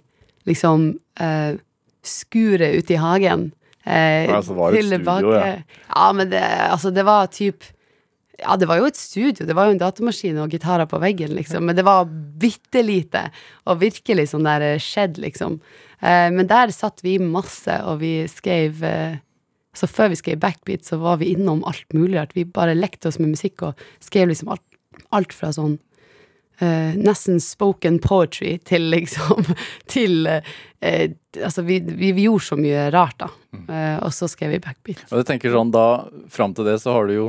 liksom 0.48 0.90
eh, 1.22 1.54
skuret 2.02 2.82
ute 2.82 2.96
i 2.96 3.00
hagen. 3.02 3.48
Eh, 3.86 4.26
altså 4.26 4.56
det 4.56 4.58
var 4.58 4.74
det 4.74 4.82
et 4.82 4.90
studio, 4.90 5.34
ja. 5.38 5.56
Ja, 5.94 6.12
men 6.18 6.30
det, 6.34 6.44
altså, 6.66 6.90
det 6.94 7.06
var 7.06 7.30
typ 7.30 7.74
ja, 8.38 8.54
det 8.54 8.68
var 8.70 8.78
jo 8.78 8.86
et 8.86 8.98
studio. 8.98 9.46
Det 9.46 9.54
var 9.54 9.66
jo 9.66 9.74
en 9.74 9.80
datamaskin 9.80 10.36
og 10.38 10.52
gitarer 10.54 10.86
på 10.86 10.98
veggen, 11.02 11.32
liksom. 11.34 11.64
Men 11.66 11.74
det 11.74 11.82
var 11.86 12.06
bitte 12.38 12.84
lite, 12.86 13.24
og 13.66 13.80
virkelig 13.82 14.28
sånn 14.30 14.46
der 14.46 14.78
skjedd, 14.82 15.18
liksom. 15.18 15.56
Eh, 16.00 16.28
men 16.34 16.46
der 16.50 16.72
satt 16.74 17.02
vi 17.04 17.16
masse, 17.22 17.80
og 17.86 18.00
vi 18.02 18.12
skrev 18.30 18.84
eh, 18.86 19.18
Så 19.78 19.86
før 19.86 20.08
vi 20.10 20.16
skrev 20.18 20.40
Backbeat, 20.42 20.82
så 20.86 20.96
var 20.98 21.20
vi 21.20 21.32
innom 21.34 21.60
alt 21.68 21.86
mulig 21.94 22.16
rart. 22.18 22.32
Vi 22.34 22.42
bare 22.44 22.74
lekte 22.74 23.08
oss 23.08 23.20
med 23.20 23.30
musikk 23.30 23.62
og 23.62 23.82
skrev 24.02 24.30
liksom 24.30 24.48
alt, 24.50 24.64
alt 25.14 25.34
fra 25.36 25.52
sånn 25.54 25.76
uh, 26.62 26.96
nesten 26.98 27.40
spoken 27.40 27.98
poetry 28.02 28.56
til 28.66 28.88
liksom 28.90 29.44
Til 29.94 30.26
uh, 30.26 30.40
uh, 30.82 31.06
Altså, 31.38 31.62
vi, 31.62 31.78
vi, 31.80 32.10
vi 32.16 32.24
gjorde 32.26 32.44
så 32.48 32.58
mye 32.58 32.88
rart, 32.90 33.20
da. 33.20 33.28
Eh, 33.54 33.98
og 34.02 34.10
så 34.16 34.26
skrev 34.26 34.56
vi 34.56 34.58
Backbeat. 34.64 35.04
Og 35.12 35.20
jeg 35.20 35.26
tenker 35.28 35.52
sånn, 35.54 35.70
da, 35.70 36.08
Fram 36.32 36.56
til 36.56 36.66
det 36.66 36.78
så 36.82 36.96
har 36.96 37.06
du 37.06 37.14
jo 37.14 37.26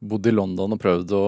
bodd 0.00 0.28
i 0.30 0.32
London 0.32 0.72
og 0.72 0.80
prøvd 0.80 1.12
å 1.18 1.26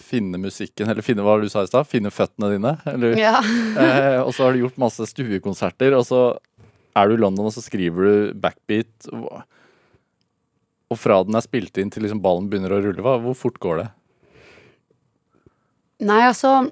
finne 0.00 0.38
musikken, 0.40 0.88
eller 0.90 1.04
finne 1.04 1.24
hva 1.24 1.36
du 1.40 1.48
sa 1.52 1.64
i 1.64 1.70
stad? 1.70 1.88
Finne 1.90 2.12
føttene 2.14 2.52
dine? 2.54 2.76
Eller, 2.90 3.16
Ja. 3.20 3.38
eh, 3.80 4.20
og 4.22 4.32
så 4.34 4.46
har 4.46 4.54
du 4.54 4.64
gjort 4.64 4.80
masse 4.80 5.06
stuekonserter, 5.10 5.96
og 5.96 6.06
så 6.08 6.22
er 6.94 7.10
du 7.10 7.16
i 7.16 7.20
London 7.20 7.48
og 7.48 7.54
så 7.54 7.64
skriver 7.64 8.06
du 8.06 8.38
backbeat. 8.38 9.10
Og, 9.12 9.42
og 10.92 11.00
fra 11.00 11.20
den 11.26 11.38
er 11.38 11.44
spilt 11.46 11.78
inn 11.80 11.92
til 11.94 12.06
liksom 12.06 12.22
ballen 12.24 12.50
begynner 12.50 12.76
å 12.76 12.80
rulle, 12.84 13.04
hva, 13.04 13.18
hvor 13.22 13.36
fort 13.38 13.60
går 13.62 13.82
det? 13.82 13.90
Nei, 16.04 16.24
altså 16.26 16.70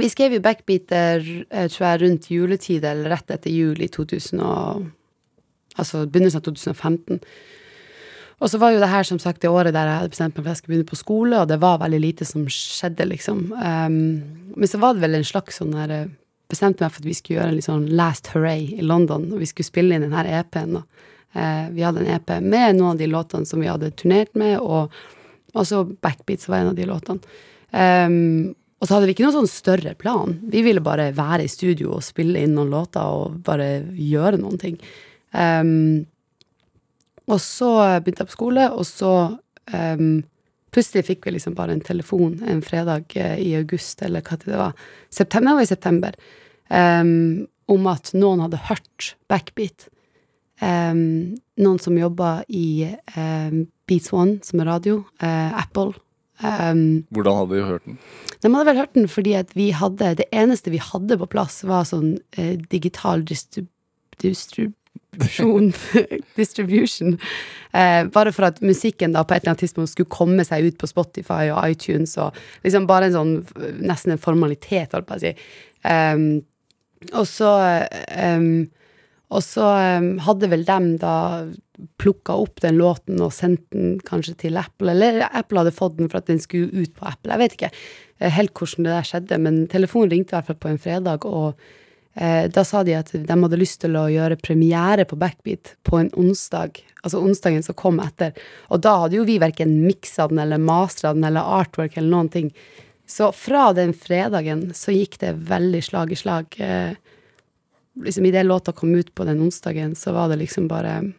Vi 0.00 0.08
skrev 0.08 0.32
jo 0.32 0.40
backbeater, 0.44 1.20
eh, 1.52 1.68
tror 1.68 1.86
jeg, 1.86 2.02
rundt 2.02 2.30
juletid 2.32 2.84
eller 2.88 3.12
rett 3.12 3.30
etter 3.30 3.52
jul 3.52 3.80
i 3.84 3.90
2000 3.92 4.40
og 4.40 4.90
Altså 5.80 6.02
begynnelsen 6.04 6.42
av 6.42 6.44
2015. 6.44 7.20
Og 8.42 8.50
så 8.50 8.58
var 8.58 8.72
jo 8.74 8.80
det 8.82 8.90
her 8.90 9.06
som 9.06 9.20
sagt 9.22 9.44
det 9.44 9.50
året 9.52 9.74
der 9.74 9.86
jeg 9.86 10.00
hadde 10.00 10.12
bestemt 10.12 10.34
meg 10.34 10.42
for 10.42 10.50
at 10.50 10.56
jeg 10.56 10.60
skulle 10.62 10.74
begynne 10.74 10.90
på 10.90 10.98
skole, 10.98 11.38
og 11.38 11.50
det 11.50 11.60
var 11.62 11.78
veldig 11.82 12.00
lite 12.02 12.26
som 12.26 12.48
skjedde, 12.50 13.06
liksom. 13.12 13.44
Um, 13.54 14.00
men 14.56 14.70
så 14.70 14.80
var 14.82 14.96
det 14.96 15.04
vel 15.04 15.14
en 15.20 15.28
slags 15.28 15.62
sånn 15.62 15.76
der 15.76 15.94
eh, 15.94 16.10
Bestemte 16.52 16.84
meg 16.84 16.92
for 16.92 17.00
at 17.00 17.06
vi 17.08 17.14
skulle 17.16 17.38
gjøre 17.38 17.48
en 17.48 17.54
litt 17.56 17.64
sånn 17.64 17.84
last 17.96 18.26
hooray 18.34 18.66
i 18.76 18.82
London, 18.84 19.22
og 19.32 19.38
vi 19.40 19.46
skulle 19.48 19.64
spille 19.64 19.96
inn 19.96 20.02
den 20.04 20.12
her 20.12 20.26
EP-en, 20.28 20.74
da. 20.76 21.06
uh, 21.38 21.70
vi 21.72 21.84
hadde 21.86 22.02
en 22.02 22.10
EP 22.12 22.32
med 22.44 22.76
noen 22.76 22.90
av 22.90 22.98
de 23.00 23.08
låtene 23.08 23.48
som 23.48 23.62
vi 23.62 23.70
hadde 23.70 23.88
turnert 23.96 24.34
med, 24.36 24.58
og 24.60 24.92
også 25.56 25.86
Backbeats 26.04 26.50
var 26.50 26.60
en 26.60 26.74
av 26.74 26.76
de 26.76 26.88
låtene. 26.90 27.38
Um, 27.72 28.52
og 28.82 28.88
så 28.88 28.98
hadde 28.98 29.08
vi 29.08 29.14
ikke 29.14 29.24
noen 29.24 29.38
sånn 29.38 29.48
større 29.48 29.94
plan. 29.96 30.36
Vi 30.52 30.60
ville 30.66 30.84
bare 30.84 31.08
være 31.16 31.46
i 31.46 31.50
studio 31.54 31.94
og 31.96 32.04
spille 32.04 32.42
inn 32.42 32.56
noen 32.58 32.74
låter 32.74 33.16
og 33.16 33.40
bare 33.46 33.86
gjøre 33.96 34.42
noen 34.42 34.60
ting. 34.60 34.76
Um, 35.32 36.02
og 37.32 37.40
så 37.40 37.70
begynte 38.02 38.24
jeg 38.24 38.30
på 38.30 38.36
skole, 38.36 38.66
og 38.76 38.84
så 38.88 39.12
um, 39.72 40.20
plutselig 40.74 41.06
fikk 41.08 41.26
vi 41.26 41.36
liksom 41.36 41.56
bare 41.56 41.76
en 41.76 41.84
telefon 41.84 42.38
en 42.48 42.62
fredag 42.64 43.16
eh, 43.18 43.38
i 43.40 43.54
august, 43.58 44.02
eller 44.04 44.24
hva 44.24 44.38
det 44.42 44.58
var. 44.58 44.76
September 45.12 45.58
var 45.58 45.66
i 45.66 45.72
september. 45.72 46.20
um, 46.68 47.46
om 47.70 47.86
at 47.88 48.10
noen 48.16 48.40
hadde 48.42 48.60
hørt 48.68 49.12
Backbeat. 49.30 49.86
Um, 50.62 51.34
noen 51.56 51.78
som 51.82 51.96
jobba 51.98 52.42
i 52.52 52.90
Beats 53.88 54.12
One, 54.12 54.40
som 54.44 54.60
er 54.60 54.68
radio. 54.68 55.04
uh, 55.22 55.52
Apple. 55.62 55.92
Hvordan 56.42 57.36
hadde 57.38 57.54
du 57.54 57.64
hørt 57.64 57.84
den? 57.86 57.98
de 58.42 58.50
hadde 58.50 58.66
vel 58.66 58.80
hørt 58.80 58.94
den 58.96 59.04
fordi 59.06 59.34
at 59.38 59.52
vi 59.54 59.68
hadde 59.70 60.16
Det 60.18 60.24
eneste 60.34 60.72
vi 60.74 60.80
hadde 60.82 61.18
på 61.20 61.28
plass, 61.30 61.60
var 61.62 61.84
sånn 61.86 62.16
uh, 62.38 62.56
digital 62.72 63.22
distrib 63.22 64.74
distribusjon 65.12 65.72
Distribution. 66.40 67.18
Eh, 67.72 68.04
bare 68.12 68.32
for 68.32 68.48
at 68.48 68.60
musikken 68.64 69.12
da 69.12 69.24
på 69.24 69.34
et 69.34 69.42
eller 69.42 69.54
annet 69.54 69.64
tidspunkt 69.66 69.92
skulle 69.92 70.12
komme 70.12 70.44
seg 70.44 70.68
ut 70.68 70.78
på 70.80 70.88
Spotify 70.90 71.50
og 71.52 71.60
iTunes 71.70 72.16
og 72.20 72.36
liksom 72.64 72.86
bare 72.88 73.10
en 73.10 73.16
sånn 73.16 73.34
eh, 73.60 73.74
nesten 73.84 74.14
en 74.14 74.22
formalitet, 74.22 74.92
holdt 74.92 75.08
på 75.08 75.18
å 75.18 75.22
si. 75.22 75.34
Um, 75.82 76.42
og 77.18 77.26
så 77.26 77.50
um, 78.14 78.70
og 79.32 79.40
så 79.40 79.64
um, 79.98 80.08
hadde 80.22 80.48
vel 80.52 80.64
dem 80.68 80.90
da 81.00 81.16
plukka 82.00 82.34
opp 82.36 82.60
den 82.62 82.76
låten 82.78 83.20
og 83.24 83.32
sendt 83.34 83.64
den 83.72 83.94
kanskje 84.04 84.34
til 84.44 84.58
Apple, 84.60 84.92
eller 84.92 85.24
Apple 85.30 85.62
hadde 85.62 85.74
fått 85.74 85.96
den 85.98 86.10
for 86.12 86.20
at 86.20 86.28
den 86.28 86.42
skulle 86.42 86.68
ut 86.68 86.92
på 86.98 87.06
Apple. 87.08 87.32
Jeg 87.32 87.40
vet 87.40 87.56
ikke 87.56 87.70
eh, 87.72 88.32
helt 88.36 88.52
hvordan 88.52 88.86
det 88.86 88.92
der 88.92 89.08
skjedde, 89.08 89.38
men 89.40 89.62
telefonen 89.72 90.12
ringte 90.12 90.34
i 90.34 90.38
hvert 90.38 90.50
fall 90.50 90.60
på 90.62 90.72
en 90.72 90.82
fredag, 90.82 91.24
og 91.24 91.56
da 92.12 92.60
sa 92.68 92.82
de 92.84 92.92
at 92.98 93.08
de 93.14 93.36
hadde 93.40 93.56
lyst 93.56 93.78
til 93.80 93.94
å 93.96 94.04
gjøre 94.12 94.36
premiere 94.36 95.06
på 95.08 95.16
Backbeat 95.16 95.70
på 95.88 95.96
en 95.96 96.10
onsdag, 96.12 96.82
altså 97.00 97.22
onsdagen 97.24 97.64
som 97.64 97.78
kom 97.78 98.02
etter. 98.04 98.34
Og 98.68 98.82
da 98.84 98.98
hadde 99.04 99.16
jo 99.16 99.24
vi 99.24 99.38
verken 99.40 99.78
miksa 99.86 100.26
den 100.28 100.42
eller 100.42 100.60
mastra 100.60 101.14
den 101.16 101.24
eller 101.24 101.48
artwork 101.60 101.96
eller 101.96 102.12
noen 102.12 102.28
ting. 102.34 102.50
Så 103.08 103.32
fra 103.32 103.72
den 103.72 103.94
fredagen 103.94 104.70
så 104.74 104.92
gikk 104.92 105.18
det 105.20 105.32
veldig 105.48 105.82
slag 105.84 106.12
i 106.12 106.16
slag. 106.16 106.54
Eh, 106.58 106.92
liksom 108.04 108.26
Idet 108.26 108.46
låta 108.46 108.72
kom 108.72 108.94
ut 108.94 109.14
på 109.14 109.24
den 109.24 109.40
onsdagen, 109.40 109.94
så 109.94 110.12
var 110.12 110.28
det 110.28 110.36
liksom 110.36 110.68
bare 110.68 111.12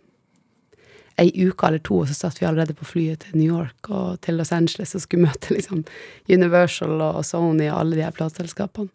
ei 1.22 1.30
uke 1.36 1.68
eller 1.68 1.78
to, 1.78 2.00
og 2.02 2.08
så 2.10 2.16
satt 2.18 2.42
vi 2.42 2.48
allerede 2.50 2.74
på 2.74 2.88
flyet 2.90 3.28
til 3.28 3.38
New 3.38 3.52
York 3.60 3.90
og 3.94 4.22
til 4.26 4.40
Los 4.40 4.52
Angeles 4.52 4.96
og 4.98 5.04
skulle 5.04 5.28
møte 5.28 5.54
liksom 5.54 5.84
Universal 6.30 7.02
og 7.02 7.22
Sony 7.26 7.68
og 7.68 7.80
alle 7.80 8.00
de 8.00 8.06
her 8.08 8.16
plateselskapene. 8.16 8.90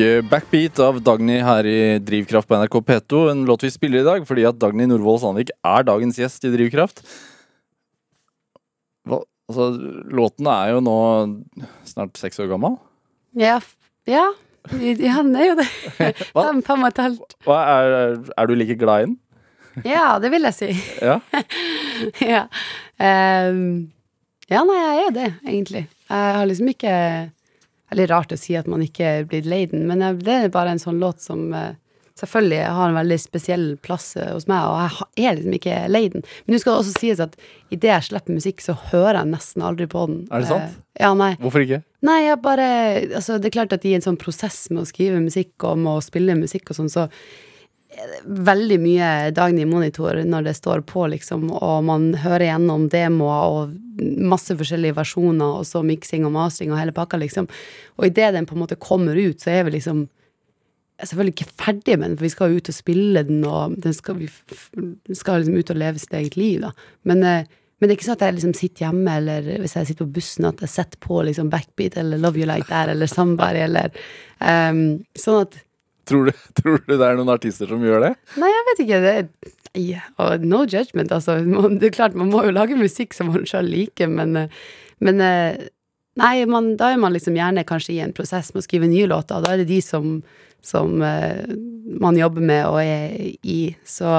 Fikk 0.00 0.28
Backbeat 0.30 0.78
av 0.80 0.98
Dagny 1.04 1.40
her 1.44 1.66
i 1.68 1.80
Drivkraft 2.00 2.48
på 2.48 2.56
NRK 2.56 2.76
P2. 2.88 3.18
En 3.32 3.42
låt 3.44 3.64
vi 3.66 3.70
spiller 3.70 4.00
i 4.00 4.06
dag 4.06 4.22
fordi 4.24 4.46
at 4.48 4.56
Dagny 4.56 4.86
Norvoll 4.88 5.18
Sandvik 5.20 5.50
er 5.52 5.84
dagens 5.84 6.16
gjest 6.16 6.44
i 6.48 6.52
Drivkraft. 6.54 7.02
Hva, 9.04 9.18
altså, 9.50 9.66
låten 10.08 10.48
er 10.48 10.70
jo 10.72 10.78
nå 10.84 10.94
snart 11.88 12.16
seks 12.16 12.40
år 12.40 12.48
gammel. 12.48 12.78
Ja, 13.36 13.58
ja. 14.08 14.30
Ja, 14.70 15.18
den 15.20 15.36
er 15.36 15.50
jo 15.50 15.58
det. 15.58 15.66
Fem, 15.98 16.62
fem 16.64 16.80
og 16.80 16.88
et 16.88 17.00
halvt. 17.00 17.36
Er, 17.48 18.16
er 18.36 18.48
du 18.48 18.54
like 18.56 18.78
glad 18.80 19.02
i 19.02 19.08
den? 19.10 19.18
Ja, 19.84 20.14
det 20.22 20.30
vil 20.32 20.48
jeg 20.48 20.56
si. 20.56 20.70
Ja. 21.04 21.18
ja. 22.32 22.46
Um, 22.96 23.90
ja, 24.48 24.64
nei, 24.64 24.80
jeg 24.80 25.04
er 25.04 25.14
det, 25.18 25.28
egentlig. 25.44 25.84
Jeg 26.08 26.34
har 26.38 26.48
liksom 26.48 26.72
ikke 26.72 26.96
Veldig 27.90 28.08
rart 28.10 28.32
å 28.34 28.38
si 28.38 28.56
at 28.58 28.68
man 28.70 28.82
ikke 28.84 29.06
er 29.06 29.28
blitt 29.28 29.48
lei 29.50 29.64
den, 29.70 29.86
men 29.90 30.02
det 30.22 30.34
er 30.36 30.52
bare 30.54 30.74
en 30.74 30.82
sånn 30.82 31.00
låt 31.02 31.22
som 31.24 31.48
eh, 31.56 31.72
selvfølgelig 32.20 32.60
har 32.76 32.88
en 32.88 32.98
veldig 32.98 33.18
spesiell 33.20 33.66
plass 33.82 34.12
eh, 34.16 34.30
hos 34.34 34.46
meg, 34.50 34.66
og 34.68 35.02
jeg 35.18 35.30
er 35.30 35.38
liksom 35.38 35.56
ikke 35.56 35.76
lei 35.90 36.04
den. 36.12 36.24
Men 36.44 36.54
det 36.54 36.62
skal 36.62 36.80
også 36.80 36.94
sies 36.98 37.22
at 37.22 37.36
idet 37.72 37.90
jeg 37.90 38.08
slipper 38.10 38.36
musikk, 38.36 38.64
så 38.64 38.76
hører 38.92 39.22
jeg 39.22 39.32
nesten 39.32 39.66
aldri 39.66 39.88
på 39.90 40.06
den. 40.10 40.24
Er 40.30 40.44
det 40.44 40.50
sant? 40.50 40.78
Eh, 40.78 41.04
ja, 41.04 41.12
nei. 41.18 41.32
Hvorfor 41.40 41.64
ikke? 41.64 41.82
Nei, 42.06 42.18
jeg 42.24 42.40
bare 42.40 42.66
Altså, 43.16 43.36
det 43.36 43.50
er 43.50 43.56
klart 43.58 43.74
at 43.76 43.84
i 43.84 43.92
en 43.96 44.04
sånn 44.04 44.18
prosess 44.20 44.62
med 44.72 44.84
å 44.84 44.88
skrive 44.88 45.20
musikk 45.20 45.66
og 45.68 45.80
med 45.80 45.98
å 45.98 46.04
spille 46.04 46.36
musikk 46.38 46.72
og 46.72 46.80
sånn, 46.80 46.92
så 46.92 47.08
veldig 48.24 48.78
mye 48.80 49.08
Dagny 49.34 49.64
monitor 49.68 50.20
når 50.26 50.46
det 50.46 50.54
står 50.58 50.84
på, 50.88 51.06
liksom, 51.12 51.48
og 51.56 51.84
man 51.88 52.10
hører 52.22 52.46
gjennom 52.50 52.86
demoer 52.92 53.50
og 53.50 54.00
masse 54.30 54.54
forskjellige 54.56 54.96
versjoner, 54.96 55.60
og 55.60 55.66
så 55.68 55.82
miksing 55.84 56.24
og 56.26 56.34
mastering 56.36 56.72
og 56.74 56.80
hele 56.80 56.94
pakka, 56.96 57.20
liksom. 57.20 57.48
Og 57.98 58.08
idet 58.08 58.32
den 58.36 58.48
på 58.48 58.56
en 58.56 58.62
måte 58.62 58.78
kommer 58.80 59.18
ut, 59.18 59.42
så 59.42 59.52
er 59.52 59.66
vi 59.66 59.76
liksom 59.76 60.06
selvfølgelig 61.00 61.34
ikke 61.36 61.56
ferdig 61.62 61.96
med 61.96 62.10
den, 62.10 62.18
for 62.18 62.26
vi 62.26 62.34
skal 62.34 62.50
jo 62.50 62.60
ut 62.60 62.70
og 62.72 62.76
spille 62.76 63.24
den, 63.28 63.40
og 63.48 63.78
den 63.84 63.96
skal, 63.96 64.20
vi 64.20 64.28
skal 65.16 65.40
liksom 65.40 65.56
ut 65.56 65.72
og 65.72 65.80
leve 65.80 66.02
sitt 66.02 66.14
eget 66.16 66.36
liv, 66.36 66.60
da. 66.66 66.74
Men, 67.08 67.24
eh, 67.24 67.56
men 67.80 67.88
det 67.88 67.94
er 67.94 67.96
ikke 67.96 68.08
sånn 68.10 68.18
at 68.18 68.26
jeg 68.26 68.36
liksom 68.36 68.56
sitter 68.58 68.86
hjemme, 68.86 69.16
eller 69.22 69.46
hvis 69.62 69.74
jeg 69.78 69.88
sitter 69.88 70.04
på 70.04 70.14
bussen, 70.18 70.48
at 70.50 70.60
jeg 70.60 70.72
setter 70.74 71.00
på 71.00 71.22
liksom 71.24 71.48
Backbeat 71.52 71.96
eller 71.96 72.20
Love 72.20 72.42
You 72.42 72.48
Like 72.48 72.68
That 72.68 72.92
eller 72.92 73.08
Somebody, 73.08 73.62
eller 73.64 73.94
um, 74.44 75.00
Sånn 75.16 75.46
at 75.46 75.56
Tror 76.10 76.28
du, 76.28 76.32
tror 76.60 76.80
du 76.86 76.92
det 76.96 77.06
er 77.06 77.18
noen 77.18 77.30
artister 77.32 77.70
som 77.70 77.82
gjør 77.86 78.02
det? 78.08 78.12
Nei, 78.42 78.50
jeg 78.50 78.66
vet 78.68 78.84
ikke. 78.84 79.00
Det, 79.06 79.98
og 80.18 80.46
no 80.50 80.64
judgment, 80.66 81.12
altså. 81.14 81.36
Man, 81.46 81.78
det 81.78 81.90
er 81.92 81.96
klart, 82.00 82.16
man 82.18 82.32
må 82.32 82.42
jo 82.48 82.54
lage 82.56 82.78
musikk 82.78 83.14
som 83.14 83.30
man 83.30 83.46
sjøl 83.48 83.68
liker, 83.70 84.10
men, 84.10 84.34
eh, 84.44 84.62
men 85.06 85.22
eh, 85.24 85.68
Nei, 86.20 86.42
man, 86.50 86.72
da 86.76 86.88
er 86.92 86.98
man 87.00 87.14
liksom 87.14 87.36
gjerne 87.38 87.62
kanskje 87.64 87.92
i 87.94 88.00
en 88.02 88.10
prosess 88.12 88.50
med 88.52 88.60
å 88.60 88.66
skrive 88.66 88.88
nye 88.90 89.06
låter, 89.08 89.38
og 89.38 89.44
da 89.46 89.52
er 89.54 89.60
det 89.62 89.68
de 89.70 89.78
som, 89.80 90.16
som 90.60 90.98
eh, 91.06 91.46
man 92.02 92.18
jobber 92.18 92.42
med 92.44 92.66
og 92.66 92.80
er 92.82 93.14
i. 93.46 93.60
Så 93.86 94.10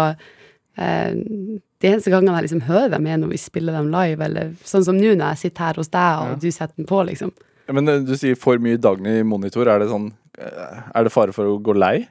de 0.82 1.90
eneste 1.90 2.10
gangene 2.14 2.38
jeg 2.40 2.48
liksom 2.48 2.64
hører 2.66 2.94
dem, 2.96 3.06
er 3.12 3.20
når 3.22 3.34
vi 3.34 3.40
spiller 3.44 3.76
dem 3.76 3.90
live, 3.94 4.24
eller 4.24 4.54
sånn 4.66 4.86
som 4.88 4.98
nå 4.98 5.12
når 5.18 5.34
jeg 5.34 5.42
sitter 5.44 5.68
her 5.68 5.80
hos 5.82 5.92
deg, 5.92 6.22
og 6.24 6.32
Ja. 6.32 6.40
du 6.42 6.48
setter 6.52 6.76
den 6.80 6.88
på, 6.90 7.02
liksom. 7.12 7.34
Ja, 7.68 7.74
Men 7.76 8.06
du 8.08 8.16
sier 8.18 8.40
for 8.40 8.58
mye 8.58 8.80
Dagny 8.82 9.22
monitor. 9.28 9.68
Er 9.68 9.80
det 9.84 9.90
sånn 9.92 10.14
Er 10.40 11.04
det 11.04 11.12
fare 11.14 11.36
for 11.36 11.50
å 11.50 11.60
gå 11.64 11.76
lei 11.76 12.08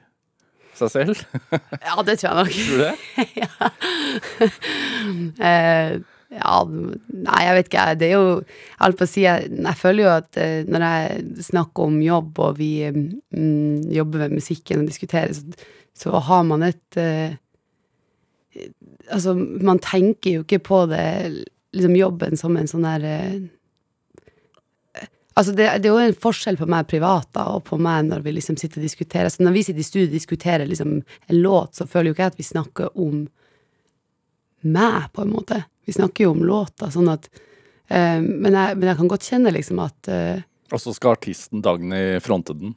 seg 0.77 0.91
selv? 0.93 1.21
Ja, 1.87 1.97
det 2.05 2.19
tror 2.21 2.29
jeg 2.29 2.37
nok. 2.39 2.51
Tror 2.61 2.77
du 2.77 2.83
det? 2.87 2.95
Eh, 5.41 5.95
ja, 6.31 6.57
nei, 6.63 7.39
jeg 7.43 7.55
vet 7.57 7.69
ikke. 7.69 7.85
Det 7.99 8.07
er 8.07 8.13
jo 8.13 8.27
Jeg 8.39 8.79
holdt 8.79 8.99
på 8.99 9.07
å 9.07 9.09
si, 9.09 9.23
jeg, 9.25 9.49
jeg 9.51 9.79
føler 9.79 10.05
jo 10.05 10.11
at 10.13 10.39
eh, 10.39 10.61
når 10.69 10.85
jeg 10.85 11.45
snakker 11.49 11.89
om 11.89 11.97
jobb, 12.05 12.39
og 12.45 12.59
vi 12.59 12.71
mm, 12.87 13.89
jobber 13.91 14.25
med 14.25 14.37
musikken 14.39 14.83
og 14.83 14.91
diskuterer, 14.91 15.33
så, 15.35 15.71
så 15.97 16.21
har 16.29 16.45
man 16.47 16.67
et 16.69 16.99
uh, 16.99 17.31
Altså, 19.11 19.33
man 19.35 19.79
tenker 19.79 20.37
jo 20.37 20.41
ikke 20.43 20.59
på 20.63 20.81
det, 20.91 21.03
liksom 21.75 21.93
jobben 21.95 22.39
som 22.39 22.55
en 22.59 22.67
sånn 22.67 22.83
der 22.83 23.05
eh, 23.07 23.37
Altså, 25.41 25.55
det, 25.57 25.65
det 25.81 25.89
er 25.89 25.95
jo 25.95 26.01
en 26.05 26.19
forskjell 26.21 26.57
på 26.59 26.67
meg 26.69 26.85
privat 26.85 27.25
da, 27.33 27.47
og 27.55 27.63
på 27.65 27.79
meg 27.81 28.05
når 28.11 28.21
vi 28.21 28.35
liksom 28.35 28.59
sitter 28.61 28.77
og 28.77 28.85
diskuterer. 28.85 29.31
Så 29.33 29.41
når 29.41 29.55
vi 29.55 29.63
sitter 29.65 29.81
i 29.81 29.85
studio 29.87 30.09
og 30.11 30.13
diskuterer 30.13 30.69
liksom 30.69 30.99
en 31.01 31.39
låt, 31.41 31.79
så 31.79 31.87
føler 31.89 32.11
jo 32.11 32.13
ikke 32.13 32.27
jeg 32.27 32.33
at 32.35 32.37
vi 32.37 32.45
snakker 32.45 32.91
om 33.01 33.23
meg, 34.61 35.07
på 35.15 35.23
en 35.25 35.31
måte. 35.33 35.63
Vi 35.89 35.95
snakker 35.97 36.27
jo 36.27 36.35
om 36.35 36.43
låta, 36.45 36.91
sånn 36.93 37.09
at 37.09 37.25
eh, 37.89 38.21
men, 38.21 38.53
jeg, 38.53 38.77
men 38.77 38.91
jeg 38.91 38.99
kan 38.99 39.09
godt 39.09 39.25
kjenne 39.31 39.53
liksom 39.55 39.81
at 39.81 40.11
eh, 40.13 40.43
Og 40.69 40.83
så 40.83 40.93
skal 40.93 41.17
artisten 41.17 41.63
Dagny 41.65 42.19
fronte 42.21 42.53
den. 42.59 42.75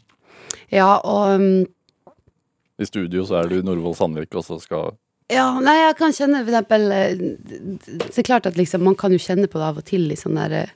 Ja, 0.72 0.96
og 1.04 1.36
um, 1.36 1.66
I 2.80 2.88
studio 2.88 3.26
så 3.28 3.42
er 3.42 3.52
du 3.52 3.58
Norvoll 3.60 3.96
Sandvik, 3.98 4.32
og 4.32 4.46
så 4.46 4.56
skal 4.62 4.94
Ja, 5.28 5.50
nei, 5.60 5.76
jeg 5.82 5.98
kan 6.00 6.16
kjenne 6.16 6.40
for 6.46 6.54
eksempel 6.54 6.88
eh, 6.96 7.28
Det 7.84 8.24
er 8.24 8.30
klart 8.32 8.48
at 8.48 8.56
liksom, 8.56 8.88
man 8.88 8.96
kan 8.96 9.12
jo 9.12 9.20
kjenne 9.20 9.52
på 9.52 9.60
det 9.60 9.68
av 9.68 9.84
og 9.84 9.86
til 9.92 10.08
i 10.08 10.18
sånn 10.18 10.40
der 10.40 10.56
eh, 10.62 10.74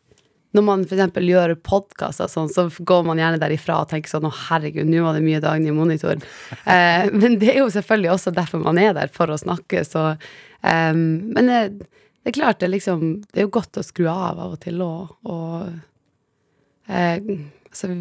Når 0.56 0.64
man 0.64 0.84
eksempel 0.86 1.26
gjør 1.28 1.52
podkaster 1.60 2.28
sånn, 2.30 2.48
så 2.48 2.66
går 2.68 3.04
man 3.04 3.20
gjerne 3.20 3.40
derifra 3.40 3.82
og 3.82 3.90
tenker 3.90 4.08
sånn 4.08 4.28
Å, 4.28 4.32
herregud, 4.48 4.88
nå 4.88 5.02
var 5.04 5.18
det 5.18 5.24
mye 5.26 5.42
Dagny 5.44 5.72
i 5.72 5.76
monitor. 5.76 6.20
Eh, 6.68 7.08
men 7.12 7.38
det 7.40 7.52
er 7.54 7.62
jo 7.62 7.70
selvfølgelig 7.72 8.10
også 8.12 8.32
derfor 8.36 8.60
man 8.60 8.80
er 8.80 8.94
der, 8.96 9.10
for 9.12 9.30
å 9.32 9.38
snakke, 9.40 9.84
så 9.86 10.10
eh, 10.10 10.94
Men 10.94 11.48
det, 11.48 11.60
det 11.78 12.32
er 12.32 12.36
klart, 12.36 12.60
det 12.60 12.72
liksom 12.72 13.04
Det 13.28 13.42
er 13.42 13.46
jo 13.46 13.54
godt 13.56 13.80
å 13.80 13.84
skru 13.86 14.08
av 14.10 14.40
av 14.40 14.56
og 14.56 14.60
til 14.64 14.82
òg, 14.84 15.14
og 15.28 16.90
eh, 16.92 17.20
Altså, 17.68 17.92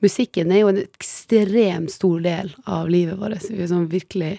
musikken 0.00 0.52
er 0.54 0.62
jo 0.62 0.70
en 0.70 0.82
ekstremt 0.82 1.92
stor 1.92 2.22
del 2.24 2.52
av 2.70 2.88
livet 2.88 3.18
vårt. 3.18 3.48
Vi 3.50 3.66
sånn 3.68 3.88
virkelig 3.90 4.36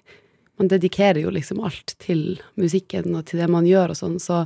man 0.62 0.70
dedikerer 0.72 1.24
jo 1.24 1.32
liksom 1.34 1.60
alt 1.66 1.96
til 1.98 2.38
musikken 2.60 3.16
og 3.18 3.26
til 3.30 3.42
det 3.42 3.48
man 3.50 3.66
gjør 3.66 3.94
og 3.94 3.98
sånn, 3.98 4.20
så 4.22 4.44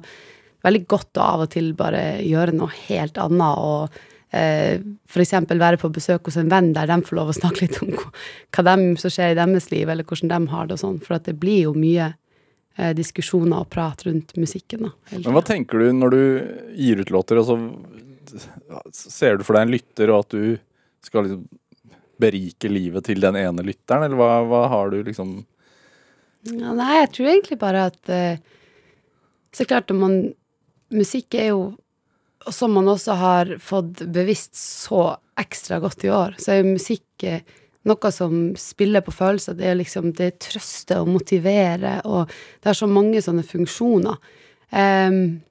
veldig 0.66 0.84
godt 0.92 1.22
å 1.22 1.30
av 1.36 1.46
og 1.46 1.54
til 1.54 1.72
bare 1.78 2.04
gjøre 2.26 2.56
noe 2.58 2.74
helt 2.88 3.18
annet 3.22 3.62
og 3.62 3.98
eh, 4.36 4.82
eksempel 5.22 5.62
være 5.62 5.80
på 5.82 5.92
besøk 5.94 6.30
hos 6.30 6.38
en 6.42 6.52
venn 6.52 6.74
der 6.76 6.90
de 6.92 7.00
får 7.06 7.20
lov 7.20 7.32
å 7.32 7.38
snakke 7.38 7.66
litt 7.66 7.82
om 7.84 7.94
hva 7.96 8.68
dem 8.68 8.86
som 9.02 9.14
skjer 9.14 9.34
i 9.34 9.40
deres 9.40 9.72
liv, 9.74 9.90
eller 9.90 10.08
hvordan 10.08 10.34
de 10.34 10.54
har 10.54 10.70
det 10.70 10.78
og 10.78 10.84
sånn, 10.84 11.02
for 11.04 11.20
det 11.24 11.38
blir 11.40 11.68
jo 11.68 11.76
mye 11.78 12.12
eh, 12.78 12.94
diskusjoner 12.98 13.64
og 13.64 13.72
prat 13.74 14.06
rundt 14.08 14.36
musikken 14.40 14.88
da. 14.90 14.94
Men 15.16 15.36
hva 15.38 15.46
tenker 15.46 15.82
du 15.82 15.92
når 15.96 16.16
du 16.16 16.24
gir 16.80 17.04
ut 17.04 17.14
låter, 17.14 17.42
og 17.42 17.50
så 17.50 17.60
ser 18.92 19.38
du 19.38 19.46
for 19.46 19.58
deg 19.58 19.68
en 19.68 19.76
lytter, 19.76 20.12
og 20.12 20.26
at 20.26 20.36
du 20.36 21.06
skal 21.06 21.28
liksom 21.28 21.46
berike 22.22 22.70
livet 22.72 23.06
til 23.10 23.20
den 23.24 23.38
ene 23.40 23.66
lytteren, 23.66 24.08
eller 24.08 24.20
hva, 24.20 24.32
hva 24.48 24.64
har 24.72 24.94
du 24.94 25.02
liksom 25.04 25.38
Ja, 26.46 26.72
nei, 26.78 27.02
jeg 27.02 27.12
tror 27.16 27.32
egentlig 27.32 27.58
bare 27.60 27.88
at 27.90 28.12
eh, 28.14 28.38
Så 29.52 29.66
klart 29.68 29.92
om 29.92 30.04
man 30.04 30.18
Musikk 30.96 31.38
er 31.38 31.52
jo 31.52 31.76
Som 32.54 32.76
man 32.78 32.88
også 32.92 33.16
har 33.18 33.56
fått 33.58 34.04
bevisst 34.14 34.54
så 34.56 35.16
ekstra 35.40 35.80
godt 35.82 36.04
i 36.06 36.12
år, 36.14 36.36
så 36.38 36.52
er 36.54 36.60
jo 36.60 36.76
musikk 36.76 37.24
eh, 37.26 37.42
noe 37.90 38.12
som 38.14 38.36
spiller 38.60 39.02
på 39.02 39.14
følelser. 39.16 39.58
Det 39.58 39.66
er 39.66 39.80
liksom 39.80 40.12
Det 40.14 40.38
trøster 40.46 41.02
og 41.02 41.10
motiverer, 41.10 42.06
og 42.06 42.30
det 42.30 42.70
har 42.70 42.78
så 42.78 42.88
mange 42.88 43.24
sånne 43.26 43.44
funksjoner. 43.44 44.22
Um, 44.70 45.42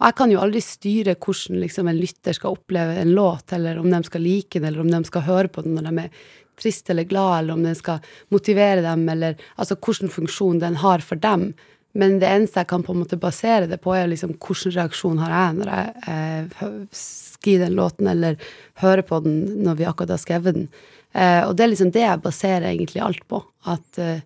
og 0.00 0.08
jeg 0.10 0.16
kan 0.18 0.32
jo 0.34 0.40
aldri 0.42 0.60
styre 0.64 1.16
hvordan 1.16 1.60
liksom 1.62 1.88
en 1.88 2.00
lytter 2.00 2.36
skal 2.36 2.56
oppleve 2.56 2.96
en 3.00 3.12
låt, 3.16 3.52
eller 3.56 3.78
om 3.80 3.90
de 3.90 4.00
skal 4.04 4.24
like 4.24 4.58
den, 4.58 4.68
eller 4.68 4.84
om 4.84 4.90
de 4.90 5.02
skal 5.08 5.24
høre 5.28 5.48
på 5.48 5.64
den 5.64 5.76
når 5.78 5.88
de 5.88 6.06
er 6.06 6.24
trist 6.60 6.90
eller 6.90 7.06
glad, 7.08 7.38
eller 7.38 7.54
om 7.54 7.62
den 7.64 7.78
skal 7.78 8.02
motivere 8.34 8.82
dem, 8.82 9.08
eller 9.08 9.38
altså 9.56 9.78
hvilken 9.78 10.12
funksjon 10.12 10.60
den 10.62 10.76
har 10.82 11.04
for 11.04 11.20
dem. 11.20 11.52
Men 11.94 12.18
det 12.18 12.26
eneste 12.26 12.62
jeg 12.62 12.70
kan 12.72 12.82
på 12.82 12.94
en 12.94 13.04
måte 13.04 13.18
basere 13.20 13.68
det 13.70 13.78
på, 13.82 13.92
er 13.94 14.08
liksom 14.10 14.34
hvilken 14.34 14.74
reaksjon 14.74 15.20
har 15.22 15.34
jeg 15.34 15.58
når 15.60 15.70
jeg 15.70 15.92
eh, 16.10 16.74
skriver 16.98 17.68
den 17.68 17.78
låten, 17.78 18.08
eller 18.10 18.38
hører 18.82 19.04
på 19.06 19.20
den 19.22 19.62
når 19.62 19.78
vi 19.78 19.86
akkurat 19.86 20.16
har 20.16 20.22
skrevet 20.22 20.58
den. 20.58 20.68
Eh, 21.14 21.42
og 21.46 21.54
det 21.54 21.66
er 21.66 21.70
liksom 21.70 21.92
det 21.94 22.02
jeg 22.02 22.24
baserer 22.24 22.66
egentlig 22.72 23.02
alt 23.06 23.22
på. 23.30 23.44
At 23.70 24.02
eh, 24.02 24.24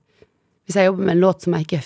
hvis 0.64 0.78
jeg 0.80 0.88
jobber 0.88 1.04
med 1.04 1.16
en 1.18 1.24
låt 1.26 1.44
som 1.44 1.56
jeg 1.56 1.68
ikke 1.68 1.82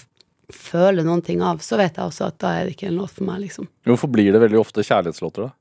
føler 0.52 1.06
noen 1.06 1.24
ting 1.26 1.42
av, 1.42 1.62
så 1.64 1.78
vet 1.80 1.98
jeg 1.98 2.12
også 2.12 2.28
at 2.28 2.38
da 2.42 2.54
er 2.54 2.68
det 2.68 2.76
ikke 2.76 2.90
en 2.92 3.00
låt 3.00 3.16
for 3.16 3.26
meg, 3.26 3.42
liksom. 3.42 3.66
Hvorfor 3.88 4.10
blir 4.12 4.30
det 4.34 4.42
veldig 4.42 4.60
ofte 4.60 4.84
kjærlighetslåter, 4.86 5.48
da? 5.48 5.52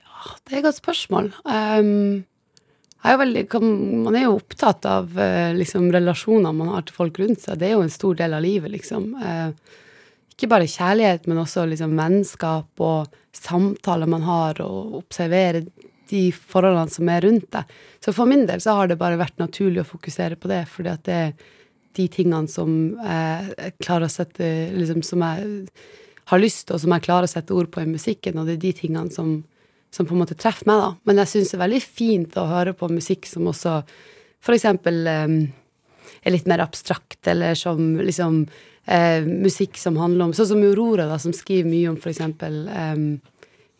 Ja, 0.00 0.34
Det 0.42 0.54
er 0.54 0.58
et 0.62 0.66
godt 0.66 0.80
spørsmål. 0.80 1.30
Um, 1.44 2.24
er 3.08 3.20
veldig, 3.20 3.44
man 4.04 4.16
er 4.18 4.26
jo 4.26 4.36
opptatt 4.36 4.84
av 4.88 5.14
eh, 5.18 5.52
liksom, 5.56 5.88
relasjoner 5.94 6.52
man 6.52 6.72
har 6.74 6.84
til 6.84 6.96
folk 6.98 7.20
rundt 7.22 7.44
seg. 7.44 7.60
Det 7.60 7.70
er 7.70 7.78
jo 7.78 7.84
en 7.86 7.92
stor 7.92 8.18
del 8.18 8.34
av 8.36 8.44
livet, 8.44 8.72
liksom. 8.74 9.06
Eh, 9.16 9.78
ikke 10.34 10.50
bare 10.52 10.68
kjærlighet, 10.68 11.28
men 11.28 11.40
også 11.40 11.64
liksom, 11.68 11.94
vennskap 11.96 12.84
og 12.84 13.16
samtaler 13.36 14.10
man 14.10 14.26
har, 14.26 14.60
og 14.64 14.98
observere 15.00 15.64
de 16.10 16.26
forholdene 16.34 16.92
som 16.92 17.08
er 17.12 17.24
rundt 17.24 17.48
deg. 17.54 17.72
Så 18.04 18.12
for 18.16 18.28
min 18.28 18.44
del 18.48 18.60
så 18.60 18.76
har 18.76 18.90
det 18.90 18.98
bare 19.00 19.20
vært 19.20 19.40
naturlig 19.40 19.84
å 19.84 19.90
fokusere 19.92 20.36
på 20.40 20.50
det, 20.50 20.64
fordi 20.68 20.92
at 20.92 21.04
det 21.06 21.16
er 21.16 21.32
de 21.98 22.06
tingene 22.12 22.50
som 22.50 22.74
eh, 23.00 23.48
jeg 23.54 23.76
klarer 23.82 24.06
å 24.06 24.12
sette 24.12 24.46
liksom, 24.76 25.02
Som 25.02 25.24
jeg 25.26 25.70
har 26.30 26.42
lyst 26.42 26.66
til, 26.66 26.76
og 26.76 26.84
som 26.84 26.92
jeg 26.94 27.06
klarer 27.06 27.26
å 27.26 27.32
sette 27.32 27.56
ord 27.56 27.70
på 27.72 27.82
i 27.82 27.90
musikken, 27.90 28.38
og 28.38 28.46
det 28.46 28.58
er 28.58 28.64
de 28.68 28.74
tingene 28.84 29.10
som 29.14 29.40
som 29.90 30.06
på 30.06 30.14
en 30.14 30.22
måte 30.22 30.38
treffer 30.38 30.68
meg, 30.70 30.80
da. 30.80 30.90
Men 31.08 31.22
jeg 31.22 31.32
syns 31.32 31.52
det 31.52 31.58
er 31.58 31.64
veldig 31.64 31.82
fint 31.82 32.36
å 32.38 32.48
høre 32.50 32.74
på 32.78 32.90
musikk 32.92 33.26
som 33.28 33.48
også 33.50 33.80
eksempel 34.54 35.02
um, 35.10 35.40
er 36.22 36.34
litt 36.34 36.48
mer 36.48 36.62
abstrakt, 36.64 37.20
eller 37.28 37.58
som 37.58 37.98
liksom 37.98 38.44
uh, 38.46 39.20
musikk 39.26 39.78
som 39.80 39.98
handler 40.00 40.28
om 40.28 40.36
Sånn 40.36 40.52
som 40.52 40.64
Aurora, 40.64 41.08
da, 41.10 41.18
som 41.20 41.34
skriver 41.36 41.68
mye 41.70 41.90
om 41.90 41.98
eksempel 42.10 42.62
um, 42.68 43.06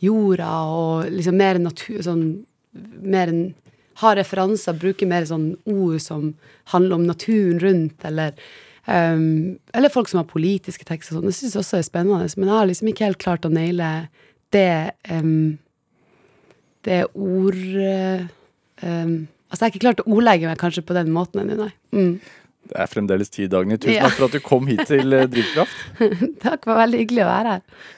jorda 0.01 0.51
og 0.73 1.11
liksom 1.13 1.37
mer 1.37 1.61
natur 1.61 2.01
Sånn 2.05 2.25
mer 3.03 3.33
enn 3.33 3.47
Har 4.01 4.17
referanser, 4.17 4.79
bruker 4.81 5.09
mer 5.09 5.27
sånn 5.29 5.55
ord 5.69 6.01
som 6.01 6.35
handler 6.73 6.97
om 6.97 7.07
naturen 7.09 7.59
rundt, 7.61 8.05
eller 8.05 8.37
um, 8.87 9.59
Eller 9.75 9.93
folk 9.93 10.09
som 10.09 10.23
har 10.23 10.31
politiske 10.31 10.87
tekster 10.89 11.17
og 11.17 11.21
sånn. 11.21 11.31
Det 11.31 11.37
syns 11.37 11.57
jeg 11.57 11.65
også 11.65 11.81
er 11.81 11.89
spennende, 11.89 12.31
men 12.37 12.49
jeg 12.49 12.57
har 12.57 12.71
liksom 12.71 12.93
ikke 12.93 13.11
helt 13.11 13.21
klart 13.21 13.49
å 13.49 13.53
naile 13.53 13.91
det 14.55 14.95
um, 15.11 15.59
Det 16.87 17.03
er 17.03 17.11
ord 17.12 17.59
um, 18.83 19.12
Altså, 19.51 19.64
jeg 19.64 19.66
har 19.66 19.72
ikke 19.72 19.83
klart 19.83 20.01
å 20.05 20.11
ordlegge 20.14 20.47
meg 20.47 20.61
kanskje 20.61 20.85
på 20.87 20.95
den 20.95 21.09
måten 21.11 21.43
ennå, 21.43 21.57
nei. 21.59 21.72
Mm. 21.91 22.12
Det 22.70 22.76
er 22.78 22.91
fremdeles 22.91 23.33
tid, 23.35 23.49
Dagny. 23.51 23.81
Tusen 23.83 23.97
Ja. 23.97 24.05
takk 24.07 24.18
for 24.20 24.28
at 24.28 24.37
du 24.37 24.43
kom 24.45 24.68
hit 24.70 24.85
til 24.87 25.16
eh, 25.16 25.26
Drivkraft. 25.26 25.78
Takk, 26.45 26.61
det 26.62 26.70
var 26.70 26.78
veldig 26.85 27.01
hyggelig 27.01 27.24
å 27.24 27.31
være 27.31 27.55
her. 27.57 27.89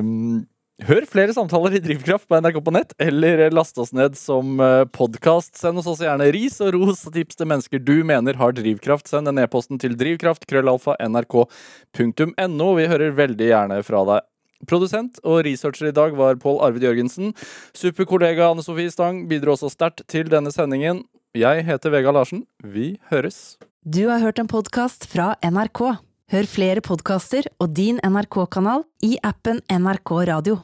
Um, 0.00 0.48
hør 0.88 1.06
flere 1.10 1.36
samtaler 1.36 1.76
i 1.78 1.82
Drivkraft 1.84 2.26
på 2.26 2.40
NRK 2.42 2.58
på 2.66 2.74
nett, 2.74 2.96
eller 2.98 3.44
last 3.54 3.78
oss 3.78 3.94
ned 3.94 4.18
som 4.18 4.58
podkast. 4.96 5.54
Send 5.60 5.78
oss 5.78 5.86
også 5.94 6.08
gjerne 6.08 6.26
ris 6.34 6.58
og 6.64 6.74
ros 6.74 7.04
og 7.06 7.14
tips 7.14 7.38
til 7.38 7.50
mennesker 7.54 7.78
du 7.78 8.00
mener 8.08 8.40
har 8.42 8.56
drivkraft. 8.58 9.06
Send 9.06 9.30
den 9.30 9.38
e-posten 9.44 9.78
til 9.78 9.94
drivkraft, 10.00 10.48
krøllalfa, 10.50 10.98
nrk.no. 11.06 12.72
Vi 12.80 12.90
hører 12.90 13.14
veldig 13.14 13.52
gjerne 13.52 13.78
fra 13.86 14.02
deg. 14.10 14.26
Produsent 14.66 15.20
og 15.22 15.44
researcher 15.46 15.92
i 15.92 15.94
dag 15.94 16.16
var 16.18 16.38
Pål 16.42 16.58
Arvid 16.66 16.88
Jørgensen. 16.88 17.30
Superkollega 17.76 18.50
Anne 18.50 18.64
Sofie 18.66 18.90
Stang 18.90 19.26
bidro 19.30 19.54
også 19.54 19.70
sterkt 19.70 20.02
til 20.10 20.30
denne 20.32 20.50
sendingen. 20.54 21.04
Jeg 21.38 21.62
heter 21.68 21.92
Vega 21.94 22.10
Larsen. 22.10 22.42
Vi 22.64 22.96
høres. 23.12 23.58
Du 23.86 24.08
har 24.08 24.18
hørt 24.24 24.40
en 24.42 24.50
podkast 24.50 25.06
fra 25.12 25.36
NRK. 25.44 25.84
Hør 26.28 26.48
flere 26.50 26.82
podkaster 26.84 27.46
og 27.62 27.70
din 27.76 28.00
NRK-kanal 28.04 28.82
i 29.06 29.14
appen 29.24 29.62
NRK 29.70 30.12
Radio. 30.28 30.58